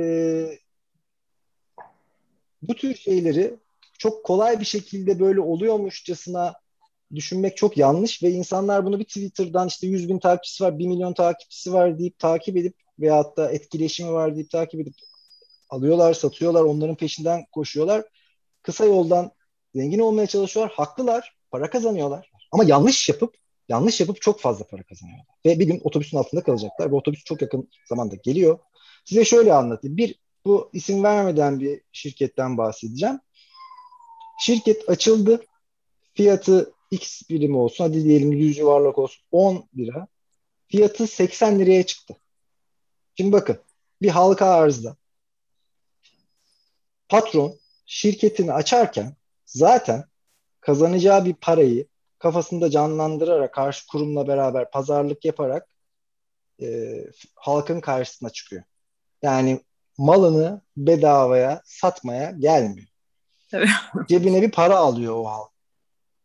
bu 2.62 2.74
tür 2.74 2.94
şeyleri 2.94 3.56
çok 3.98 4.24
kolay 4.24 4.60
bir 4.60 4.64
şekilde 4.64 5.20
böyle 5.20 5.40
oluyormuşçasına 5.40 6.54
düşünmek 7.14 7.56
çok 7.56 7.76
yanlış 7.76 8.22
ve 8.22 8.30
insanlar 8.30 8.86
bunu 8.86 8.98
bir 8.98 9.04
Twitter'dan 9.04 9.68
işte 9.68 9.86
100 9.86 10.08
bin 10.08 10.18
takipçisi 10.18 10.64
var, 10.64 10.78
1 10.78 10.86
milyon 10.86 11.12
takipçisi 11.12 11.72
var 11.72 11.98
deyip 11.98 12.18
takip 12.18 12.56
edip 12.56 12.74
veyahut 12.98 13.36
da 13.36 13.52
etkileşimi 13.52 14.12
var 14.12 14.34
deyip 14.34 14.50
takip 14.50 14.80
edip 14.80 14.94
alıyorlar, 15.72 16.14
satıyorlar, 16.14 16.62
onların 16.62 16.96
peşinden 16.96 17.44
koşuyorlar. 17.52 18.04
Kısa 18.62 18.84
yoldan 18.84 19.30
zengin 19.74 19.98
olmaya 19.98 20.26
çalışıyorlar. 20.26 20.74
Haklılar, 20.76 21.36
para 21.50 21.70
kazanıyorlar. 21.70 22.30
Ama 22.52 22.64
yanlış 22.64 23.08
yapıp 23.08 23.34
yanlış 23.68 24.00
yapıp 24.00 24.22
çok 24.22 24.40
fazla 24.40 24.66
para 24.66 24.82
kazanıyorlar. 24.82 25.26
Ve 25.46 25.58
bir 25.58 25.66
gün 25.66 25.80
otobüsün 25.84 26.18
altında 26.18 26.42
kalacaklar. 26.42 26.90
Ve 26.90 26.94
otobüs 26.94 27.24
çok 27.24 27.42
yakın 27.42 27.68
zamanda 27.88 28.14
geliyor. 28.14 28.58
Size 29.04 29.24
şöyle 29.24 29.54
anlatayım. 29.54 29.96
Bir, 29.96 30.14
bu 30.44 30.70
isim 30.72 31.02
vermeden 31.02 31.60
bir 31.60 31.80
şirketten 31.92 32.58
bahsedeceğim. 32.58 33.20
Şirket 34.40 34.88
açıldı. 34.88 35.44
Fiyatı 36.14 36.72
X 36.90 37.22
birimi 37.30 37.56
olsun. 37.56 37.84
Hadi 37.84 38.04
diyelim 38.04 38.32
100 38.32 38.58
yuvarlak 38.58 38.98
olsun. 38.98 39.24
10 39.30 39.68
lira. 39.76 40.06
Fiyatı 40.68 41.06
80 41.06 41.58
liraya 41.58 41.86
çıktı. 41.86 42.16
Şimdi 43.16 43.32
bakın. 43.32 43.58
Bir 44.02 44.08
halka 44.08 44.46
arzda 44.46 44.96
patron 47.12 47.58
şirketini 47.86 48.52
açarken 48.52 49.16
zaten 49.46 50.04
kazanacağı 50.60 51.24
bir 51.24 51.34
parayı 51.34 51.86
kafasında 52.18 52.70
canlandırarak 52.70 53.54
karşı 53.54 53.86
kurumla 53.86 54.28
beraber 54.28 54.70
pazarlık 54.70 55.24
yaparak 55.24 55.68
e, 56.62 56.98
halkın 57.34 57.80
karşısına 57.80 58.30
çıkıyor. 58.30 58.62
Yani 59.22 59.60
malını 59.98 60.60
bedavaya 60.76 61.62
satmaya 61.64 62.30
gelmiyor. 62.30 62.88
Tabii. 63.50 63.68
Cebine 64.08 64.42
bir 64.42 64.50
para 64.50 64.76
alıyor 64.76 65.14
o 65.14 65.24
halk. 65.24 65.50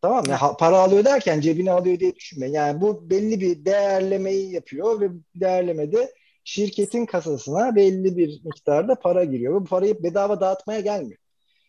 Tamam 0.01 0.25
mı? 0.25 0.31
Ya, 0.31 0.55
para 0.59 0.79
alıyor 0.79 1.05
derken 1.05 1.41
cebine 1.41 1.71
alıyor 1.71 1.99
diye 1.99 2.15
düşünme. 2.15 2.47
Yani 2.47 2.81
bu 2.81 3.09
belli 3.09 3.41
bir 3.41 3.65
değerlemeyi 3.65 4.51
yapıyor 4.51 5.01
ve 5.01 5.09
değerlemede 5.35 6.13
şirketin 6.47 7.05
kasasına 7.05 7.75
belli 7.75 8.17
bir 8.17 8.41
miktarda 8.43 8.95
para 8.95 9.23
giriyor. 9.23 9.55
Ve 9.55 9.61
bu 9.61 9.65
parayı 9.65 10.03
bedava 10.03 10.41
dağıtmaya 10.41 10.79
gelmiyor. 10.79 11.19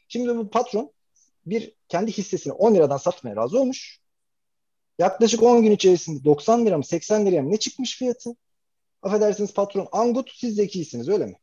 Şimdi 0.09 0.37
bu 0.37 0.51
patron 0.51 0.93
bir 1.47 1.75
kendi 1.89 2.13
hissesini 2.13 2.53
10 2.53 2.75
liradan 2.75 2.97
satmaya 2.97 3.37
razı 3.37 3.61
olmuş. 3.61 4.01
Yaklaşık 4.99 5.43
10 5.43 5.63
gün 5.63 5.71
içerisinde 5.71 6.25
90 6.25 6.67
lira 6.67 6.77
mı 6.77 6.85
80 6.85 7.27
liraya 7.27 7.43
mı 7.43 7.51
ne 7.51 7.57
çıkmış 7.59 7.99
fiyatı? 7.99 8.31
Affedersiniz 9.03 9.55
patron 9.55 9.89
Angut 9.93 10.31
siz 10.35 10.55
zekisiniz 10.55 11.09
öyle 11.09 11.27
mi? 11.27 11.37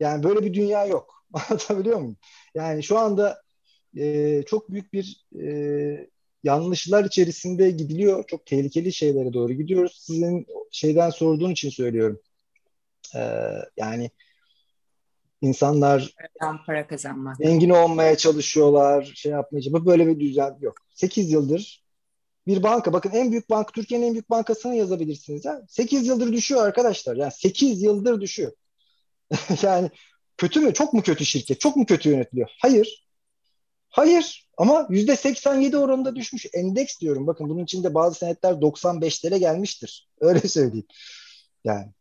Yani 0.00 0.22
böyle 0.22 0.44
bir 0.44 0.54
dünya 0.54 0.86
yok. 0.86 1.24
Anlatabiliyor 1.32 1.98
muyum? 1.98 2.16
Yani 2.54 2.82
şu 2.82 2.98
anda 2.98 3.42
e, 3.96 4.42
çok 4.46 4.70
büyük 4.70 4.92
bir 4.92 5.26
e, 5.40 6.08
yanlışlar 6.44 7.04
içerisinde 7.04 7.70
gidiliyor. 7.70 8.24
Çok 8.26 8.46
tehlikeli 8.46 8.92
şeylere 8.92 9.32
doğru 9.32 9.52
gidiyoruz. 9.52 10.02
Sizin 10.06 10.46
şeyden 10.72 11.10
sorduğun 11.10 11.50
için 11.50 11.70
söylüyorum. 11.70 12.20
E, 13.14 13.20
yani 13.76 14.10
insanlar 15.40 16.14
para 16.66 16.86
kazanmak. 16.86 17.36
Zengin 17.36 17.70
olmaya 17.70 18.16
çalışıyorlar, 18.16 19.12
şey 19.14 19.32
yapmaya 19.32 19.72
Bu 19.72 19.86
böyle 19.86 20.06
bir 20.06 20.20
düzen 20.20 20.58
yok. 20.60 20.74
8 20.94 21.32
yıldır 21.32 21.82
bir 22.46 22.62
banka, 22.62 22.92
bakın 22.92 23.10
en 23.10 23.30
büyük 23.30 23.50
banka, 23.50 23.72
Türkiye'nin 23.72 24.06
en 24.06 24.12
büyük 24.12 24.30
bankasını 24.30 24.76
yazabilirsiniz. 24.76 25.44
Ya. 25.44 25.62
8 25.68 26.06
yıldır 26.06 26.32
düşüyor 26.32 26.66
arkadaşlar. 26.66 27.16
Yani 27.16 27.32
8 27.32 27.82
yıldır 27.82 28.20
düşüyor. 28.20 28.52
yani 29.62 29.90
kötü 30.36 30.60
mü? 30.60 30.74
Çok 30.74 30.92
mu 30.92 31.02
kötü 31.02 31.26
şirket? 31.26 31.60
Çok 31.60 31.76
mu 31.76 31.86
kötü 31.86 32.10
yönetiliyor? 32.10 32.50
Hayır. 32.60 33.06
Hayır. 33.88 34.48
Ama 34.56 34.86
yüzde 34.90 35.16
87 35.16 35.76
oranında 35.76 36.16
düşmüş. 36.16 36.46
Endeks 36.54 37.00
diyorum. 37.00 37.26
Bakın 37.26 37.48
bunun 37.48 37.64
içinde 37.64 37.94
bazı 37.94 38.18
senetler 38.18 38.52
95'lere 38.52 39.38
gelmiştir. 39.38 40.08
Öyle 40.20 40.40
söyleyeyim. 40.40 40.86
Yani 41.64 41.92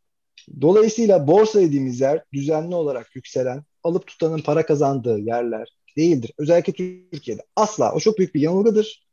Dolayısıyla 0.62 1.28
borsa 1.28 1.62
dediğimiz 1.62 2.02
yer 2.02 2.24
düzenli 2.34 2.76
olarak 2.76 3.16
yükselen, 3.16 3.64
alıp 3.84 4.08
tutanın 4.08 4.40
para 4.40 4.66
kazandığı 4.66 5.20
yerler 5.20 5.70
değildir. 5.98 6.34
Özellikle 6.38 6.74
Türkiye'de. 6.74 7.46
Asla. 7.56 7.94
O 7.94 8.00
çok 8.00 8.18
büyük 8.18 8.36
bir 8.36 8.42
yanılgıdır. 8.42 9.08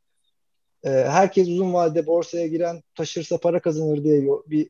Ee, 0.83 0.89
herkes 0.89 1.47
uzun 1.47 1.73
vadede 1.73 2.07
borsaya 2.07 2.47
giren 2.47 2.83
taşırsa 2.95 3.37
para 3.37 3.61
kazanır 3.61 4.03
diye 4.03 4.23
bir 4.47 4.69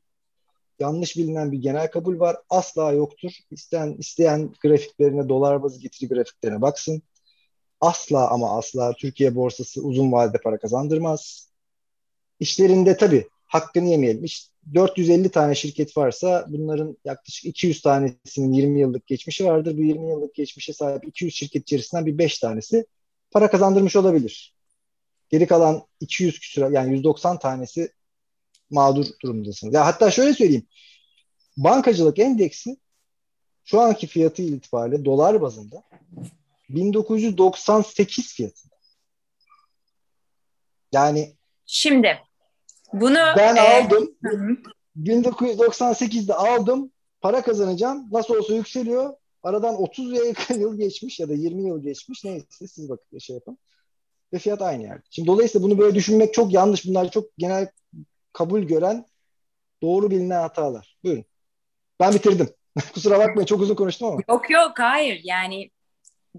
yanlış 0.79 1.17
bilinen 1.17 1.51
bir 1.51 1.57
genel 1.57 1.91
kabul 1.91 2.19
var. 2.19 2.37
Asla 2.49 2.91
yoktur. 2.91 3.31
İsteyen, 3.51 3.95
isteyen 3.99 4.53
grafiklerine, 4.63 5.29
dolar 5.29 5.63
bazı 5.63 5.81
getiri 5.81 6.09
grafiklerine 6.09 6.61
baksın. 6.61 7.01
Asla 7.81 8.29
ama 8.29 8.57
asla 8.57 8.93
Türkiye 8.93 9.35
borsası 9.35 9.81
uzun 9.81 10.11
vadede 10.11 10.41
para 10.41 10.57
kazandırmaz. 10.57 11.49
İşlerinde 12.39 12.97
tabii 12.97 13.27
hakkını 13.45 13.89
yemeyelim. 13.89 14.23
İşte 14.23 14.53
450 14.73 15.31
tane 15.31 15.55
şirket 15.55 15.97
varsa 15.97 16.45
bunların 16.47 16.97
yaklaşık 17.05 17.45
200 17.45 17.81
tanesinin 17.81 18.53
20 18.53 18.79
yıllık 18.79 19.07
geçmişi 19.07 19.45
vardır. 19.45 19.77
Bu 19.77 19.83
20 19.83 20.09
yıllık 20.09 20.35
geçmişe 20.35 20.73
sahip 20.73 21.07
200 21.07 21.35
şirket 21.35 21.61
içerisinden 21.61 22.05
bir 22.05 22.17
5 22.17 22.39
tanesi 22.39 22.85
para 23.31 23.49
kazandırmış 23.49 23.95
olabilir. 23.95 24.55
Geri 25.29 25.47
kalan 25.47 25.81
200 25.99 26.39
küsur 26.39 26.71
yani 26.71 26.93
190 26.93 27.39
tanesi 27.39 27.91
mağdur 28.69 29.05
durumdasınız. 29.21 29.73
Ya 29.73 29.85
hatta 29.85 30.11
şöyle 30.11 30.33
söyleyeyim. 30.33 30.67
Bankacılık 31.57 32.19
endeksi 32.19 32.77
şu 33.65 33.81
anki 33.81 34.07
fiyatı 34.07 34.41
itibariyle 34.41 35.05
dolar 35.05 35.41
bazında 35.41 35.83
1998 36.69 38.33
fiyatında. 38.33 38.75
Yani 40.91 41.35
Şimdi 41.65 42.19
bunu 42.93 43.19
ben 43.37 43.55
e, 43.55 43.59
aldım. 43.59 44.15
Hı. 44.23 44.57
1998'de 44.97 46.33
aldım. 46.33 46.91
Para 47.21 47.41
kazanacağım. 47.41 48.07
Nasıl 48.11 48.35
olsa 48.35 48.53
yükseliyor. 48.53 49.13
Aradan 49.43 49.81
30 49.81 50.11
yıl 50.49 50.77
geçmiş 50.77 51.19
ya 51.19 51.29
da 51.29 51.33
20 51.33 51.67
yıl 51.67 51.83
geçmiş. 51.83 52.23
Neyse 52.23 52.67
siz 52.67 52.89
bakın 52.89 53.17
şey 53.17 53.33
yapın. 53.33 53.57
Ve 54.33 54.39
fiyat 54.39 54.61
aynı 54.61 54.83
yerde. 54.83 55.03
Şimdi 55.09 55.27
dolayısıyla 55.27 55.67
bunu 55.67 55.77
böyle 55.77 55.95
düşünmek 55.95 56.33
çok 56.33 56.53
yanlış. 56.53 56.85
Bunlar 56.85 57.11
çok 57.11 57.37
genel 57.37 57.67
kabul 58.33 58.61
gören 58.61 59.05
doğru 59.81 60.11
bilinen 60.11 60.41
hatalar. 60.41 60.97
Buyurun. 61.03 61.25
Ben 61.99 62.13
bitirdim. 62.13 62.49
Kusura 62.93 63.19
bakmayın 63.19 63.45
çok 63.45 63.61
uzun 63.61 63.75
konuştum 63.75 64.07
ama. 64.07 64.21
Yok 64.29 64.49
yok 64.49 64.79
hayır 64.79 65.21
yani 65.23 65.69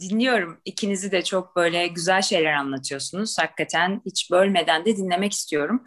dinliyorum. 0.01 0.61
İkinizi 0.65 1.13
de 1.13 1.23
çok 1.25 1.57
böyle 1.57 1.87
güzel 1.87 2.23
şeyler 2.23 2.53
anlatıyorsunuz. 2.53 3.39
Hakikaten 3.39 4.03
hiç 4.07 4.31
bölmeden 4.31 4.85
de 4.85 4.97
dinlemek 4.97 5.33
istiyorum. 5.33 5.85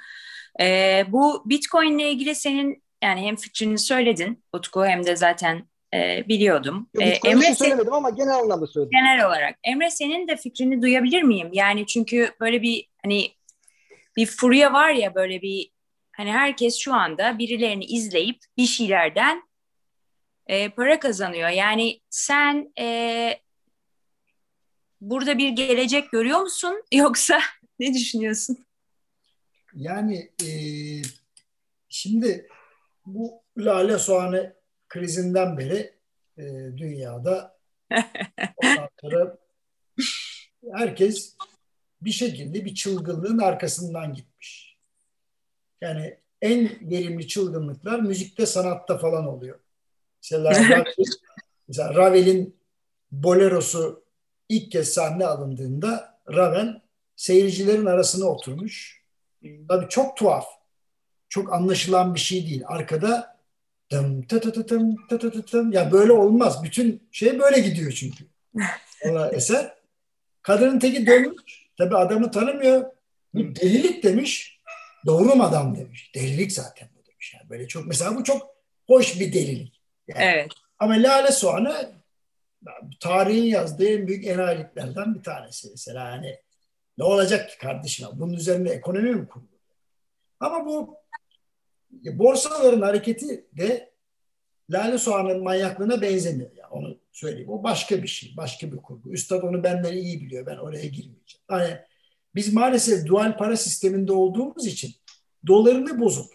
E, 0.62 1.06
bu 1.08 1.44
Bitcoin 1.46 2.00
ile 2.00 2.12
ilgili 2.12 2.36
senin 2.36 2.84
yani 3.04 3.22
hem 3.22 3.36
fikrini 3.36 3.78
söyledin 3.78 4.44
Utku 4.54 4.86
hem 4.86 5.06
de 5.06 5.16
zaten 5.16 5.68
e, 5.94 6.28
biliyordum. 6.28 6.90
Ee, 7.00 7.06
Emre 7.06 7.56
söylemedim 7.56 7.94
ama 7.94 8.10
genel 8.10 8.36
anlamda 8.36 8.68
söyledim. 8.68 8.92
Genel 8.92 9.28
olarak. 9.28 9.60
Emre 9.64 9.90
senin 9.90 10.28
de 10.28 10.38
fikrini 10.38 10.82
duyabilir 10.82 11.24
miyim? 11.24 11.50
Yani 11.54 11.88
çünkü 11.88 12.32
böyle 12.40 12.62
bir 12.62 12.90
hani 13.04 13.32
bir 14.18 14.26
furya 14.26 14.74
var 14.74 14.90
ya 14.90 15.16
böyle 15.16 15.42
bir 15.42 15.70
hani 16.12 16.32
herkes 16.32 16.78
şu 16.78 16.94
anda 16.94 17.40
birilerini 17.40 17.86
izleyip 17.86 18.40
bir 18.58 18.66
şeylerden 18.66 19.44
e, 20.48 20.70
para 20.70 21.00
kazanıyor. 21.00 21.50
Yani 21.50 22.00
sen 22.10 22.74
e, 22.80 23.40
burada 25.02 25.38
bir 25.38 25.50
gelecek 25.50 26.12
görüyor 26.12 26.40
musun 26.40 26.84
yoksa 26.94 27.40
ne 27.80 27.94
düşünüyorsun? 27.94 28.58
Yani 29.76 30.32
e, 30.44 30.50
şimdi 31.90 32.48
bu 33.06 33.42
lale 33.58 33.98
soğanı 33.98 34.54
krizinden 34.90 35.58
beri 35.58 35.94
e, 36.38 36.44
dünyada 36.78 37.58
sonra 39.02 39.38
herkes 40.72 41.36
bir 42.02 42.12
şekilde 42.12 42.66
bir 42.66 42.76
çılgınlığın 42.76 43.38
arkasından 43.38 44.14
gitmiş. 44.14 44.78
Yani 45.82 46.18
en 46.42 46.90
verimli 46.92 47.28
çılgınlıklar 47.28 48.00
müzikte, 48.00 48.46
sanatta 48.46 48.98
falan 48.98 49.28
oluyor. 49.28 49.60
Mesela, 50.24 50.52
Ravel, 50.70 50.94
mesela 51.68 51.96
Ravel'in 51.96 52.58
Bolero'su 53.12 54.04
ilk 54.50 54.72
kez 54.72 54.94
sahne 54.94 55.26
alındığında 55.26 56.20
Ravel 56.34 56.82
seyircilerin 57.16 57.86
arasına 57.86 58.26
oturmuş. 58.26 59.03
Tabii 59.70 59.90
çok 59.90 60.18
tuhaf. 60.18 60.46
Çok 61.30 61.54
anlaşılan 61.54 62.16
bir 62.16 62.20
şey 62.20 62.48
değil. 62.48 62.64
Arkada 62.68 63.38
dım 63.92 64.22
tı 64.22 64.42
tı 64.42 64.54
tı 64.54 64.66
tım 64.66 65.08
tı 65.08 65.20
tı 65.20 65.32
tı 65.32 65.46
tım. 65.46 65.72
Ya 65.72 65.92
böyle 65.92 66.12
olmaz. 66.12 66.64
Bütün 66.64 67.08
şey 67.12 67.40
böyle 67.40 67.60
gidiyor 67.60 67.92
çünkü. 67.92 68.26
Ona 69.06 69.28
eser. 69.32 69.74
Kadının 70.42 70.80
teki 70.80 71.06
dönmüş. 71.06 71.68
Tabii 71.78 71.98
adamı 71.98 72.32
tanımıyor. 72.32 72.92
Bu 73.34 73.40
delilik 73.56 74.04
demiş. 74.04 74.60
Doğru 75.06 75.36
mu 75.36 75.44
adam 75.44 75.76
demiş. 75.76 76.12
Delilik 76.16 76.52
zaten 76.52 76.90
bu 76.96 77.06
demiş. 77.06 77.34
Yani 77.34 77.50
böyle 77.50 77.68
çok 77.68 77.88
mesela 77.88 78.16
bu 78.16 78.24
çok 78.24 78.56
hoş 78.88 79.20
bir 79.20 79.34
delilik. 79.34 79.82
Yani. 80.08 80.24
Evet. 80.24 80.52
Ama 80.80 80.94
Lale 80.94 81.32
Soğan'ı 81.32 81.92
tarihin 83.00 83.44
yazdığı 83.44 83.90
en 83.90 84.08
büyük 84.08 84.28
enayiliklerden 84.28 85.16
bir 85.16 85.24
tanesi. 85.24 85.70
Mesela 85.72 86.12
hani 86.12 86.40
ne 86.98 87.04
olacak 87.04 87.50
ki 87.50 87.58
kardeşim? 87.58 88.08
Bunun 88.14 88.34
üzerine 88.34 88.70
ekonomi 88.70 89.12
mi 89.12 89.28
kurulur? 89.28 89.48
Ama 90.40 90.66
bu 90.66 90.98
borsaların 92.06 92.82
hareketi 92.82 93.48
de 93.58 93.94
Lale 94.70 94.98
Soğan'ın 94.98 95.44
manyaklığına 95.44 96.02
benzemiyor. 96.02 96.52
Yani 96.56 96.70
onu 96.72 97.00
söyleyeyim. 97.12 97.50
O 97.50 97.64
başka 97.64 98.04
bir 98.04 98.08
şey. 98.08 98.34
Başka 98.38 98.72
bir 98.72 98.78
kurgu. 98.78 99.12
Üstad 99.12 99.44
onu 99.44 99.64
benden 99.64 99.94
iyi 99.94 100.22
biliyor. 100.22 100.46
Ben 100.46 100.58
oraya 100.58 100.86
girmeyeceğim. 100.86 101.44
Hani 101.48 101.78
biz 102.36 102.54
maalesef 102.54 103.08
dual 103.08 103.38
para 103.38 103.58
sisteminde 103.58 104.12
olduğumuz 104.12 104.68
için 104.68 104.92
dolarını 105.48 106.00
bozup 106.00 106.34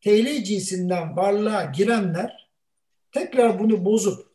TL 0.00 0.44
cinsinden 0.44 1.16
varlığa 1.16 1.64
girenler 1.64 2.50
tekrar 3.12 3.58
bunu 3.58 3.84
bozup 3.84 4.28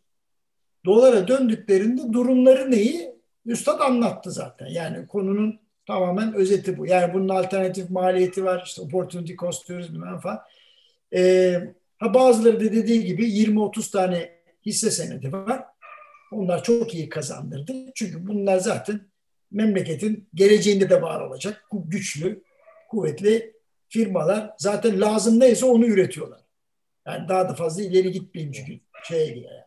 dolara 0.86 1.28
döndüklerinde 1.28 2.14
durumları 2.14 2.72
neyi? 2.72 3.13
Üstad 3.46 3.80
anlattı 3.80 4.32
zaten. 4.32 4.68
Yani 4.68 5.08
konunun 5.08 5.60
tamamen 5.86 6.34
özeti 6.34 6.78
bu. 6.78 6.86
Yani 6.86 7.14
bunun 7.14 7.30
alternatif 7.30 7.90
maliyeti 7.90 8.46
var. 8.46 8.64
İşte 8.66 8.82
opportunity 8.82 9.34
cost 9.34 9.70
diyoruz 9.70 9.94
bilmem 9.94 10.20
falan. 10.20 10.42
Ee, 11.16 11.74
ha 11.98 12.14
bazıları 12.14 12.60
da 12.60 12.74
dediği 12.74 13.06
gibi 13.06 13.30
20-30 13.30 13.92
tane 13.92 14.32
hisse 14.66 14.92
senedi 14.92 15.34
var. 15.34 15.64
Onlar 16.32 16.64
çok 16.64 16.94
iyi 16.94 17.10
kazandırdı. 17.10 17.74
Çünkü 17.96 18.28
bunlar 18.28 18.58
zaten 18.58 19.02
memleketin 19.52 20.30
geleceğinde 20.34 20.90
de 20.90 21.02
var 21.02 21.22
olacak. 21.22 21.66
Güçlü, 21.74 22.44
kuvvetli 22.90 23.54
firmalar 23.90 24.54
zaten 24.58 25.02
lazım 25.02 25.40
neyse 25.40 25.66
onu 25.66 25.86
üretiyorlar. 25.86 26.40
Yani 27.08 27.30
daha 27.30 27.50
da 27.50 27.54
fazla 27.56 27.84
ileri 27.84 28.12
gitmeyeyim 28.12 28.54
çünkü 28.54 28.80
şeye 29.04 29.28
girer. 29.28 29.52
Yani. 29.52 29.64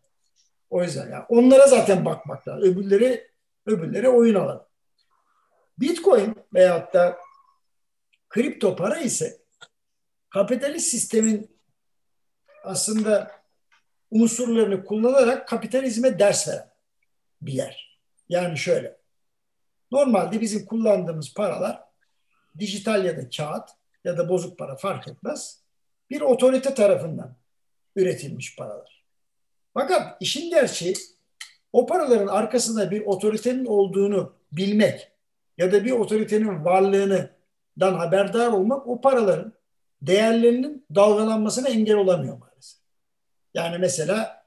O 0.71 0.83
yüzden 0.83 1.11
yani 1.11 1.25
onlara 1.29 1.67
zaten 1.67 2.05
bakmak 2.05 2.49
lazım. 2.49 2.63
Öbürleri 2.63 3.27
öbürleri 3.67 4.09
oyun 4.09 4.35
alanı. 4.35 4.67
Bitcoin 5.79 6.37
veyahut 6.55 6.95
da 6.95 7.19
kripto 8.29 8.77
para 8.77 9.01
ise 9.01 9.39
kapitalist 10.31 10.87
sistemin 10.87 11.57
aslında 12.65 13.31
unsurlarını 14.11 14.85
kullanarak 14.85 15.49
kapitalizme 15.49 16.19
ders 16.19 16.49
veren 16.49 16.71
bir 17.43 17.53
yer. 17.53 18.01
Yani 18.29 18.59
şöyle. 18.59 18.97
Normalde 19.91 20.41
bizim 20.41 20.67
kullandığımız 20.67 21.35
paralar 21.35 21.85
dijital 22.59 23.05
ya 23.05 23.17
da 23.17 23.29
kağıt 23.29 23.71
ya 24.05 24.19
da 24.19 24.29
bozuk 24.29 24.59
para 24.59 24.77
fark 24.77 25.09
etmez. 25.09 25.63
Bir 26.11 26.21
otorite 26.21 26.75
tarafından 26.75 27.37
üretilmiş 27.97 28.57
paralar. 28.57 29.05
Fakat 29.75 30.23
işin 30.23 30.51
gerçeği 30.51 30.95
o 31.77 31.87
paraların 31.87 32.27
arkasında 32.27 32.91
bir 32.91 33.07
otoritenin 33.07 33.65
olduğunu 33.65 34.33
bilmek 34.53 35.13
ya 35.59 35.73
da 35.73 35.85
bir 35.85 35.91
otoritenin 35.91 36.65
varlığından 36.65 37.95
haberdar 37.95 38.53
olmak 38.53 38.87
o 38.87 39.01
paraların 39.01 39.53
değerlerinin 40.03 40.87
dalgalanmasına 40.95 41.69
engel 41.69 41.97
olamıyor 41.97 42.39
maalesef. 42.39 42.81
Yani 43.55 43.79
mesela 43.79 44.47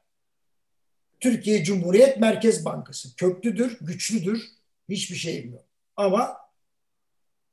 Türkiye 1.19 1.63
Cumhuriyet 1.63 2.19
Merkez 2.19 2.65
Bankası 2.65 3.15
köklüdür, 3.15 3.77
güçlüdür, 3.81 4.43
hiçbir 4.89 5.15
şey 5.15 5.43
bilmiyor. 5.43 5.63
Ama 5.95 6.37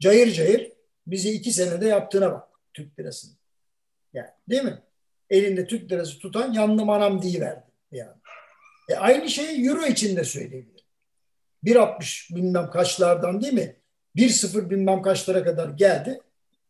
cayır 0.00 0.32
cayır 0.32 0.72
bizi 1.06 1.30
iki 1.30 1.52
senede 1.52 1.86
yaptığına 1.86 2.32
bak 2.32 2.48
Türk 2.74 2.98
lirasının. 2.98 3.36
Yani 4.12 4.30
değil 4.48 4.62
mi? 4.62 4.82
Elinde 5.30 5.66
Türk 5.66 5.92
lirası 5.92 6.18
tutan 6.18 6.52
yandım 6.52 6.90
anam 6.90 7.22
verdi 7.22 7.64
yani. 7.92 8.16
E 8.89 8.95
aynı 8.95 9.30
şeyi 9.30 9.68
euro 9.68 9.87
için 9.87 10.16
de 10.16 10.24
söyleyebilirim. 10.24 10.87
1.60 11.64 12.37
bilmem 12.37 12.70
kaçlardan 12.70 13.43
değil 13.43 13.53
mi? 13.53 13.76
1.0 14.16 14.70
bilmem 14.70 15.03
kaçlara 15.03 15.45
kadar 15.45 15.68
geldi. 15.68 16.20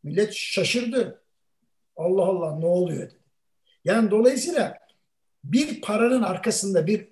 Millet 0.03 0.35
şaşırdı. 0.35 1.23
Allah 1.97 2.23
Allah 2.23 2.59
ne 2.59 2.67
oluyor 2.67 3.11
dedi. 3.11 3.19
Yani 3.85 4.11
dolayısıyla 4.11 4.79
bir 5.45 5.81
paranın 5.81 6.23
arkasında 6.23 6.87
bir 6.87 7.09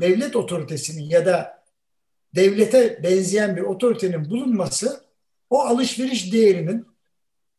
devlet 0.00 0.36
otoritesinin 0.36 1.02
ya 1.02 1.26
da 1.26 1.64
devlete 2.34 3.02
benzeyen 3.02 3.56
bir 3.56 3.62
otoritenin 3.62 4.30
bulunması 4.30 5.04
o 5.50 5.60
alışveriş 5.60 6.32
değerinin 6.32 6.86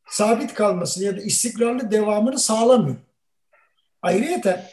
sabit 0.10 0.54
kalmasını 0.54 1.04
ya 1.04 1.18
da 1.18 1.22
istikrarlı 1.22 1.92
devamını 1.92 2.40
sağlamıyor. 2.40 2.98
Ayrıca 4.02 4.70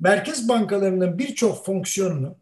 merkez 0.00 0.48
bankalarının 0.48 1.18
birçok 1.18 1.64
fonksiyonunu 1.66 2.36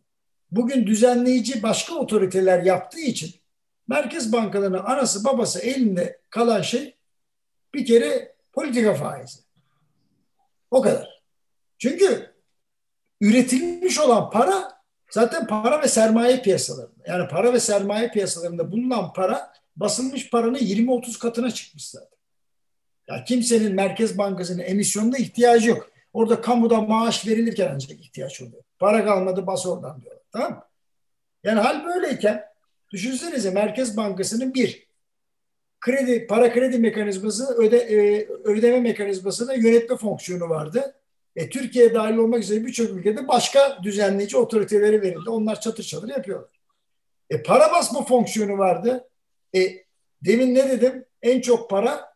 bugün 0.51 0.87
düzenleyici 0.87 1.63
başka 1.63 1.95
otoriteler 1.95 2.63
yaptığı 2.63 3.01
için 3.01 3.35
merkez 3.89 4.33
bankalarının 4.33 4.85
anası 4.85 5.25
babası 5.25 5.61
elinde 5.61 6.21
kalan 6.31 6.63
şey 6.63 6.97
bir 7.75 7.87
kere 7.87 8.35
politika 8.53 8.95
faizi. 8.95 9.39
O 10.71 10.81
kadar. 10.81 11.23
Çünkü 11.79 12.35
üretilmiş 13.21 14.01
olan 14.01 14.31
para 14.31 14.83
zaten 15.11 15.47
para 15.47 15.83
ve 15.83 15.89
sermaye 15.89 16.43
piyasalarında. 16.43 17.03
Yani 17.07 17.29
para 17.29 17.53
ve 17.53 17.61
sermaye 17.61 18.11
piyasalarında 18.11 18.73
bulunan 18.73 19.13
para 19.13 19.53
basılmış 19.77 20.31
paranın 20.31 20.59
20-30 20.59 21.19
katına 21.19 21.51
çıkmış 21.51 21.89
zaten. 21.89 22.19
Ya 23.09 23.25
kimsenin 23.25 23.75
Merkez 23.75 24.19
Bankası'nın 24.19 24.63
emisyonuna 24.63 25.17
ihtiyacı 25.17 25.69
yok. 25.69 25.96
Orada 26.17 26.41
kamuda 26.41 26.81
maaş 26.81 27.27
verilirken 27.27 27.71
ancak 27.75 28.01
ihtiyaç 28.01 28.43
oluyor. 28.43 28.63
Para 28.79 29.05
kalmadı 29.05 29.47
bas 29.47 29.67
oradan 29.67 30.01
diyorlar. 30.01 30.23
Tamam 30.33 30.53
mı? 30.53 30.63
Yani 31.45 31.61
hal 31.61 31.85
böyleyken 31.85 32.45
düşünsenize 32.93 33.51
Merkez 33.51 33.97
Bankası'nın 33.97 34.55
bir 34.55 34.89
kredi, 35.81 36.27
para 36.27 36.53
kredi 36.53 36.79
mekanizması, 36.79 37.55
öde, 37.55 37.79
e, 37.79 38.29
ödeme 38.45 38.81
mekanizmasına 38.81 39.55
yönetme 39.55 39.97
fonksiyonu 39.97 40.49
vardı. 40.49 40.95
E, 41.37 41.51
Türkiye 41.51 41.95
dahil 41.95 42.17
olmak 42.17 42.43
üzere 42.43 42.67
birçok 42.67 42.91
ülkede 42.91 43.29
başka 43.29 43.79
düzenleyici 43.83 44.37
otoriteleri 44.37 45.03
verildi. 45.03 45.31
Onlar 45.31 45.61
çatır 45.61 45.85
çatır 45.85 46.09
yapıyorlar. 46.09 46.51
E, 47.31 47.43
para 47.43 47.73
basma 47.73 48.05
fonksiyonu 48.05 48.59
vardı. 48.59 49.09
E, 49.57 49.61
demin 50.23 50.55
ne 50.55 50.71
dedim? 50.71 51.05
En 51.23 51.41
çok 51.41 51.71
para 51.71 52.16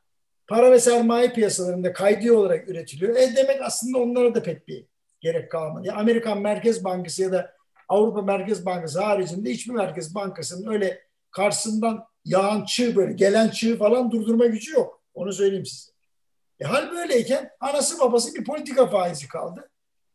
para 0.50 0.72
ve 0.72 0.80
sermaye 0.80 1.32
piyasalarında 1.32 1.92
kaydi 1.92 2.32
olarak 2.32 2.68
üretiliyor. 2.68 3.16
E 3.16 3.36
demek 3.36 3.62
aslında 3.62 3.98
onlara 3.98 4.34
da 4.34 4.42
pek 4.42 4.68
bir 4.68 4.86
gerek 5.20 5.50
kalmadı. 5.50 5.86
Yani 5.86 5.98
Amerikan 5.98 6.40
Merkez 6.40 6.84
Bankası 6.84 7.22
ya 7.22 7.32
da 7.32 7.54
Avrupa 7.88 8.22
Merkez 8.22 8.66
Bankası 8.66 9.00
haricinde 9.00 9.50
hiçbir 9.50 9.74
merkez 9.74 10.14
bankasının 10.14 10.72
öyle 10.72 11.02
karşısından 11.30 12.04
yağan 12.24 12.64
çığ 12.64 12.96
böyle 12.96 13.12
gelen 13.12 13.48
çığ 13.48 13.78
falan 13.78 14.10
durdurma 14.10 14.46
gücü 14.46 14.72
yok. 14.72 15.02
Onu 15.14 15.32
söyleyeyim 15.32 15.66
size. 15.66 15.92
E 16.60 16.64
hal 16.64 16.90
böyleyken 16.90 17.50
anası 17.60 18.00
babası 18.00 18.34
bir 18.34 18.44
politika 18.44 18.86
faizi 18.86 19.28
kaldı. 19.28 19.70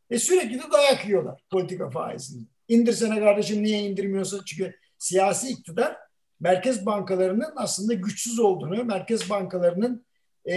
E 0.09 0.19
sürekli 0.19 0.59
de 0.59 0.71
dayak 0.71 1.05
yiyorlar 1.05 1.43
politika 1.51 1.89
faizini. 1.89 2.45
İndirsene 2.67 3.19
kardeşim 3.19 3.63
niye 3.63 3.79
indirmiyorsun? 3.79 4.41
Çünkü 4.45 4.75
siyasi 4.97 5.49
iktidar 5.49 5.97
merkez 6.39 6.85
bankalarının 6.85 7.53
aslında 7.55 7.93
güçsüz 7.93 8.39
olduğunu, 8.39 8.83
merkez 8.83 9.29
bankalarının 9.29 10.05
e, 10.45 10.55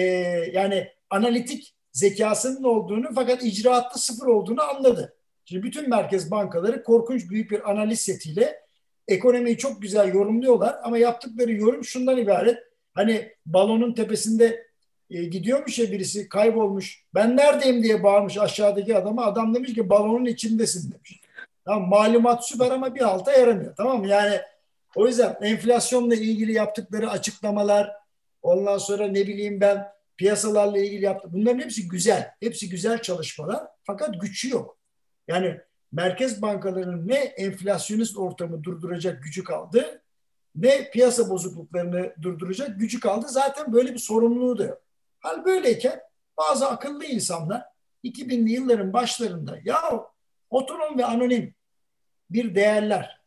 yani 0.52 0.88
analitik 1.10 1.74
zekasının 1.92 2.62
olduğunu 2.62 3.08
fakat 3.14 3.44
icraatta 3.44 3.98
sıfır 3.98 4.26
olduğunu 4.26 4.62
anladı. 4.62 5.16
Şimdi 5.44 5.62
bütün 5.62 5.88
merkez 5.88 6.30
bankaları 6.30 6.82
korkunç 6.82 7.30
büyük 7.30 7.50
bir 7.50 7.70
analiz 7.70 8.00
setiyle 8.00 8.60
ekonomiyi 9.08 9.58
çok 9.58 9.82
güzel 9.82 10.14
yorumluyorlar 10.14 10.76
ama 10.82 10.98
yaptıkları 10.98 11.52
yorum 11.52 11.84
şundan 11.84 12.18
ibaret. 12.18 12.58
Hani 12.94 13.32
balonun 13.46 13.92
tepesinde 13.92 14.66
e, 15.10 15.24
gidiyormuş 15.24 15.78
ya 15.78 15.92
birisi 15.92 16.28
kaybolmuş. 16.28 17.04
Ben 17.14 17.36
neredeyim 17.36 17.82
diye 17.82 18.02
bağırmış 18.02 18.38
aşağıdaki 18.38 18.96
adama. 18.96 19.24
Adam 19.24 19.54
demiş 19.54 19.74
ki 19.74 19.90
balonun 19.90 20.24
içindesin 20.24 20.92
demiş. 20.92 21.20
Tamam 21.64 21.88
malumat 21.88 22.48
süper 22.48 22.70
ama 22.70 22.94
bir 22.94 23.00
alta 23.00 23.32
yaramıyor. 23.32 23.76
Tamam 23.76 24.00
mı? 24.00 24.08
Yani 24.08 24.40
o 24.96 25.06
yüzden 25.06 25.36
enflasyonla 25.42 26.14
ilgili 26.14 26.52
yaptıkları 26.52 27.10
açıklamalar 27.10 27.92
ondan 28.48 28.78
sonra 28.78 29.06
ne 29.06 29.26
bileyim 29.26 29.60
ben 29.60 29.88
piyasalarla 30.16 30.78
ilgili 30.78 31.04
yaptı. 31.04 31.28
Bunların 31.32 31.60
hepsi 31.60 31.88
güzel. 31.88 32.30
Hepsi 32.40 32.68
güzel 32.68 33.02
çalışmalar. 33.02 33.62
Fakat 33.84 34.20
gücü 34.20 34.50
yok. 34.50 34.78
Yani 35.28 35.60
merkez 35.92 36.42
bankalarının 36.42 37.08
ne 37.08 37.14
enflasyonist 37.14 38.18
ortamı 38.18 38.64
durduracak 38.64 39.22
gücü 39.22 39.44
kaldı 39.44 40.02
ne 40.58 40.90
piyasa 40.90 41.30
bozukluklarını 41.30 42.14
durduracak 42.22 42.80
gücü 42.80 43.00
kaldı. 43.00 43.26
Zaten 43.28 43.72
böyle 43.72 43.94
bir 43.94 43.98
sorumluluğu 43.98 44.58
da 44.58 44.64
yok. 44.64 44.82
Hal 45.20 45.44
böyleyken 45.44 46.00
bazı 46.38 46.68
akıllı 46.68 47.04
insanlar 47.04 47.64
2000'li 48.04 48.52
yılların 48.52 48.92
başlarında 48.92 49.58
ya 49.64 50.06
otonom 50.50 50.98
ve 50.98 51.04
anonim 51.04 51.54
bir 52.30 52.54
değerler 52.54 53.20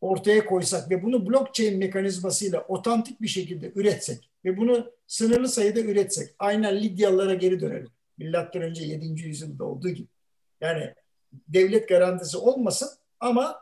ortaya 0.00 0.46
koysak 0.46 0.90
ve 0.90 1.02
bunu 1.02 1.26
blockchain 1.26 1.78
mekanizmasıyla 1.78 2.60
otantik 2.60 3.20
bir 3.20 3.28
şekilde 3.28 3.72
üretsek 3.74 4.30
ve 4.44 4.56
bunu 4.56 4.92
sınırlı 5.06 5.48
sayıda 5.48 5.80
üretsek 5.80 6.34
aynen 6.38 6.76
Lidyalılara 6.76 7.34
geri 7.34 7.60
dönelim. 7.60 7.90
Milattan 8.18 8.62
önce 8.62 8.84
7. 8.84 9.22
yüzyılda 9.22 9.64
olduğu 9.64 9.88
gibi. 9.88 10.08
Yani 10.60 10.94
devlet 11.32 11.88
garantisi 11.88 12.36
olmasın 12.36 12.88
ama 13.20 13.58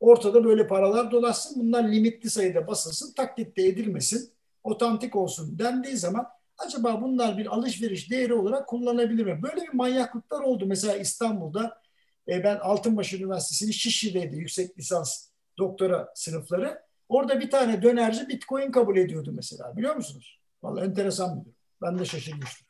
ortada 0.00 0.44
böyle 0.44 0.66
paralar 0.66 1.10
dolaşsın. 1.10 1.62
Bunlar 1.62 1.92
limitli 1.92 2.30
sayıda 2.30 2.66
basılsın, 2.66 3.14
taklit 3.14 3.56
de 3.56 3.66
edilmesin, 3.66 4.30
otantik 4.62 5.16
olsun 5.16 5.58
dendiği 5.58 5.96
zaman 5.96 6.26
acaba 6.58 7.02
bunlar 7.02 7.38
bir 7.38 7.46
alışveriş 7.46 8.10
değeri 8.10 8.34
olarak 8.34 8.68
kullanabilir 8.68 9.24
mi? 9.24 9.42
Böyle 9.42 9.60
bir 9.60 9.74
manyaklıklar 9.74 10.40
oldu. 10.40 10.66
Mesela 10.66 10.96
İstanbul'da 10.96 11.80
e, 12.28 12.44
ben 12.44 12.56
Altınbaş 12.56 13.12
Üniversitesi'nin 13.12 13.70
Şişli'deydi 13.70 14.36
yüksek 14.36 14.78
lisans 14.78 15.28
doktora 15.58 16.08
sınıfları. 16.14 16.82
Orada 17.14 17.40
bir 17.40 17.50
tane 17.50 17.82
dönerci 17.82 18.28
bitcoin 18.28 18.70
kabul 18.70 18.96
ediyordu 18.96 19.32
mesela 19.32 19.76
biliyor 19.76 19.96
musunuz? 19.96 20.40
Vallahi 20.62 20.84
enteresan 20.84 21.40
bir 21.40 21.44
durum. 21.44 21.56
Ben 21.82 21.98
de 21.98 22.04
şaşırmıştım. 22.04 22.66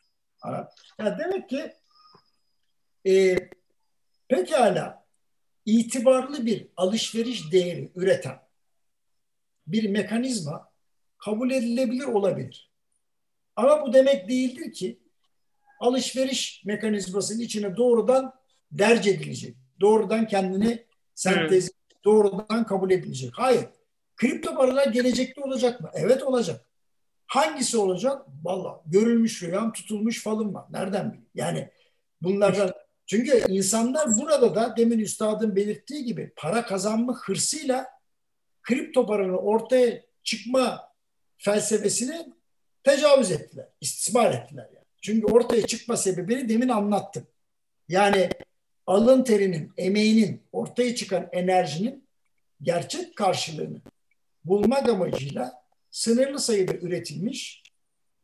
Yani 0.99 1.19
demek 1.19 1.49
ki 1.49 1.73
e, 3.07 3.37
pekala 4.29 5.07
itibarlı 5.65 6.47
bir 6.47 6.69
alışveriş 6.77 7.53
değeri 7.53 7.93
üreten 7.95 8.39
bir 9.67 9.89
mekanizma 9.89 10.73
kabul 11.19 11.51
edilebilir 11.51 12.05
olabilir. 12.05 12.71
Ama 13.57 13.83
bu 13.87 13.93
demek 13.93 14.29
değildir 14.29 14.73
ki 14.73 15.01
alışveriş 15.81 16.63
mekanizmasının 16.65 17.41
içine 17.41 17.77
doğrudan 17.77 18.35
derc 18.73 19.11
edilecek. 19.11 19.57
Doğrudan 19.81 20.27
kendini 20.27 20.87
sentez, 21.15 21.65
evet. 21.65 22.05
doğrudan 22.05 22.67
kabul 22.67 22.91
edilecek. 22.91 23.31
Hayır. 23.35 23.65
Kripto 24.17 24.57
paralar 24.57 24.87
gelecekte 24.87 25.41
olacak 25.41 25.81
mı? 25.81 25.91
Evet 25.95 26.23
olacak. 26.23 26.67
Hangisi 27.27 27.79
olacak? 27.79 28.27
Valla 28.43 28.83
görülmüş 28.87 29.43
rüyam 29.43 29.73
tutulmuş 29.73 30.23
falım 30.23 30.55
var. 30.55 30.65
Nereden 30.71 31.09
bileyim? 31.09 31.29
Yani 31.35 31.71
bunlardan 32.23 32.73
çünkü 33.07 33.45
insanlar 33.49 34.17
burada 34.17 34.55
da 34.55 34.77
demin 34.77 34.99
üstadın 34.99 35.57
belirttiği 35.57 36.05
gibi 36.05 36.33
para 36.37 36.67
kazanma 36.67 37.15
hırsıyla 37.15 37.87
kripto 38.63 39.07
paranın 39.07 39.37
ortaya 39.37 40.03
çıkma 40.23 40.93
felsefesini 41.39 42.33
tecavüz 42.83 43.31
ettiler, 43.31 43.69
istismar 43.81 44.33
ettiler. 44.35 44.69
Yani. 44.75 44.85
Çünkü 45.03 45.27
ortaya 45.27 45.67
çıkma 45.67 45.97
sebebini 45.97 46.49
demin 46.49 46.69
anlattım. 46.69 47.27
Yani 47.89 48.29
alın 48.87 49.25
terinin, 49.25 49.73
emeğinin, 49.77 50.43
ortaya 50.53 50.95
çıkan 50.95 51.29
enerjinin 51.33 52.09
gerçek 52.63 53.17
karşılığını 53.17 53.81
bulmak 54.45 54.89
amacıyla 54.89 55.53
sınırlı 55.91 56.41
sayıda 56.41 56.75
üretilmiş, 56.75 57.63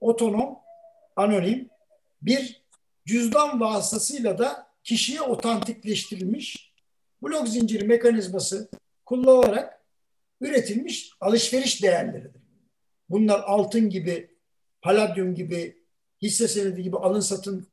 otonom, 0.00 0.58
anonim 1.16 1.68
bir 2.22 2.62
cüzdan 3.06 3.60
vasıtasıyla 3.60 4.38
da 4.38 4.66
kişiye 4.84 5.20
otantikleştirilmiş 5.20 6.72
blok 7.22 7.48
zinciri 7.48 7.84
mekanizması 7.84 8.70
kullanılarak 9.06 9.80
üretilmiş 10.40 11.12
alışveriş 11.20 11.82
değerleridir. 11.82 12.42
Bunlar 13.08 13.40
altın 13.40 13.90
gibi, 13.90 14.36
paladyum 14.82 15.34
gibi, 15.34 15.84
hisse 16.22 16.48
senedi 16.48 16.82
gibi 16.82 16.96
alın 16.96 17.20
satın 17.20 17.66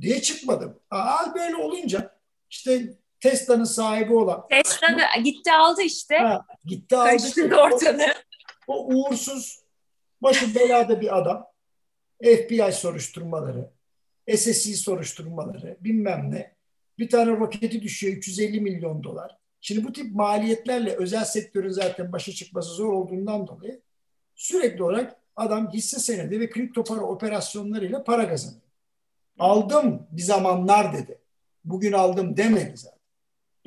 diye 0.00 0.22
çıkmadı. 0.22 0.80
Al 0.90 1.34
böyle 1.34 1.56
olunca 1.56 2.18
işte 2.50 2.97
Tesla'nın 3.20 3.64
sahibi 3.64 4.14
olan. 4.14 4.48
Tesla 4.48 4.86
da 4.88 5.20
gitti 5.20 5.52
aldı 5.52 5.82
işte. 5.82 6.16
Ha, 6.16 6.46
gitti 6.64 6.96
aldı. 6.96 7.08
Karıştırdı 7.08 7.56
ortalığı. 7.60 8.14
O, 8.66 8.86
o 8.86 8.94
uğursuz, 8.94 9.60
başı 10.22 10.54
belada 10.54 11.00
bir 11.00 11.18
adam. 11.18 11.46
FBI 12.22 12.72
soruşturmaları, 12.72 13.70
SSC 14.36 14.74
soruşturmaları, 14.74 15.76
bilmem 15.80 16.30
ne. 16.30 16.54
Bir 16.98 17.10
tane 17.10 17.30
roketi 17.30 17.82
düşüyor 17.82 18.16
350 18.16 18.60
milyon 18.60 19.04
dolar. 19.04 19.36
Şimdi 19.60 19.84
bu 19.84 19.92
tip 19.92 20.14
maliyetlerle 20.14 20.96
özel 20.96 21.24
sektörün 21.24 21.70
zaten 21.70 22.12
başa 22.12 22.32
çıkması 22.32 22.70
zor 22.70 22.92
olduğundan 22.92 23.46
dolayı 23.46 23.80
sürekli 24.34 24.82
olarak 24.82 25.16
adam 25.36 25.72
hisse 25.72 25.98
senedi 25.98 26.40
ve 26.40 26.50
kripto 26.50 26.84
para 26.84 27.00
operasyonlarıyla 27.00 28.04
para 28.04 28.28
kazanıyor. 28.28 28.62
Aldım 29.38 30.06
bir 30.10 30.22
zamanlar 30.22 30.92
dedi. 30.92 31.18
Bugün 31.64 31.92
aldım 31.92 32.36
demedi 32.36 32.76
zaten. 32.76 32.97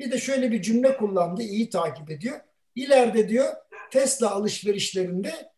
Bir 0.02 0.10
de 0.10 0.18
şöyle 0.18 0.52
bir 0.52 0.62
cümle 0.62 0.96
kullandı, 0.96 1.42
iyi 1.42 1.70
takip 1.70 2.10
ediyor. 2.10 2.40
İleride 2.74 3.28
diyor 3.28 3.54
Tesla 3.90 4.30
alışverişlerinde 4.30 5.52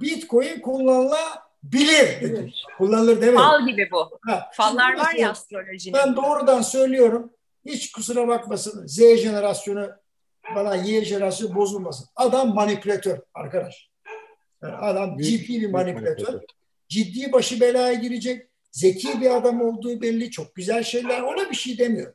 Bitcoin 0.00 0.60
kullanılabilir 0.60 2.20
dedi. 2.20 2.52
Kullanılır 2.78 3.20
demedi. 3.20 3.36
Fal 3.36 3.66
gibi 3.66 3.88
bu. 3.92 4.18
Ha, 4.26 4.50
Fallar 4.52 4.98
var 4.98 5.14
ya 5.14 5.30
astrolojinin. 5.30 5.98
Ben 5.98 6.16
doğrudan 6.16 6.62
söylüyorum. 6.62 7.32
Hiç 7.66 7.92
kusura 7.92 8.28
bakmasın 8.28 8.86
Z 8.86 8.98
jenerasyonu 8.98 9.90
bana 10.54 10.74
Y 10.74 11.04
jenerasyonu 11.04 11.54
bozulmasın. 11.54 12.08
Adam 12.16 12.54
manipülatör 12.54 13.18
arkadaş. 13.34 13.90
Yani 14.62 14.74
adam 14.74 15.18
ciddi 15.18 15.60
bir 15.60 15.70
manipülatör. 15.70 16.40
Ciddi 16.88 17.32
başı 17.32 17.60
belaya 17.60 17.94
girecek. 17.94 18.48
Zeki 18.72 19.20
bir 19.20 19.36
adam 19.36 19.62
olduğu 19.62 20.00
belli. 20.00 20.30
Çok 20.30 20.54
güzel 20.54 20.82
şeyler. 20.82 21.20
Ona 21.20 21.50
bir 21.50 21.56
şey 21.56 21.78
demiyor. 21.78 22.14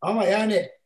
Ama 0.00 0.24
yani 0.24 0.79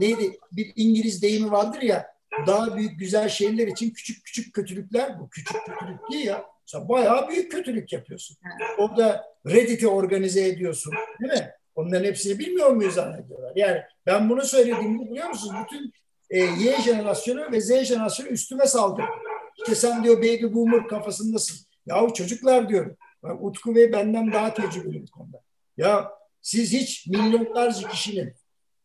neydi? 0.00 0.38
Bir 0.52 0.72
İngiliz 0.76 1.22
deyimi 1.22 1.50
vardır 1.50 1.82
ya 1.82 2.06
daha 2.46 2.76
büyük 2.76 2.98
güzel 2.98 3.28
şeyler 3.28 3.66
için 3.66 3.90
küçük 3.90 4.24
küçük 4.24 4.54
kötülükler 4.54 5.20
bu. 5.20 5.30
Küçük 5.30 5.56
kötülük 5.66 6.10
değil 6.12 6.26
ya. 6.26 6.44
Sen 6.66 6.88
bayağı 6.88 7.28
büyük 7.28 7.52
kötülük 7.52 7.92
yapıyorsun. 7.92 8.36
Orada 8.78 9.24
Reddit'i 9.46 9.88
organize 9.88 10.48
ediyorsun. 10.48 10.94
Değil 11.20 11.32
mi? 11.32 11.50
Onların 11.74 12.04
hepsini 12.04 12.38
bilmiyor 12.38 12.70
muyuz 12.70 12.94
zannediyorlar. 12.94 13.52
Yani 13.56 13.82
ben 14.06 14.30
bunu 14.30 14.42
söylediğimde 14.42 15.10
biliyor 15.10 15.28
musunuz? 15.28 15.54
Bütün 15.64 15.92
e, 16.30 16.38
Y 16.38 16.82
jenerasyonu 16.84 17.52
ve 17.52 17.60
Z 17.60 17.84
jenerasyonu 17.84 18.28
üstüme 18.28 18.66
saldırdı. 18.66 19.08
İşte 19.58 19.74
sen 19.74 20.04
diyor 20.04 20.18
baby 20.18 20.54
boomer 20.54 20.88
kafasındasın. 20.88 21.58
Yahu 21.86 22.14
çocuklar 22.14 22.68
diyorum. 22.68 22.96
Bak, 23.22 23.44
Utku 23.44 23.74
Bey 23.74 23.92
benden 23.92 24.32
daha 24.32 24.54
tecrübeli 24.54 25.02
bu 25.02 25.10
konuda. 25.10 25.40
Ya 25.76 26.10
siz 26.42 26.72
hiç 26.72 27.06
milyonlarca 27.06 27.88
kişinin 27.88 28.34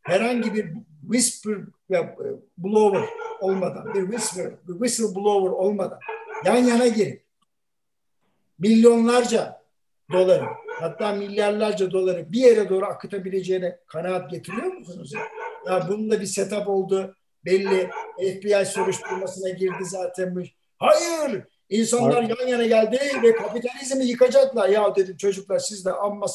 herhangi 0.04 0.54
bir 0.54 0.74
whisper 1.02 1.58
ya, 1.90 2.00
e, 2.02 2.28
blower 2.58 3.10
olmadan, 3.42 3.94
bir 3.94 4.02
whisper, 4.02 4.52
bir 4.68 4.74
whistleblower 4.74 5.50
olmadan 5.50 6.00
yan 6.46 6.58
yana 6.58 6.88
gelip 6.88 7.24
milyonlarca 8.60 9.64
doları 10.12 10.46
hatta 10.80 11.12
milyarlarca 11.12 11.92
doları 11.92 12.32
bir 12.32 12.40
yere 12.40 12.70
doğru 12.70 12.86
akıtabileceğine 12.86 13.80
kanaat 13.88 14.32
getiriyor 14.32 14.74
musunuz? 14.74 15.14
Ya, 15.14 15.22
ya 15.74 15.88
bunun 15.90 16.12
da 16.12 16.22
bir 16.22 16.26
setup 16.26 16.68
oldu. 16.70 17.16
Belli 17.46 17.90
FBI 18.18 18.66
soruşturmasına 18.66 19.50
girdi 19.50 19.86
zaten. 19.86 20.46
Hayır 20.78 21.44
İnsanlar 21.70 22.24
yan 22.24 22.48
yana 22.48 22.66
geldi 22.66 23.00
ve 23.24 23.36
kapitalizmi 23.36 24.06
yıkacaklar. 24.06 24.70
Ya 24.70 24.96
dedim 24.96 25.18
çocuklar 25.18 25.60
siz 25.60 25.86
de 25.86 25.92
amma 25.94 26.26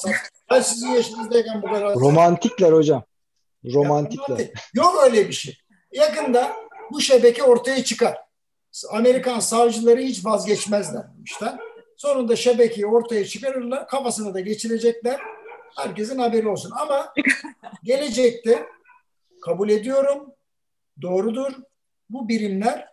Ben 0.51 0.61
sizin 0.61 0.89
yaşınızdayken 0.89 1.62
bu 1.62 1.66
kadar... 1.66 1.95
Romantikler 1.95 2.73
hocam. 2.73 3.03
Romantikler. 3.64 4.48
Yok 4.74 4.94
öyle 5.04 5.28
bir 5.28 5.32
şey. 5.32 5.59
Yakında 5.92 6.52
bu 6.92 7.00
şebeke 7.00 7.42
ortaya 7.42 7.84
çıkar. 7.84 8.18
Amerikan 8.90 9.40
savcıları 9.40 10.00
hiç 10.00 10.24
vazgeçmezler 10.24 11.02
bu 11.18 11.24
işten. 11.24 11.59
Sonunda 11.96 12.36
şebekeyi 12.36 12.86
ortaya 12.86 13.24
çıkarırlar. 13.24 13.88
Kafasına 13.88 14.34
da 14.34 14.40
geçirecekler. 14.40 15.20
Herkesin 15.76 16.18
haberi 16.18 16.48
olsun. 16.48 16.72
Ama 16.80 17.14
gelecekte 17.82 18.66
kabul 19.42 19.68
ediyorum. 19.68 20.32
Doğrudur. 21.02 21.52
Bu 22.11 22.28
birimler 22.28 22.88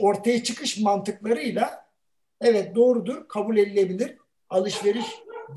ortaya 0.00 0.42
çıkış 0.42 0.78
mantıklarıyla 0.78 1.88
Evet 2.40 2.74
doğrudur, 2.74 3.28
kabul 3.28 3.56
edilebilir. 3.56 4.16
Alışveriş 4.50 5.06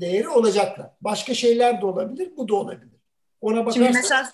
değeri 0.00 0.28
olacaklar. 0.28 0.90
Başka 1.00 1.34
şeyler 1.34 1.80
de 1.80 1.86
olabilir, 1.86 2.32
bu 2.36 2.48
da 2.48 2.54
olabilir. 2.54 3.01
Ona 3.42 3.66
bakarsanız 3.66 4.32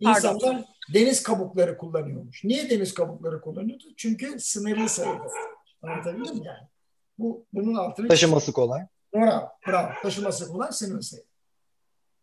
insanlar 0.00 0.64
deniz 0.94 1.22
kabukları 1.22 1.76
kullanıyormuş. 1.76 2.44
Niye 2.44 2.70
deniz 2.70 2.94
kabukları 2.94 3.40
kullanıyordu? 3.40 3.84
Çünkü 3.96 4.40
sınırlı 4.40 4.88
sayıda. 4.88 5.28
Anlatabildim 5.82 6.36
mi 6.36 6.46
yani? 6.46 6.68
Bu, 7.18 7.46
bunun 7.52 7.74
altını... 7.74 8.08
Taşıması 8.08 8.52
kolay. 8.52 8.80
Bravo, 9.14 9.48
bravo. 9.66 9.88
Taşıması 10.02 10.48
kolay, 10.48 10.72
sınırlı 10.72 11.02
sayıda. 11.02 11.26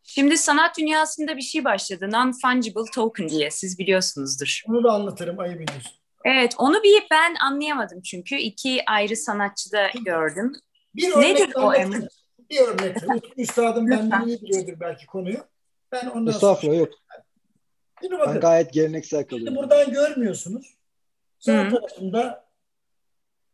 Şimdi 0.04 0.38
sanat 0.38 0.78
dünyasında 0.78 1.38
bir 1.38 1.42
şey 1.42 1.66
başladı. 1.66 2.06
Non-fungible 2.06 2.92
token 2.94 3.30
diye. 3.30 3.52
Siz 3.52 3.80
biliyorsunuzdur. 3.80 4.62
Onu 4.68 4.84
da 4.84 4.92
anlatırım, 4.92 5.40
ayı 5.40 5.60
biliyorsun. 5.60 5.92
Evet, 6.26 6.56
onu 6.58 6.84
bir 6.84 7.04
ben 7.12 7.36
anlayamadım 7.36 8.02
çünkü. 8.02 8.36
iki 8.36 8.84
ayrı 8.88 9.16
sanatçıda 9.16 9.90
gördüm. 10.06 10.54
Bir 10.96 11.10
Nedir 11.10 11.54
o 11.56 11.74
Emre? 11.74 12.08
Bir 12.50 12.60
örnek. 12.60 12.98
Üstadım 13.38 13.90
benden 13.90 14.28
iyi 14.28 14.42
biliyordur 14.42 14.80
belki 14.80 15.06
konuyu. 15.06 15.38
Ben 15.92 16.08
ondan 16.08 16.34
Estağfurullah 16.34 16.78
yok. 16.78 16.94
Şimdi 18.02 18.20
bakın, 18.20 18.34
ben 18.34 18.42
gayet 18.42 18.74
geleneksel 18.74 19.24
kalıyorum. 19.24 19.48
Şimdi 19.48 19.60
buradan 19.60 19.94
görmüyorsunuz. 19.94 20.78
Sağ 21.40 21.70
tarafında 21.70 22.48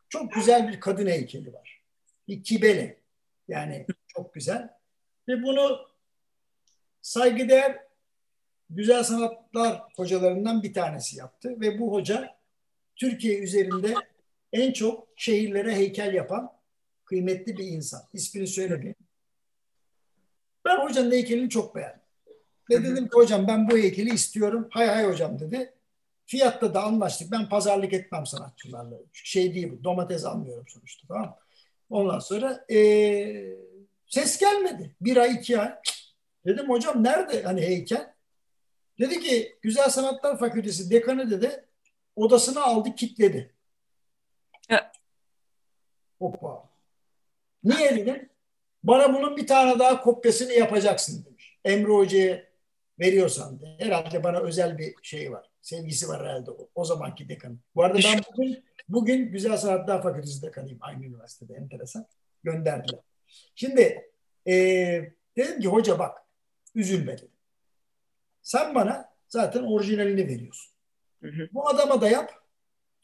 çok 0.09 0.33
güzel 0.33 0.67
bir 0.67 0.79
kadın 0.79 1.07
heykeli 1.07 1.53
var. 1.53 1.81
Bir 2.27 2.43
kibele. 2.43 3.01
Yani 3.47 3.85
çok 4.07 4.33
güzel. 4.33 4.69
Ve 5.27 5.43
bunu 5.43 5.87
saygıdeğer 7.01 7.79
güzel 8.69 9.03
sanatlar 9.03 9.81
hocalarından 9.95 10.63
bir 10.63 10.73
tanesi 10.73 11.17
yaptı. 11.17 11.61
Ve 11.61 11.79
bu 11.79 11.93
hoca 11.93 12.37
Türkiye 12.95 13.39
üzerinde 13.39 13.93
en 14.53 14.73
çok 14.73 15.07
şehirlere 15.15 15.75
heykel 15.75 16.13
yapan 16.13 16.53
kıymetli 17.05 17.57
bir 17.57 17.67
insan. 17.67 18.01
İsmini 18.13 18.47
söylemeyeyim. 18.47 18.95
Ben 20.65 20.77
hocanın 20.77 21.11
heykelini 21.11 21.49
çok 21.49 21.75
beğendim. 21.75 22.02
Ve 22.79 22.83
dedim 22.83 23.07
ki 23.07 23.13
hocam 23.13 23.47
ben 23.47 23.69
bu 23.69 23.77
heykeli 23.77 24.13
istiyorum. 24.13 24.67
Hay 24.71 24.87
hay 24.87 25.05
hocam 25.05 25.39
dedi. 25.39 25.73
Fiyatta 26.25 26.73
da 26.73 26.83
anlaştık. 26.83 27.31
Ben 27.31 27.49
pazarlık 27.49 27.93
etmem 27.93 28.25
sanatçılarla. 28.25 28.97
Şey 29.13 29.53
değil 29.53 29.71
bu. 29.71 29.83
Domates 29.83 30.25
almıyorum 30.25 30.65
sonuçta. 30.67 31.07
Tamam 31.07 31.37
Ondan 31.89 32.19
sonra 32.19 32.65
ee, 32.71 33.55
ses 34.07 34.39
gelmedi. 34.39 34.95
Bir 35.01 35.17
ay 35.17 35.33
iki 35.33 35.59
ay. 35.59 35.75
Dedim 36.45 36.69
hocam 36.69 37.03
nerede 37.03 37.43
hani 37.43 37.61
heykel? 37.61 38.13
Dedi 38.99 39.19
ki 39.19 39.57
Güzel 39.61 39.89
Sanatlar 39.89 40.39
Fakültesi 40.39 40.91
dekanı 40.91 41.31
dedi 41.31 41.65
odasını 42.15 42.63
aldı 42.63 42.95
kitledi. 42.95 43.53
Evet. 44.69 44.83
Hoppa. 46.19 46.69
Niye 47.63 47.95
dedim? 47.97 48.29
Bana 48.83 49.13
bunun 49.13 49.37
bir 49.37 49.47
tane 49.47 49.79
daha 49.79 50.01
kopyasını 50.01 50.53
yapacaksın 50.53 51.25
demiş. 51.25 51.57
Emre 51.65 51.91
Hoca'ya 51.91 52.43
veriyorsan 53.03 53.59
de. 53.59 53.75
Herhalde 53.79 54.23
bana 54.23 54.39
özel 54.39 54.77
bir 54.77 54.95
şey 55.01 55.31
var. 55.31 55.49
Sevgisi 55.61 56.07
var 56.07 56.21
herhalde 56.21 56.51
o, 56.51 56.69
o 56.75 56.85
zamanki 56.85 57.29
dekan. 57.29 57.59
Bu 57.75 57.83
arada 57.83 57.99
ben 58.03 58.21
bugün, 58.33 58.63
bugün 58.89 59.31
Güzel 59.31 59.57
Sanatlar 59.57 60.03
Fakültesi 60.03 60.41
dekanıyım. 60.41 60.77
Aynı 60.81 61.05
üniversitede 61.05 61.53
enteresan. 61.53 62.07
Gönderdiler. 62.43 62.99
Şimdi 63.55 64.11
e, 64.47 64.53
dedim 65.37 65.59
ki 65.61 65.67
hoca 65.67 65.99
bak 65.99 66.17
üzülme 66.75 67.17
dedim. 67.17 67.31
Sen 68.41 68.75
bana 68.75 69.09
zaten 69.27 69.63
orijinalini 69.63 70.27
veriyorsun. 70.27 70.73
Hı 71.21 71.27
hı. 71.27 71.49
Bu 71.53 71.69
adama 71.69 72.01
da 72.01 72.09
yap. 72.09 72.43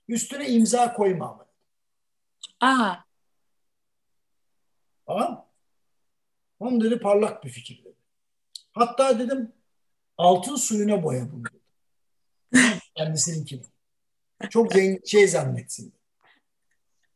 Üstüne 0.07 0.49
imza 0.49 0.93
koyma 0.93 1.29
ama. 1.29 1.45
Aha. 2.59 3.05
Tamam 5.05 5.45
Onun 6.59 6.81
dedi 6.81 6.99
parlak 6.99 7.43
bir 7.43 7.49
fikir 7.49 7.83
dedi. 7.83 7.95
Hatta 8.73 9.19
dedim 9.19 9.53
altın 10.19 10.55
suyuna 10.55 11.03
boya 11.03 11.31
bunu 11.31 11.43
dedi. 11.45 11.61
Kendisininki. 12.95 13.61
Çok 14.49 14.73
zengin 14.73 15.01
şey 15.05 15.27
zannetsin. 15.27 15.93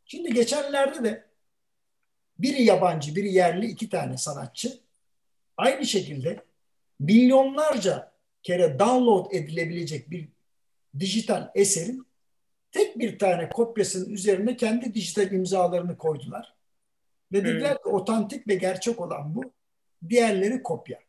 Şimdi 0.05 0.33
geçenlerde 0.33 1.03
de 1.03 1.27
biri 2.39 2.63
yabancı, 2.63 3.15
biri 3.15 3.33
yerli 3.33 3.65
iki 3.65 3.89
tane 3.89 4.17
sanatçı 4.17 4.79
aynı 5.57 5.85
şekilde 5.85 6.43
milyonlarca 6.99 8.11
kere 8.43 8.79
download 8.79 9.31
edilebilecek 9.31 10.11
bir 10.11 10.29
dijital 10.99 11.51
eserin 11.55 12.07
tek 12.71 12.99
bir 12.99 13.19
tane 13.19 13.49
kopyasının 13.49 14.09
üzerine 14.09 14.57
kendi 14.57 14.93
dijital 14.93 15.31
imzalarını 15.31 15.97
koydular. 15.97 16.55
Ve 17.31 17.45
dediler 17.45 17.73
ki 17.73 17.89
otantik 17.89 18.47
ve 18.47 18.55
gerçek 18.55 19.01
olan 19.01 19.35
bu. 19.35 19.53
Diğerleri 20.09 20.63
kopya. 20.63 20.99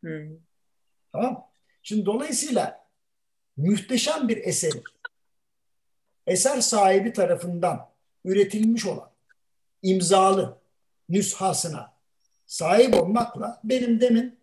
Hmm. 0.00 0.45
Tamam. 1.16 1.48
Şimdi 1.82 2.06
dolayısıyla 2.06 2.86
muhteşem 3.56 4.28
bir 4.28 4.36
eser 4.36 4.72
eser 6.26 6.60
sahibi 6.60 7.12
tarafından 7.12 7.88
üretilmiş 8.24 8.86
olan 8.86 9.10
imzalı 9.82 10.58
nüshasına 11.08 11.92
sahip 12.46 12.94
olmakla 12.94 13.60
benim 13.64 14.00
demin 14.00 14.38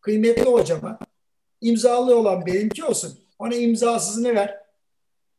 kıymetli 0.00 0.44
hocama 0.44 0.98
imzalı 1.60 2.18
olan 2.18 2.46
benimki 2.46 2.84
olsun. 2.84 3.20
Ona 3.38 3.54
imzasızını 3.54 4.34
ver. 4.34 4.58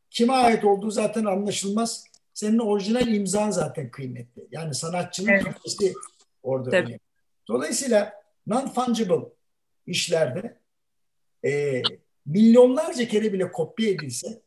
Kime 0.09 0.33
ait 0.33 0.63
olduğu 0.63 0.91
zaten 0.91 1.25
anlaşılmaz. 1.25 2.03
Senin 2.33 2.59
orijinal 2.59 3.07
imzan 3.07 3.51
zaten 3.51 3.91
kıymetli. 3.91 4.47
Yani 4.51 4.75
sanatçının 4.75 5.29
evet. 5.31 5.95
orada 6.43 6.69
Tabii. 6.69 6.77
önemli. 6.77 6.99
Dolayısıyla 7.47 8.13
non-fungible 8.47 9.29
işlerde 9.87 10.58
e, 11.45 11.81
milyonlarca 12.25 13.07
kere 13.07 13.33
bile 13.33 13.51
kopya 13.51 13.89
edilse 13.89 14.41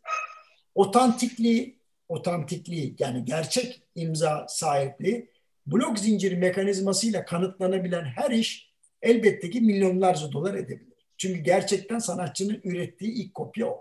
otantikliği, 0.75 1.79
otantikliği 2.09 2.97
yani 2.99 3.25
gerçek 3.25 3.83
imza 3.95 4.47
sahipliği 4.49 5.31
blok 5.67 5.99
zinciri 5.99 6.37
mekanizmasıyla 6.37 7.25
kanıtlanabilen 7.25 8.05
her 8.05 8.31
iş 8.31 8.73
elbette 9.03 9.51
ki 9.51 9.61
milyonlarca 9.61 10.33
dolar 10.33 10.55
edebilir. 10.55 10.93
Çünkü 11.17 11.41
gerçekten 11.41 11.99
sanatçının 11.99 12.61
ürettiği 12.65 13.13
ilk 13.13 13.35
kopya 13.35 13.67
o. 13.67 13.81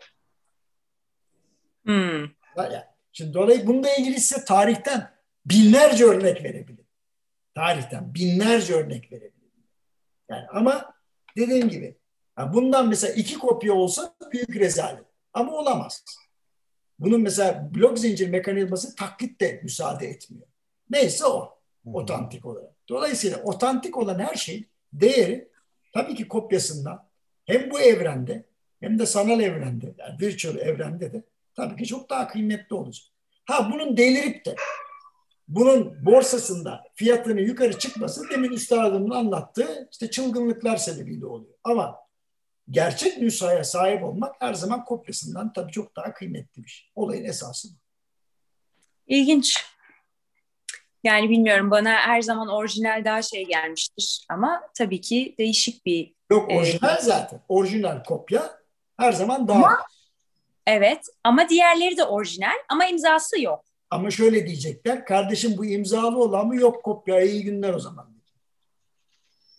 Hmm. 1.86 2.22
Yani, 2.58 2.84
şimdi 3.12 3.34
dolayı 3.34 3.68
bununla 3.68 3.96
ilgili 3.96 4.20
size 4.20 4.46
tarihten 4.46 5.12
binlerce 5.46 6.06
örnek 6.06 6.44
verebilirim. 6.44 6.88
Tarihten 7.56 8.14
binlerce 8.14 8.74
örnek 8.74 9.12
verebilirim. 9.12 9.64
Yani 10.30 10.48
ama 10.48 10.94
dediğim 11.38 11.70
gibi 11.70 11.96
yani 12.42 12.54
bundan 12.54 12.90
mesela 12.90 13.14
iki 13.14 13.38
kopya 13.38 13.74
olsa 13.74 14.16
büyük 14.32 14.56
rezalet. 14.56 15.06
Ama 15.34 15.52
olamaz. 15.52 16.06
Bunun 17.00 17.22
mesela 17.22 17.70
blok 17.76 18.00
zincir 18.00 18.30
mekanizması 18.30 18.96
taklit 18.96 19.42
de 19.42 19.60
müsaade 19.64 20.08
etmiyor. 20.08 20.48
Neyse 20.90 21.26
o. 21.26 21.58
Otantik 21.86 22.46
olarak. 22.46 22.72
Dolayısıyla 22.90 23.44
otantik 23.44 23.98
olan 23.98 24.20
her 24.20 24.36
şey 24.36 24.66
değeri 24.94 25.50
tabii 25.94 26.16
ki 26.16 26.28
kopyasından 26.28 27.10
hem 27.46 27.72
bu 27.72 27.80
evrende 27.80 28.46
hem 28.80 29.00
de 29.00 29.06
sanal 29.06 29.40
evrende 29.40 29.94
yani 29.98 30.22
virtual 30.22 30.58
evrende 30.58 31.14
de 31.14 31.24
tabii 31.56 31.76
ki 31.76 31.86
çok 31.86 32.10
daha 32.10 32.28
kıymetli 32.28 32.76
olacak. 32.76 33.06
Ha 33.46 33.72
bunun 33.74 33.98
delirip 33.98 34.46
de 34.46 34.56
bunun 35.48 36.06
borsasında 36.06 36.84
fiyatının 36.96 37.42
yukarı 37.42 37.80
çıkması 37.80 38.30
demin 38.30 38.52
üstadımın 38.52 39.12
anlattığı 39.12 39.90
işte 39.92 40.12
çılgınlıklar 40.12 40.78
sebebiyle 40.78 41.26
oluyor. 41.26 41.54
Ama 41.64 42.01
gerçek 42.72 43.18
nüshaya 43.18 43.64
sahip 43.64 44.04
olmak 44.04 44.36
her 44.40 44.54
zaman 44.54 44.86
kopyasından 44.86 45.54
tabii 45.54 45.72
çok 45.72 45.96
daha 45.96 46.14
kıymetli 46.14 46.64
bir 46.64 46.70
şey. 46.70 46.90
Olayın 46.96 47.26
esası 47.26 47.68
bu. 47.70 47.74
İlginç. 49.08 49.66
Yani 51.04 51.30
bilmiyorum 51.30 51.72
bana 51.72 51.94
her 51.94 52.22
zaman 52.22 52.48
orijinal 52.48 53.06
daha 53.06 53.22
şey 53.22 53.46
gelmiştir 53.46 54.26
ama 54.30 54.62
tabii 54.78 55.02
ki 55.02 55.36
değişik 55.38 55.86
bir 55.86 56.14
Yok 56.32 56.52
orijinal 56.52 56.98
e, 56.98 57.02
zaten. 57.02 57.42
Orijinal 57.50 58.04
kopya 58.04 58.60
her 58.98 59.12
zaman 59.12 59.48
daha. 59.48 59.58
Ama, 59.58 59.78
evet 60.68 61.06
ama 61.24 61.50
diğerleri 61.50 61.98
de 61.98 62.04
orijinal 62.04 62.58
ama 62.70 62.86
imzası 62.86 63.42
yok. 63.42 63.66
Ama 63.90 64.12
şöyle 64.12 64.48
diyecekler. 64.48 65.06
Kardeşim 65.06 65.58
bu 65.58 65.66
imzalı 65.66 66.24
olan 66.24 66.48
mı? 66.48 66.56
Yok 66.56 66.84
kopya. 66.84 67.22
İyi 67.22 67.44
günler 67.44 67.74
o 67.74 67.80
zaman. 67.80 68.12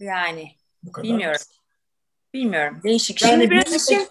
Yani 0.01 0.53
bilmiyorum. 0.97 1.41
Bilmiyorum. 2.35 2.81
Değişik. 2.85 3.23
Yani 3.23 3.31
şimdi 3.31 3.51
biraz 3.51 3.73
müzedeki, 3.73 4.09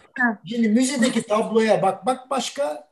şimdi 0.49 0.69
müzedeki 0.69 1.22
tabloya 1.22 1.82
bak 1.82 2.05
bak 2.05 2.30
başka. 2.30 2.91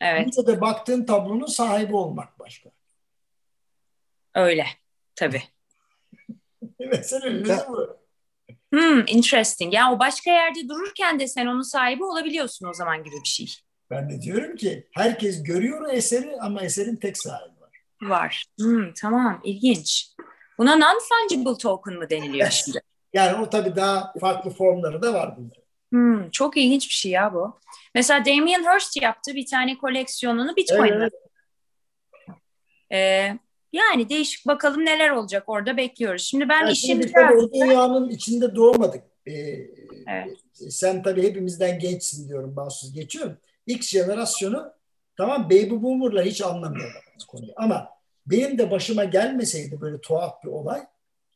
Evet. 0.00 0.26
Müzede 0.26 0.60
baktığın 0.60 1.04
tablonun 1.04 1.46
sahibi 1.46 1.96
olmak 1.96 2.38
başka. 2.38 2.70
Öyle. 4.34 4.66
Tabii. 5.14 5.42
Mesele 6.78 7.44
bu. 7.68 7.96
Hmm, 8.72 9.04
interesting. 9.06 9.74
Yani 9.74 9.94
o 9.94 9.98
başka 9.98 10.30
yerde 10.30 10.68
dururken 10.68 11.20
de 11.20 11.28
sen 11.28 11.46
onun 11.46 11.62
sahibi 11.62 12.04
olabiliyorsun 12.04 12.66
o 12.68 12.72
zaman 12.72 13.04
gibi 13.04 13.14
bir 13.24 13.28
şey. 13.28 13.54
Ben 13.90 14.10
de 14.10 14.22
diyorum 14.22 14.56
ki 14.56 14.88
herkes 14.94 15.42
görüyor 15.42 15.80
o 15.80 15.88
eseri 15.88 16.36
ama 16.40 16.62
eserin 16.62 16.96
tek 16.96 17.18
sahibi 17.18 17.60
var. 17.60 17.82
var. 18.02 18.44
Hmm, 18.60 18.92
tamam 18.92 19.40
ilginç. 19.44 20.14
Buna 20.58 20.76
non-fungible 20.76 21.58
token 21.58 21.94
mı 21.94 22.10
deniliyor 22.10 22.50
şimdi? 22.64 22.80
Yani 23.16 23.42
o 23.42 23.50
tabii 23.50 23.76
daha 23.76 24.12
farklı 24.20 24.50
formları 24.50 25.02
da 25.02 25.14
var 25.14 25.34
bunların. 25.36 25.62
Hmm, 25.92 26.30
çok 26.30 26.56
ilginç 26.56 26.88
bir 26.88 26.94
şey 26.94 27.12
ya 27.12 27.34
bu. 27.34 27.60
Mesela 27.94 28.24
Damien 28.24 28.74
Hirst 28.74 29.02
yaptı 29.02 29.34
bir 29.34 29.46
tane 29.46 29.78
koleksiyonunu 29.78 30.56
Bitcoin'le. 30.56 31.00
Evet. 31.00 31.12
Ee, 32.92 33.38
yani 33.72 34.08
değişik 34.08 34.46
bakalım 34.46 34.84
neler 34.84 35.10
olacak 35.10 35.44
orada 35.46 35.76
bekliyoruz. 35.76 36.22
Şimdi 36.22 36.48
ben 36.48 36.60
yani 36.60 36.72
işim 36.72 37.00
biraz... 37.00 37.52
dünyanın 37.52 38.08
içinde 38.08 38.54
doğmadık. 38.54 39.04
Ee, 39.26 39.32
evet. 40.08 40.38
Sen 40.52 41.02
tabii 41.02 41.22
hepimizden 41.22 41.78
gençsin 41.78 42.28
diyorum 42.28 42.56
bahsuz 42.56 42.92
geçiyorum. 42.92 43.38
X 43.66 43.88
jenerasyonu 43.88 44.72
tamam 45.16 45.44
baby 45.44 45.70
boomer'la 45.70 46.22
hiç 46.22 46.42
anlamıyorlar 46.42 47.04
konuyu. 47.28 47.52
Ama 47.56 47.88
benim 48.26 48.58
de 48.58 48.70
başıma 48.70 49.04
gelmeseydi 49.04 49.80
böyle 49.80 50.00
tuhaf 50.00 50.44
bir 50.44 50.48
olay 50.48 50.86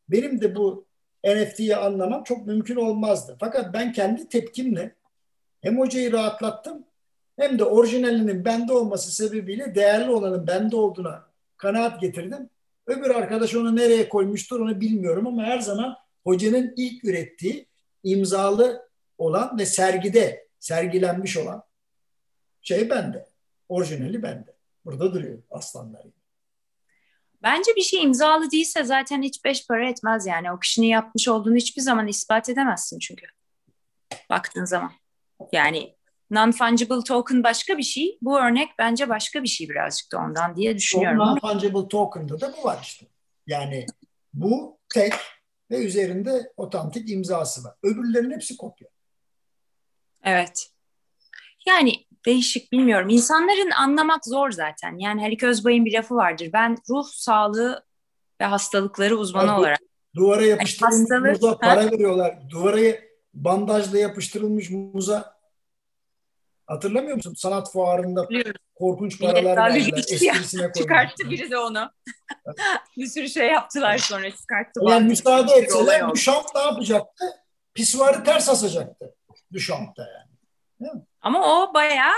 benim 0.08 0.40
de 0.40 0.54
bu 0.54 0.89
NFT'yi 1.24 1.76
anlamam 1.76 2.24
çok 2.24 2.46
mümkün 2.46 2.76
olmazdı. 2.76 3.36
Fakat 3.40 3.74
ben 3.74 3.92
kendi 3.92 4.28
tepkimle 4.28 4.94
hem 5.60 5.78
hocayı 5.78 6.12
rahatlattım 6.12 6.84
hem 7.36 7.58
de 7.58 7.64
orijinalinin 7.64 8.44
bende 8.44 8.72
olması 8.72 9.10
sebebiyle 9.10 9.74
değerli 9.74 10.10
olanın 10.10 10.46
bende 10.46 10.76
olduğuna 10.76 11.26
kanaat 11.56 12.00
getirdim. 12.00 12.50
Öbür 12.86 13.10
arkadaş 13.10 13.54
onu 13.54 13.76
nereye 13.76 14.08
koymuştur 14.08 14.60
onu 14.60 14.80
bilmiyorum 14.80 15.26
ama 15.26 15.42
her 15.42 15.58
zaman 15.58 15.96
hocanın 16.24 16.74
ilk 16.76 17.04
ürettiği 17.04 17.66
imzalı 18.02 18.88
olan 19.18 19.58
ve 19.58 19.66
sergide 19.66 20.48
sergilenmiş 20.58 21.36
olan 21.36 21.62
şey 22.62 22.90
bende. 22.90 23.26
Orijinali 23.68 24.22
bende. 24.22 24.54
Burada 24.84 25.14
duruyor 25.14 25.38
aslanlar. 25.50 26.02
Bence 27.42 27.76
bir 27.76 27.82
şey 27.82 28.02
imzalı 28.02 28.50
değilse 28.50 28.84
zaten 28.84 29.22
hiç 29.22 29.44
beş 29.44 29.66
para 29.66 29.88
etmez 29.88 30.26
yani. 30.26 30.52
O 30.52 30.58
kişinin 30.58 30.86
yapmış 30.86 31.28
olduğunu 31.28 31.56
hiçbir 31.56 31.82
zaman 31.82 32.08
ispat 32.08 32.48
edemezsin 32.48 32.98
çünkü. 32.98 33.26
Baktığın 34.30 34.64
zaman. 34.64 34.92
Yani 35.52 35.96
non-fungible 36.30 37.04
token 37.04 37.44
başka 37.44 37.78
bir 37.78 37.82
şey. 37.82 38.18
Bu 38.22 38.40
örnek 38.40 38.68
bence 38.78 39.08
başka 39.08 39.42
bir 39.42 39.48
şey 39.48 39.68
birazcık 39.68 40.12
da 40.12 40.18
ondan 40.18 40.56
diye 40.56 40.76
düşünüyorum. 40.76 41.18
Non-fungible 41.18 41.88
token'da 41.88 42.40
da 42.40 42.54
bu 42.56 42.64
var 42.64 42.78
işte. 42.82 43.06
Yani 43.46 43.86
bu 44.34 44.78
tek 44.88 45.12
ve 45.70 45.84
üzerinde 45.84 46.52
otantik 46.56 47.10
imzası 47.10 47.64
var. 47.64 47.74
Öbürlerin 47.82 48.30
hepsi 48.30 48.56
kopya. 48.56 48.88
Evet. 50.24 50.70
Yani 51.66 52.06
değişik 52.26 52.72
bilmiyorum. 52.72 53.08
İnsanların 53.08 53.70
anlamak 53.70 54.26
zor 54.26 54.50
zaten. 54.50 54.98
Yani 54.98 55.22
Harik 55.22 55.42
Özbay'ın 55.42 55.84
bir 55.84 55.92
lafı 55.92 56.14
vardır. 56.14 56.50
Ben 56.52 56.76
ruh 56.90 57.06
sağlığı 57.06 57.84
ve 58.40 58.44
hastalıkları 58.44 59.16
uzmanı 59.16 59.52
Abi, 59.52 59.60
olarak. 59.60 59.80
Duvara 60.14 60.46
yapıştırılmış 60.46 61.10
yani 61.10 61.28
muza 61.30 61.58
para 61.58 61.84
ha? 61.84 61.90
veriyorlar. 61.90 62.38
Duvara 62.50 62.96
bandajla 63.34 63.98
yapıştırılmış 63.98 64.70
muza 64.70 65.34
hatırlamıyor 66.66 67.16
musun? 67.16 67.34
Sanat 67.36 67.72
fuarında 67.72 68.28
korkunç 68.74 69.20
paralar 69.20 69.56
verdiler. 69.56 69.98
Esprisine 69.98 70.72
Çıkarttı 70.72 71.30
biri 71.30 71.50
de 71.50 71.58
onu. 71.58 71.90
bir 72.96 73.06
sürü 73.06 73.28
şey 73.28 73.46
yaptılar 73.46 73.98
sonra 73.98 74.30
çıkarttı. 74.30 74.80
Yani 74.88 75.08
müsaade 75.08 75.52
etseler 75.52 76.10
Duchamp 76.10 76.46
ne 76.54 76.60
yapacaktı? 76.60 77.24
Pisuarı 77.74 78.24
ters 78.24 78.48
asacaktı. 78.48 79.14
Duchamp'ta 79.52 80.02
yani. 80.02 81.02
Ama 81.22 81.60
o 81.60 81.74
bayağı 81.74 82.14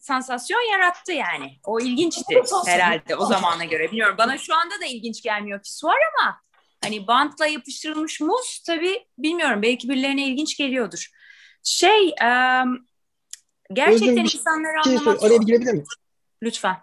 sansasyon 0.00 0.72
yarattı 0.72 1.12
yani. 1.12 1.58
O 1.64 1.80
ilginçti 1.80 2.42
herhalde 2.66 3.16
o 3.16 3.26
zamana 3.26 3.64
göre. 3.64 3.88
Bilmiyorum 3.90 4.14
bana 4.18 4.38
şu 4.38 4.54
anda 4.54 4.80
da 4.80 4.86
ilginç 4.86 5.22
gelmiyor 5.22 5.62
pisuar 5.62 5.96
ama 6.14 6.40
hani 6.84 7.06
bantla 7.06 7.46
yapıştırılmış 7.46 8.20
muz 8.20 8.62
tabii 8.66 9.06
bilmiyorum 9.18 9.62
belki 9.62 9.88
birilerine 9.88 10.26
ilginç 10.26 10.56
geliyordur. 10.56 11.10
Şey 11.62 12.02
um, 12.02 12.86
gerçekten 13.72 14.08
Özüm, 14.08 14.24
insanları 14.24 14.84
şey 14.84 14.96
anlamak 14.96 15.22
Oraya 15.22 15.40
bir 15.40 15.46
girebilir 15.46 15.72
miyim? 15.72 15.86
Lütfen. 16.42 16.76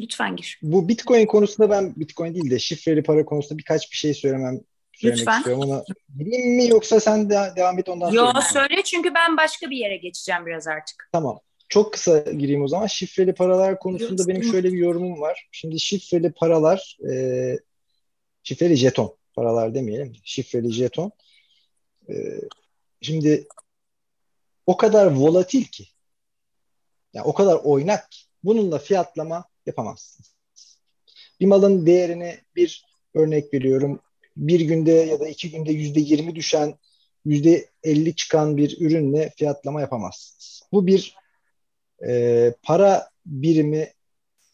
Lütfen 0.00 0.36
gir. 0.36 0.58
Bu 0.62 0.88
Bitcoin 0.88 1.26
konusunda 1.26 1.70
ben 1.70 1.96
Bitcoin 1.96 2.34
değil 2.34 2.50
de 2.50 2.58
şifreli 2.58 3.02
para 3.02 3.24
konusunda 3.24 3.58
birkaç 3.58 3.90
bir 3.90 3.96
şey 3.96 4.14
söylemem 4.14 4.60
Lütfen. 5.04 5.42
Ona 5.42 5.84
gireyim 6.18 6.56
mi 6.56 6.68
yoksa 6.68 7.00
sen 7.00 7.30
de 7.30 7.52
devam 7.56 7.78
et 7.78 7.88
ondan 7.88 8.10
sonra? 8.10 8.20
Yok 8.20 8.42
söyle 8.52 8.82
çünkü 8.84 9.14
ben 9.14 9.36
başka 9.36 9.70
bir 9.70 9.76
yere 9.76 9.96
geçeceğim 9.96 10.46
biraz 10.46 10.66
artık. 10.66 11.08
Tamam. 11.12 11.40
Çok 11.68 11.92
kısa 11.92 12.18
gireyim 12.18 12.62
o 12.62 12.68
zaman. 12.68 12.86
Şifreli 12.86 13.34
paralar 13.34 13.78
konusunda 13.78 14.22
Yok, 14.22 14.28
benim 14.28 14.44
şöyle 14.44 14.72
bir 14.72 14.78
yorumum 14.78 15.20
var. 15.20 15.48
Şimdi 15.52 15.80
şifreli 15.80 16.32
paralar, 16.32 16.98
e, 17.10 17.58
şifreli 18.42 18.76
jeton 18.76 19.16
paralar 19.34 19.74
demeyelim. 19.74 20.12
Şifreli 20.24 20.72
jeton. 20.72 21.12
E, 22.08 22.14
şimdi 23.02 23.48
o 24.66 24.76
kadar 24.76 25.06
volatil 25.06 25.64
ki, 25.64 25.86
yani 27.14 27.26
o 27.26 27.34
kadar 27.34 27.60
oynak 27.64 28.10
ki 28.10 28.20
bununla 28.44 28.78
fiyatlama 28.78 29.44
yapamazsınız. 29.66 30.34
Bir 31.40 31.46
malın 31.46 31.86
değerini 31.86 32.38
bir 32.56 32.84
örnek 33.14 33.54
veriyorum 33.54 34.00
bir 34.36 34.60
günde 34.60 34.92
ya 34.92 35.20
da 35.20 35.28
iki 35.28 35.50
günde 35.50 35.72
yüzde 35.72 36.00
yirmi 36.00 36.34
düşen, 36.34 36.74
yüzde 37.24 37.68
elli 37.82 38.16
çıkan 38.16 38.56
bir 38.56 38.80
ürünle 38.80 39.32
fiyatlama 39.36 39.80
yapamazsınız. 39.80 40.62
Bu 40.72 40.86
bir 40.86 41.16
e, 42.08 42.54
para 42.62 43.08
birimi 43.26 43.88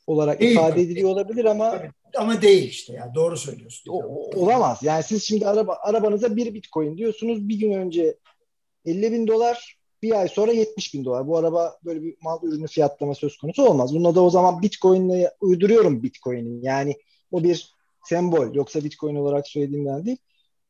olarak 0.07 0.41
değil, 0.41 0.53
ifade 0.53 0.81
ediliyor 0.81 1.11
olabilir 1.11 1.45
ama 1.45 1.71
tabii, 1.71 1.91
ama 2.17 2.43
değil 2.43 2.69
işte 2.69 2.93
ya 2.93 3.13
doğru 3.15 3.37
söylüyorsun. 3.37 3.91
O, 3.91 4.31
olamaz. 4.35 4.79
Yani 4.83 5.03
siz 5.03 5.23
şimdi 5.23 5.47
araba 5.47 5.79
arabanıza 5.83 6.37
bir 6.37 6.55
bitcoin 6.55 6.97
diyorsunuz. 6.97 7.49
Bir 7.49 7.59
gün 7.59 7.73
önce 7.73 8.17
50 8.85 9.13
bin 9.13 9.27
dolar 9.27 9.77
bir 10.03 10.21
ay 10.21 10.29
sonra 10.29 10.53
70 10.53 10.95
bin 10.95 11.05
dolar. 11.05 11.27
Bu 11.27 11.37
araba 11.39 11.79
böyle 11.85 12.03
bir 12.03 12.17
mal 12.23 12.43
ürünü 12.43 12.67
fiyatlama 12.67 13.15
söz 13.15 13.39
konusu 13.39 13.67
olmaz. 13.67 13.95
Bunda 13.95 14.15
da 14.15 14.21
o 14.21 14.31
zaman 14.31 14.63
bitcoin'le 14.63 15.29
uyduruyorum 15.41 16.03
bitcoin'i. 16.03 16.67
Yani 16.67 16.97
o 17.31 17.45
bir 17.45 17.75
sembol 18.05 18.55
yoksa 18.55 18.85
Bitcoin 18.85 19.17
olarak 19.17 19.49
söylediğimden 19.49 20.07
değil 20.07 20.19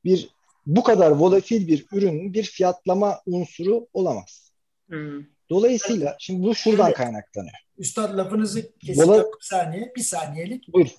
bir 0.04 0.30
bu 0.66 0.82
kadar 0.82 1.10
volatil 1.10 1.68
bir 1.68 1.86
ürünün 1.92 2.34
bir 2.34 2.42
fiyatlama 2.42 3.20
unsuru 3.26 3.88
olamaz. 3.92 4.52
Hmm. 4.88 5.24
Dolayısıyla 5.50 6.16
şimdi 6.18 6.46
bu 6.46 6.54
şuradan 6.54 6.84
şimdi, 6.84 6.96
kaynaklanıyor. 6.96 7.54
Üstad 7.78 8.18
lafınızı 8.18 8.78
keseceğim 8.78 9.10
Vola... 9.10 9.24
bir 9.24 9.46
saniye, 9.46 9.92
bir 9.96 10.02
saniyelik. 10.02 10.72
Buyur. 10.72 10.90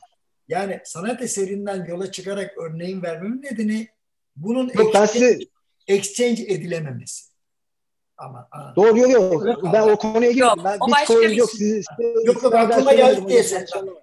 Yani 0.48 0.82
sanat 0.84 1.22
eserinden 1.22 1.86
yola 1.86 2.12
çıkarak 2.12 2.58
örneğin 2.58 3.02
vermemin 3.02 3.42
nedeni 3.42 3.88
bunun 4.36 4.70
yok, 4.74 4.96
exchange, 4.96 5.08
size... 5.08 5.40
exchange 5.88 6.44
edilememesi. 6.44 7.31
Ama, 8.22 8.48
aa. 8.52 8.76
Doğru 8.76 8.98
yok 8.98 9.12
yok. 9.12 9.74
Ben 9.74 9.82
o 9.82 9.98
konuya 9.98 10.32
girdim. 10.32 10.64
Ben 10.64 10.80
Bitcoin 10.80 11.30
yok. 11.30 11.50
Siz, 11.50 11.60
siz, 11.60 11.86
yok 12.26 12.44
yok 12.44 12.56
aklıma 12.56 12.94
geldi 12.94 13.28
diye 13.28 13.40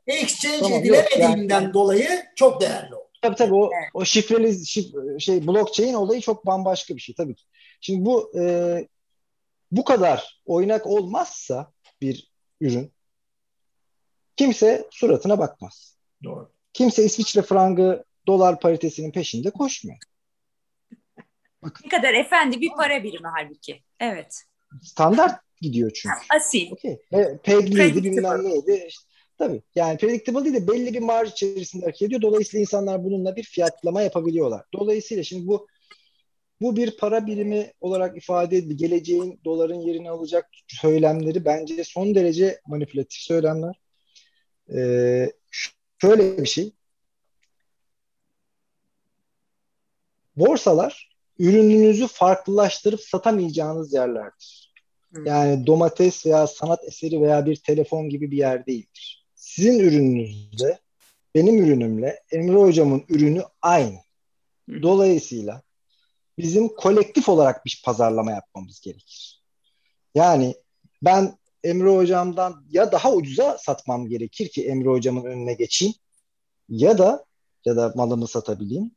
Exchange 0.06 0.58
tamam, 0.60 0.78
edilemediğinden 0.78 1.60
yani, 1.60 1.74
dolayı 1.74 2.08
çok 2.36 2.60
değerli 2.60 2.94
oldu. 2.94 3.04
Tabii 3.22 3.36
tabii 3.36 3.54
o, 3.54 3.70
o 3.94 4.04
şifreli 4.04 4.66
şif, 4.66 4.86
şey 5.18 5.46
blockchain 5.46 5.94
olayı 5.94 6.20
çok 6.20 6.46
bambaşka 6.46 6.96
bir 6.96 7.00
şey 7.00 7.14
tabii 7.14 7.34
ki. 7.34 7.44
Şimdi 7.80 8.04
bu 8.04 8.32
e, 8.38 8.88
bu 9.70 9.84
kadar 9.84 10.40
oynak 10.46 10.86
olmazsa 10.86 11.72
bir 12.00 12.32
ürün 12.60 12.92
kimse 14.36 14.88
suratına 14.90 15.38
bakmaz. 15.38 15.96
Doğru. 16.24 16.52
Kimse 16.72 17.04
İsviçre 17.04 17.42
frangı 17.42 18.04
dolar 18.26 18.60
paritesinin 18.60 19.12
peşinde 19.12 19.50
koşmuyor. 19.50 19.98
Bakın. 21.62 21.84
Ne 21.84 21.88
kadar 21.88 22.14
efendi 22.14 22.60
bir 22.60 22.70
para 22.76 23.02
birimi 23.02 23.28
halbuki. 23.36 23.82
Evet. 24.00 24.42
Standart 24.82 25.40
gidiyor 25.60 25.90
çünkü. 25.94 26.16
Asil. 26.36 26.72
Okay. 26.72 26.98
Pegliydi 27.42 28.04
bilmem 28.04 28.44
neydi. 28.44 28.84
İşte, 28.88 29.04
tabii 29.38 29.62
yani 29.74 29.98
predictable 29.98 30.44
değil 30.44 30.54
de 30.54 30.68
belli 30.68 30.94
bir 30.94 31.00
marj 31.00 31.30
içerisinde 31.30 31.84
hareket 31.84 32.02
ediyor. 32.02 32.22
Dolayısıyla 32.22 32.60
insanlar 32.60 33.04
bununla 33.04 33.36
bir 33.36 33.42
fiyatlama 33.42 34.02
yapabiliyorlar. 34.02 34.64
Dolayısıyla 34.72 35.22
şimdi 35.22 35.46
bu 35.46 35.66
bu 36.60 36.76
bir 36.76 36.96
para 36.96 37.26
birimi 37.26 37.72
olarak 37.80 38.16
ifade 38.16 38.56
edildi. 38.56 38.76
Geleceğin 38.76 39.40
doların 39.44 39.80
yerini 39.80 40.10
alacak 40.10 40.48
söylemleri 40.68 41.44
bence 41.44 41.84
son 41.84 42.14
derece 42.14 42.60
manipülatif 42.66 43.20
söylemler. 43.20 43.80
Ee, 44.74 45.32
şöyle 46.00 46.38
bir 46.38 46.48
şey. 46.48 46.72
Borsalar 50.36 51.17
ürününüzü 51.38 52.06
farklılaştırıp 52.06 53.00
satamayacağınız 53.00 53.92
yerlerdir. 53.92 54.72
Hı. 55.14 55.22
Yani 55.26 55.66
domates 55.66 56.26
veya 56.26 56.46
sanat 56.46 56.84
eseri 56.84 57.22
veya 57.22 57.46
bir 57.46 57.56
telefon 57.56 58.08
gibi 58.08 58.30
bir 58.30 58.36
yer 58.36 58.66
değildir. 58.66 59.26
Sizin 59.34 59.78
ürününüzde 59.78 60.78
benim 61.34 61.64
ürünümle 61.64 62.22
Emre 62.32 62.56
Hocam'ın 62.56 63.04
ürünü 63.08 63.42
aynı. 63.62 63.98
Dolayısıyla 64.82 65.62
bizim 66.38 66.68
kolektif 66.68 67.28
olarak 67.28 67.64
bir 67.64 67.82
pazarlama 67.84 68.30
yapmamız 68.30 68.80
gerekir. 68.80 69.42
Yani 70.14 70.54
ben 71.02 71.38
Emre 71.64 71.96
hocamdan 71.96 72.64
ya 72.70 72.92
daha 72.92 73.12
ucuza 73.12 73.58
satmam 73.58 74.08
gerekir 74.08 74.48
ki 74.48 74.68
Emre 74.68 74.88
hocamın 74.88 75.24
önüne 75.24 75.54
geçeyim 75.54 75.94
ya 76.68 76.98
da 76.98 77.24
ya 77.64 77.76
da 77.76 77.92
malımı 77.96 78.28
satabileyim. 78.28 78.90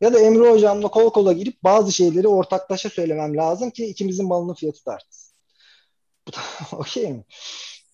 Ya 0.00 0.14
da 0.14 0.20
Emre 0.20 0.50
hocamla 0.50 0.88
kol 0.88 1.10
kola 1.10 1.32
girip 1.32 1.64
bazı 1.64 1.92
şeyleri 1.92 2.28
ortaklaşa 2.28 2.90
söylemem 2.90 3.36
lazım 3.36 3.70
ki 3.70 3.86
ikimizin 3.86 4.26
malının 4.26 4.54
fiyatı 4.54 4.86
da 4.86 4.92
artsın. 4.92 5.34
Okey 6.76 7.12
mi? 7.12 7.24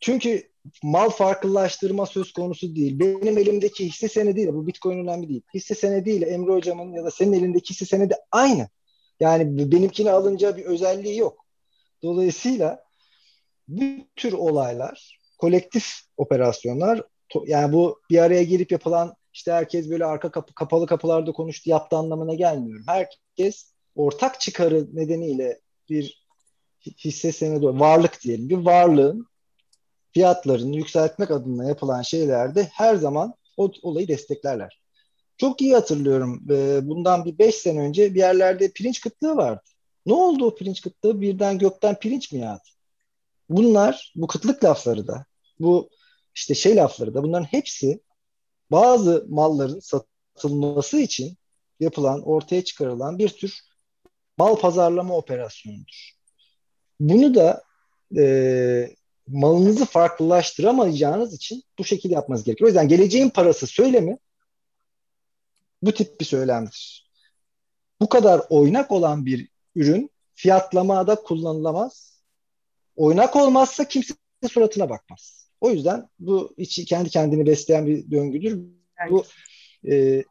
Çünkü 0.01 0.53
mal 0.83 1.11
farklılaştırma 1.11 2.07
söz 2.07 2.33
konusu 2.33 2.77
değil. 2.77 2.99
Benim 2.99 3.39
elimdeki 3.39 3.87
hisse 3.87 4.09
senediyle 4.09 4.55
bu 4.55 4.67
Bitcoin 4.67 4.99
önemli 4.99 5.29
değil. 5.29 5.43
Hisse 5.55 5.75
senediyle 5.75 6.27
Emre 6.27 6.53
hocamın 6.53 6.93
ya 6.93 7.05
da 7.05 7.11
senin 7.11 7.33
elindeki 7.33 7.71
hisse 7.71 7.85
senedi 7.85 8.15
aynı. 8.33 8.69
Yani 9.21 9.73
benimkini 9.73 10.11
alınca 10.11 10.57
bir 10.57 10.65
özelliği 10.65 11.19
yok. 11.19 11.47
Dolayısıyla 12.03 12.85
bu 13.69 13.85
tür 14.17 14.33
olaylar, 14.33 15.21
kolektif 15.39 15.87
operasyonlar 16.17 17.03
yani 17.47 17.73
bu 17.73 18.01
bir 18.11 18.19
araya 18.19 18.43
gelip 18.43 18.73
yapılan 18.73 19.15
işte 19.33 19.53
herkes 19.53 19.91
böyle 19.91 20.05
arka 20.05 20.31
kapı, 20.31 20.55
kapalı 20.55 20.87
kapılarda 20.87 21.33
konuştu 21.33 21.71
yaptı 21.71 21.97
anlamına 21.97 22.35
gelmiyor. 22.35 22.81
Herkes 22.87 23.73
ortak 23.95 24.41
çıkarı 24.41 24.89
nedeniyle 24.93 25.61
bir 25.89 26.27
hisse 27.05 27.33
senedi 27.33 27.67
varlık 27.67 28.23
diyelim 28.23 28.49
bir 28.49 28.57
varlığın 28.57 29.27
fiyatlarını 30.15 30.77
yükseltmek 30.77 31.31
adına 31.31 31.69
yapılan 31.69 32.03
şeylerde 32.03 32.69
her 32.73 32.97
zaman 32.97 33.35
o 33.57 33.73
olayı 33.83 34.09
desteklerler. 34.09 34.83
Çok 35.37 35.63
iyi 35.63 35.75
hatırlıyorum. 35.75 36.41
Bundan 36.89 37.25
bir 37.25 37.39
beş 37.39 37.55
sene 37.55 37.81
önce 37.81 38.15
bir 38.15 38.19
yerlerde 38.19 38.71
pirinç 38.71 39.01
kıtlığı 39.01 39.37
vardı. 39.37 39.63
Ne 40.07 40.15
oldu 40.15 40.47
o 40.47 40.55
pirinç 40.55 40.81
kıtlığı? 40.81 41.21
Birden 41.21 41.59
gökten 41.59 41.99
pirinç 41.99 42.33
mi 42.33 42.41
yağdı? 42.41 42.63
Bunlar, 43.49 44.13
bu 44.17 44.27
kıtlık 44.27 44.65
lafları 44.65 45.07
da, 45.07 45.25
bu 45.61 45.89
işte 46.35 46.55
şey 46.55 46.77
lafları 46.77 47.15
da 47.15 47.23
bunların 47.23 47.45
hepsi 47.45 48.01
bazı 48.73 49.27
malların 49.29 49.81
satılması 49.81 50.99
için 50.99 51.37
yapılan, 51.81 52.23
ortaya 52.23 52.65
çıkarılan 52.65 53.19
bir 53.19 53.29
tür 53.29 53.61
mal 54.39 54.57
pazarlama 54.57 55.17
operasyonudur. 55.17 56.13
Bunu 57.01 57.35
da 57.35 57.63
e, 58.17 58.95
malınızı 59.29 59.85
farklılaştıramayacağınız 59.85 61.35
için 61.35 61.63
bu 61.79 61.85
şekilde 61.85 62.15
yapmanız 62.15 62.45
gerekiyor. 62.45 62.67
O 62.67 62.71
yüzden 62.71 62.89
geleceğin 62.89 63.31
parası 63.31 63.67
söylemi 63.67 64.19
bu 65.83 65.95
tip 65.95 66.21
bir 66.21 66.25
söylemdir. 66.25 67.11
Bu 68.01 68.09
kadar 68.09 68.43
oynak 68.51 68.93
olan 68.93 69.27
bir 69.27 69.49
ürün 69.75 70.11
fiyatlamada 70.35 71.15
kullanılamaz. 71.15 72.23
Oynak 72.97 73.37
olmazsa 73.37 73.89
kimse 73.89 74.15
suratına 74.51 74.91
bakmaz. 74.91 75.42
O 75.63 75.71
yüzden 75.71 76.09
bu 76.19 76.55
içi 76.57 76.85
kendi 76.85 77.11
kendini 77.11 77.47
besleyen 77.47 77.87
bir 77.87 78.11
döngüdür. 78.11 78.53
Evet. 79.01 79.11
Bu 79.11 79.25
e, 79.91 80.25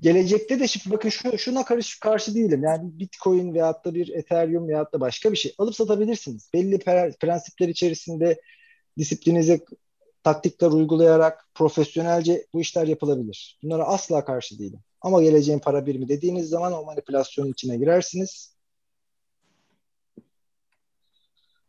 gelecekte 0.00 0.60
de 0.60 0.68
şimdi 0.68 0.94
bakın 0.94 1.08
şu, 1.08 1.38
şuna 1.38 1.64
karşı, 1.64 2.00
karşı 2.00 2.34
değilim. 2.34 2.62
Yani 2.64 2.98
Bitcoin 2.98 3.54
veyahut 3.54 3.84
da 3.84 3.94
bir 3.94 4.08
Ethereum 4.08 4.68
veyahut 4.68 4.92
da 4.92 5.00
başka 5.00 5.32
bir 5.32 5.36
şey 5.36 5.54
alıp 5.58 5.74
satabilirsiniz. 5.74 6.50
Belli 6.54 6.78
prensipler 7.20 7.68
içerisinde 7.68 8.40
disiplinize 8.98 9.60
taktikler 10.24 10.68
uygulayarak 10.68 11.48
profesyonelce 11.54 12.46
bu 12.52 12.60
işler 12.60 12.86
yapılabilir. 12.86 13.58
Bunlara 13.62 13.84
asla 13.84 14.24
karşı 14.24 14.58
değilim. 14.58 14.80
Ama 15.00 15.22
geleceğin 15.22 15.58
para 15.58 15.86
birimi 15.86 16.08
dediğiniz 16.08 16.48
zaman 16.48 16.72
o 16.72 16.84
manipülasyonun 16.84 17.52
içine 17.52 17.76
girersiniz. 17.76 18.51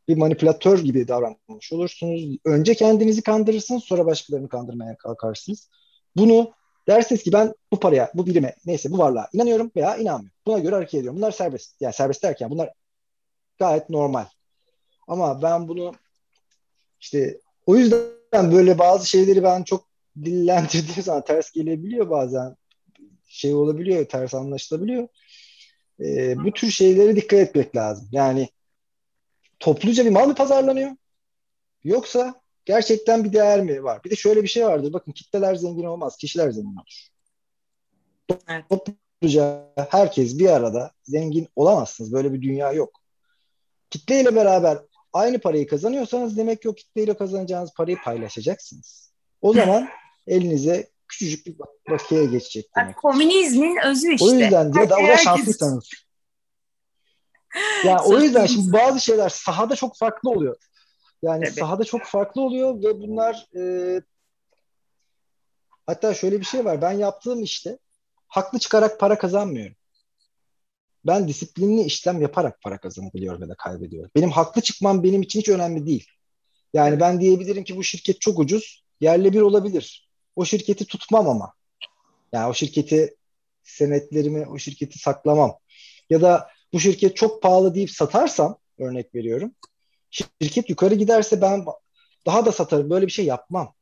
Bir 0.08 0.18
manipülatör 0.18 0.80
gibi 0.80 1.08
davranmış 1.08 1.74
olursunuz. 1.74 2.38
Önce 2.45 2.76
kendinizi 2.76 3.22
kandırırsınız, 3.22 3.84
sonra 3.84 4.06
başkalarını 4.06 4.49
kandırmaya 4.49 4.97
kalkarsınız. 4.97 5.70
Bunu 6.16 6.51
dersiniz 6.88 7.24
ki 7.24 7.34
ben 7.34 7.54
bu 7.72 7.80
paraya, 7.80 8.12
bu 8.14 8.26
birime, 8.26 8.56
neyse 8.66 8.91
bu 8.91 8.97
varlığa 8.97 9.30
inanıyorum 9.34 9.72
veya 9.76 9.95
inanmıyorum. 9.95 10.38
Buna 10.47 10.60
göre 10.60 10.76
hareket 10.76 10.93
ediyorum. 10.93 11.18
Bunlar 11.18 11.32
serbest. 11.32 11.82
Yani 11.82 11.93
serbest 11.93 12.24
derken 12.24 12.49
bunlar 12.49 12.70
gayet 13.60 13.89
normal. 13.89 14.26
Ama 15.08 15.41
ben 15.41 15.68
bunu 15.68 15.93
işte 16.99 17.39
o 17.66 17.76
yüzden 17.76 18.51
böyle 18.51 18.80
bazı 18.80 19.10
şeyleri 19.10 19.43
ben 19.43 19.64
çok 19.64 19.88
dillendirdiğim 20.24 21.01
zaman 21.01 21.24
ters 21.24 21.51
gelebiliyor 21.51 22.10
bazen. 22.10 22.56
Şey 23.28 23.54
olabiliyor, 23.54 24.06
ters 24.06 24.34
anlaşılabiliyor. 24.34 25.08
Ee, 25.99 26.36
bu 26.43 26.51
tür 26.51 26.70
şeylere 26.70 27.16
dikkat 27.16 27.39
etmek 27.39 27.76
lazım. 27.76 28.08
Yani 28.12 28.49
topluca 29.64 30.05
bir 30.05 30.09
mal 30.09 30.28
mı 30.28 30.36
pazarlanıyor? 30.36 30.91
Yoksa 31.84 32.41
gerçekten 32.66 33.24
bir 33.24 33.34
değer 33.34 33.61
mi 33.61 33.84
var? 33.84 34.03
Bir 34.03 34.09
de 34.09 34.16
şöyle 34.16 34.43
bir 34.43 34.47
şey 34.47 34.66
vardır. 34.66 34.93
Bakın 34.93 35.11
kitleler 35.11 35.55
zengin 35.55 35.84
olmaz, 35.84 36.18
kişiler 36.18 36.51
zengin 36.51 36.76
olur. 36.76 37.07
Evet. 38.47 38.66
Topluca 38.70 39.74
herkes 39.89 40.39
bir 40.39 40.49
arada 40.49 40.91
zengin 41.03 41.47
olamazsınız. 41.55 42.14
Böyle 42.14 42.34
bir 42.34 42.41
dünya 42.41 42.72
yok. 42.72 43.01
Kitleyle 43.89 44.36
beraber 44.36 44.78
aynı 45.14 45.39
parayı 45.39 45.68
kazanıyorsanız 45.68 46.38
demek 46.38 46.61
ki 46.61 46.70
o 46.70 46.76
kitleyle 46.76 47.14
kazanacağınız 47.14 47.74
parayı 47.74 47.97
paylaşacaksınız. 48.03 49.14
O 49.41 49.53
zaman 49.59 49.89
elinize 50.28 50.89
küçücük 51.07 51.45
bir 51.45 51.55
bakiye 51.89 52.26
geçecek 52.26 52.66
demek. 52.78 52.97
Komünizmin 52.97 53.78
özü 53.86 54.14
işte. 54.14 54.26
O 54.26 54.32
yüzden 54.34 54.74
diyor 54.74 54.89
da 54.89 54.95
o 54.97 55.07
da 55.07 55.18
şanslıysanız. 55.18 55.89
Yani 57.86 58.01
o 58.01 58.20
yüzden 58.20 58.45
şimdi 58.45 58.74
bazı 58.74 58.99
şeyler 58.99 59.30
sahada 59.30 59.76
çok 59.76 59.97
farklı 59.97 60.30
oluyor. 60.30 60.56
Yani 61.24 61.45
Tabii. 61.45 61.60
sahada 61.60 61.84
çok 61.84 62.04
farklı 62.04 62.41
oluyor 62.41 62.84
ve 62.84 62.99
bunlar 62.99 63.47
e, 63.56 64.01
hatta 65.88 66.14
şöyle 66.14 66.39
bir 66.39 66.45
şey 66.45 66.66
var. 66.66 66.82
Ben 66.82 66.91
yaptığım 66.91 67.43
işte 67.43 67.78
haklı 68.28 68.60
çıkarak 68.60 68.99
para 68.99 69.18
kazanmıyorum. 69.18 69.76
Ben 71.06 71.28
disiplinli 71.28 71.82
işlem 71.82 72.22
yaparak 72.22 72.62
para 72.62 72.78
kazanabiliyorum 72.78 73.41
ya 73.41 73.49
da 73.49 73.56
kaybediyorum. 73.56 74.12
Benim 74.16 74.32
haklı 74.32 74.62
çıkmam 74.62 75.04
benim 75.04 75.22
için 75.22 75.39
hiç 75.39 75.49
önemli 75.49 75.86
değil. 75.86 76.08
Yani 76.74 76.99
ben 76.99 77.22
diyebilirim 77.22 77.64
ki 77.64 77.78
bu 77.78 77.84
şirket 77.84 78.22
çok 78.22 78.39
ucuz, 78.39 78.84
yerle 79.01 79.34
bir 79.34 79.41
olabilir. 79.41 80.10
O 80.36 80.45
şirketi 80.45 80.86
tutmam 80.86 81.30
ama. 81.30 81.54
Yani 82.34 82.49
o 82.49 82.54
şirketi 82.54 83.16
senetlerimi, 83.64 84.47
o 84.47 84.58
şirketi 84.58 84.99
saklamam. 84.99 85.58
Ya 86.10 86.22
da 86.22 86.49
bu 86.74 86.80
şirket 86.80 87.15
çok 87.15 87.41
pahalı 87.41 87.76
deyip 87.76 87.91
satarsam, 87.91 88.57
örnek 88.80 89.15
veriyorum. 89.15 89.55
Şirket 90.09 90.69
yukarı 90.69 90.95
giderse 90.95 91.41
ben 91.41 91.65
daha 92.25 92.45
da 92.45 92.51
satarım. 92.51 92.89
Böyle 92.89 93.08
bir 93.08 93.12
şey 93.12 93.25
yapmam. 93.25 93.74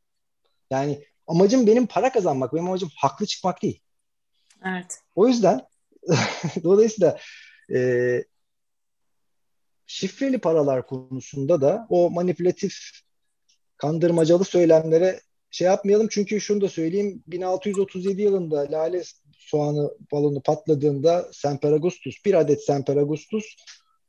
Yani 0.69 1.05
amacım 1.27 1.68
benim 1.68 1.88
para 1.88 2.11
kazanmak. 2.11 2.53
Benim 2.53 2.68
amacım 2.68 2.89
haklı 2.95 3.26
çıkmak 3.26 3.61
değil. 3.61 3.81
Evet. 4.65 4.99
O 5.15 5.27
yüzden 5.27 5.61
dolayısıyla 6.63 7.18
e, 7.73 8.23
şifreli 9.85 10.38
paralar 10.38 10.88
konusunda 10.88 11.61
da 11.61 11.88
o 11.89 12.09
manipülatif 12.09 12.73
kandırmacalı 13.77 14.43
söylemlere 14.43 15.22
şey 15.51 15.68
yapmayalım 15.68 16.07
çünkü 16.11 16.41
şunu 16.41 16.61
da 16.61 16.69
söyleyeyim 16.69 17.23
1637 17.27 18.22
yılında 18.22 18.72
lale 18.72 19.03
soğanı 19.41 19.91
balonu 20.11 20.41
patladığında 20.41 21.30
Semperagustus 21.34 22.26
bir 22.26 22.34
adet 22.34 22.63
Semperagustus 22.63 23.45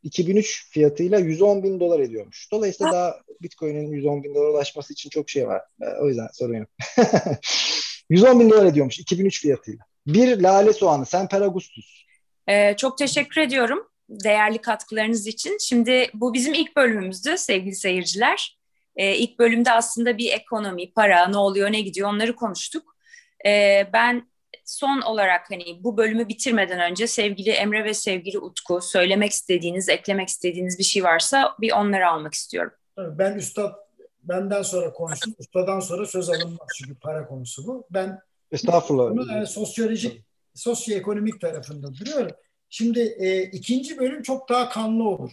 2003 0.03 0.71
fiyatıyla 0.71 1.19
110 1.19 1.63
bin 1.63 1.81
dolar 1.81 2.01
ediyormuş. 2.01 2.49
Dolayısıyla 2.53 2.93
daha 2.93 3.17
Bitcoin'in 3.43 3.93
110 3.93 4.23
bin 4.23 4.35
dolar 4.35 4.49
ulaşması 4.49 4.93
için 4.93 5.11
çok 5.11 5.31
şey 5.31 5.49
var. 5.49 5.63
Ee, 5.83 5.87
o 6.03 6.09
yüzden 6.09 6.29
sorun 6.33 6.55
yok. 6.55 6.69
110 8.11 8.41
bin 8.41 8.51
dolar 8.51 8.67
ediyormuş 8.67 8.99
2003 8.99 9.41
fiyatıyla. 9.41 9.85
Bir 10.07 10.41
lale 10.41 10.73
soğanı 10.73 11.07
Semperagustus. 11.07 12.03
Ee, 12.49 12.77
çok 12.77 12.99
teşekkür 12.99 13.41
ediyorum 13.41 13.89
değerli 14.09 14.59
katkılarınız 14.59 15.27
için. 15.27 15.59
Şimdi 15.61 16.11
bu 16.15 16.35
bizim 16.35 16.55
ilk 16.55 16.77
bölümümüzdü 16.77 17.39
sevgili 17.39 17.75
seyirciler. 17.75 18.59
Ee, 18.97 19.17
ilk 19.17 19.39
bölümde 19.39 19.73
aslında 19.73 20.19
bir 20.19 20.33
ekonomi, 20.33 20.93
para, 20.93 21.29
ne 21.29 21.37
oluyor, 21.37 21.73
ne 21.73 21.81
gidiyor 21.81 22.09
onları 22.09 22.37
konuştuk. 22.37 22.97
Ee, 23.47 23.87
ben 23.93 24.32
son 24.65 25.01
olarak 25.01 25.51
hani 25.51 25.85
bu 25.85 25.97
bölümü 25.97 26.29
bitirmeden 26.29 26.81
önce 26.91 27.07
sevgili 27.07 27.51
Emre 27.51 27.85
ve 27.85 27.95
sevgili 27.95 28.39
Utku 28.39 28.81
söylemek 28.81 29.33
istediğiniz, 29.33 29.89
eklemek 29.89 30.29
istediğiniz 30.29 30.79
bir 30.79 30.85
şey 30.85 31.05
varsa 31.05 31.57
bir 31.61 31.73
onları 31.73 32.09
almak 32.09 32.35
istiyorum. 32.35 32.73
Ben 32.99 33.35
üstad 33.35 33.75
benden 34.23 34.63
sonra 34.63 34.93
konuştum. 34.93 35.35
Ustadan 35.39 35.81
sonra 35.81 36.07
söz 36.07 36.31
alınmaz 36.31 36.69
çünkü 36.79 36.95
para 36.95 37.27
konusu 37.27 37.67
bu. 37.67 37.87
Ben 37.91 38.21
Estağfurullah. 38.53 39.11
Bunu 39.11 39.33
yani 39.33 39.47
sosyolojik, 39.47 40.23
sosyoekonomik 40.55 41.41
tarafında 41.41 41.95
duruyorum. 41.95 42.37
Şimdi 42.69 43.01
e, 43.01 43.43
ikinci 43.43 43.99
bölüm 43.99 44.23
çok 44.23 44.49
daha 44.49 44.69
kanlı 44.69 45.09
olur. 45.09 45.31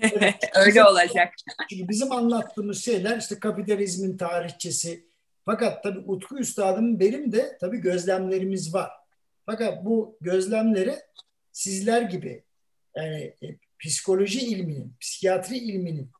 Evet, 0.00 0.34
Öyle 0.54 0.68
bizim, 0.68 0.86
olacak. 0.86 1.34
Çünkü 1.70 1.88
bizim 1.88 2.12
anlattığımız 2.12 2.84
şeyler 2.84 3.18
işte 3.18 3.38
kapitalizmin 3.38 4.16
tarihçesi, 4.16 5.06
fakat 5.44 5.82
tabii 5.82 5.98
Utku 5.98 6.38
Üstad'ım 6.38 7.00
benim 7.00 7.32
de 7.32 7.58
tabii 7.60 7.78
gözlemlerimiz 7.78 8.74
var. 8.74 8.90
Fakat 9.46 9.84
bu 9.84 10.16
gözlemleri 10.20 10.94
sizler 11.52 12.02
gibi 12.02 12.44
yani 12.96 13.34
e, 13.42 13.56
psikoloji 13.80 14.40
ilminin, 14.40 14.94
psikiyatri 15.00 15.58
ilminin 15.58 16.10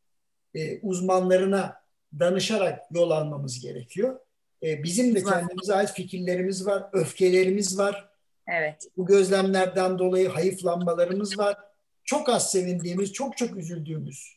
e, 0.54 0.80
uzmanlarına 0.80 1.82
danışarak 2.18 2.80
yol 2.90 3.10
almamız 3.10 3.60
gerekiyor. 3.60 4.20
E, 4.62 4.82
bizim 4.82 5.14
de 5.14 5.22
kendimize 5.22 5.74
ait 5.74 5.92
fikirlerimiz 5.92 6.66
var, 6.66 6.84
öfkelerimiz 6.92 7.78
var. 7.78 8.08
Evet. 8.48 8.86
Bu 8.96 9.06
gözlemlerden 9.06 9.98
dolayı 9.98 10.28
hayıflanmalarımız 10.28 11.38
var. 11.38 11.56
Çok 12.04 12.28
az 12.28 12.50
sevindiğimiz, 12.50 13.12
çok 13.12 13.36
çok 13.36 13.56
üzüldüğümüz 13.56 14.36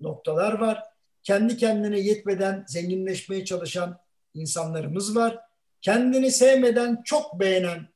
noktalar 0.00 0.52
var. 0.52 0.82
Kendi 1.22 1.56
kendine 1.56 2.00
yetmeden 2.00 2.64
zenginleşmeye 2.68 3.44
çalışan 3.44 3.98
insanlarımız 4.34 5.16
var. 5.16 5.38
Kendini 5.80 6.30
sevmeden 6.30 7.02
çok 7.04 7.40
beğenen 7.40 7.88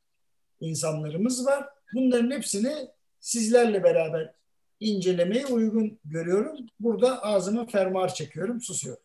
insanlarımız 0.59 1.45
var. 1.45 1.65
Bunların 1.93 2.31
hepsini 2.31 2.73
sizlerle 3.19 3.83
beraber 3.83 4.33
incelemeye 4.79 5.45
uygun 5.45 5.99
görüyorum. 6.05 6.57
Burada 6.79 7.23
ağzıma 7.23 7.65
fermuar 7.65 8.13
çekiyorum, 8.13 8.61
susuyorum. 8.61 9.03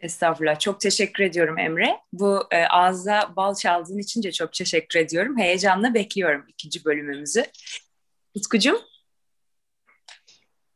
Estağfurullah. 0.00 0.58
Çok 0.58 0.80
teşekkür 0.80 1.24
ediyorum 1.24 1.58
Emre. 1.58 2.00
Bu 2.12 2.42
e, 2.50 2.64
ağza 2.66 3.32
bal 3.36 3.54
çaldığın 3.54 3.98
için 3.98 4.22
de 4.22 4.32
çok 4.32 4.52
teşekkür 4.52 4.98
ediyorum. 4.98 5.38
Heyecanla 5.38 5.94
bekliyorum 5.94 6.44
ikinci 6.48 6.84
bölümümüzü. 6.84 7.44
Utkucuğum? 8.34 8.80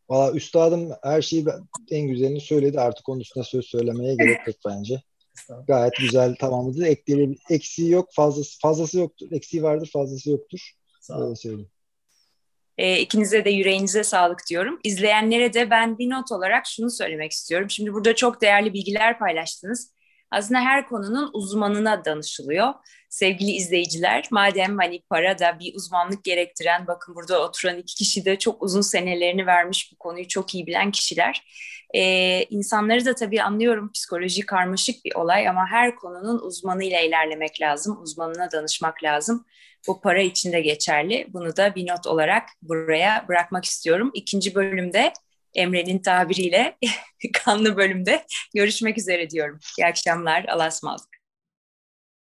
Valla 0.09 0.33
üstadım 0.33 0.93
her 1.03 1.23
şeyi 1.23 1.47
en 1.91 2.09
güzelini 2.09 2.41
söyledi. 2.41 2.81
Artık 2.81 3.09
onun 3.09 3.21
üstüne 3.21 3.45
söz 3.45 3.67
söylemeye 3.67 4.15
gerek 4.15 4.47
yok 4.47 4.57
bence. 4.67 5.03
Gayet 5.67 5.97
güzel 5.97 6.35
tamamladı. 6.35 6.87
Ekleri, 6.87 7.37
eksiği 7.51 7.91
yok, 7.91 8.09
fazlası, 8.13 8.59
fazlası 8.61 8.99
yoktur. 8.99 9.27
Eksiği 9.33 9.63
vardır, 9.63 9.91
fazlası 9.93 10.31
yoktur. 10.31 10.73
Sağ 11.01 11.25
Öyle 11.25 11.37
söyleyeyim. 11.37 11.71
E, 12.79 12.99
ikinize 13.01 13.45
de 13.45 13.51
yüreğinize 13.51 14.05
sağlık 14.05 14.39
diyorum. 14.51 14.81
İzleyenlere 14.85 15.53
de 15.53 15.71
ben 15.71 15.99
bir 15.99 16.11
not 16.11 16.33
olarak 16.33 16.67
şunu 16.67 16.91
söylemek 16.91 17.33
istiyorum. 17.33 17.71
Şimdi 17.71 17.93
burada 17.93 18.15
çok 18.15 18.43
değerli 18.43 18.73
bilgiler 18.73 19.19
paylaştınız. 19.19 19.93
Aslında 20.31 20.61
her 20.61 20.87
konunun 20.87 21.31
uzmanına 21.33 22.05
danışılıyor. 22.05 22.75
Sevgili 23.09 23.51
izleyiciler, 23.51 24.29
madem 24.31 24.79
hani 24.79 25.03
para 25.11 25.39
da 25.39 25.59
bir 25.61 25.75
uzmanlık 25.75 26.25
gerektiren, 26.25 26.87
bakın 26.87 27.15
burada 27.15 27.43
oturan 27.43 27.79
iki 27.79 27.95
kişi 27.95 28.25
de 28.25 28.39
çok 28.39 28.63
uzun 28.63 28.81
senelerini 28.81 29.47
vermiş 29.47 29.93
bu 29.93 29.97
konuyu 29.99 30.29
çok 30.29 30.55
iyi 30.55 30.67
bilen 30.67 30.91
kişiler. 30.91 31.43
Ee, 31.95 32.45
insanları 32.51 33.05
da 33.05 33.15
tabii 33.15 33.43
anlıyorum 33.43 33.93
psikoloji 33.93 34.47
karmaşık 34.47 35.05
bir 35.05 35.15
olay 35.15 35.49
ama 35.49 35.67
her 35.67 35.97
konunun 35.97 36.39
uzmanıyla 36.39 37.01
ilerlemek 37.01 37.61
lazım, 37.61 38.03
uzmanına 38.03 38.51
danışmak 38.53 39.05
lazım. 39.05 39.45
Bu 39.89 40.01
para 40.01 40.21
için 40.21 40.53
de 40.53 40.61
geçerli. 40.61 41.27
Bunu 41.29 41.57
da 41.57 41.75
bir 41.75 41.87
not 41.87 42.07
olarak 42.07 42.49
buraya 42.63 43.25
bırakmak 43.29 43.65
istiyorum. 43.65 44.11
İkinci 44.15 44.55
bölümde 44.55 45.13
Emre'nin 45.55 45.99
tabiriyle 45.99 46.77
kanlı 47.33 47.77
bölümde 47.77 48.25
görüşmek 48.55 48.99
üzere 48.99 49.31
diyorum. 49.31 49.59
İyi 49.79 49.87
akşamlar. 49.87 50.45
Allah'a 50.49 50.69
ısmarladık. 50.69 51.18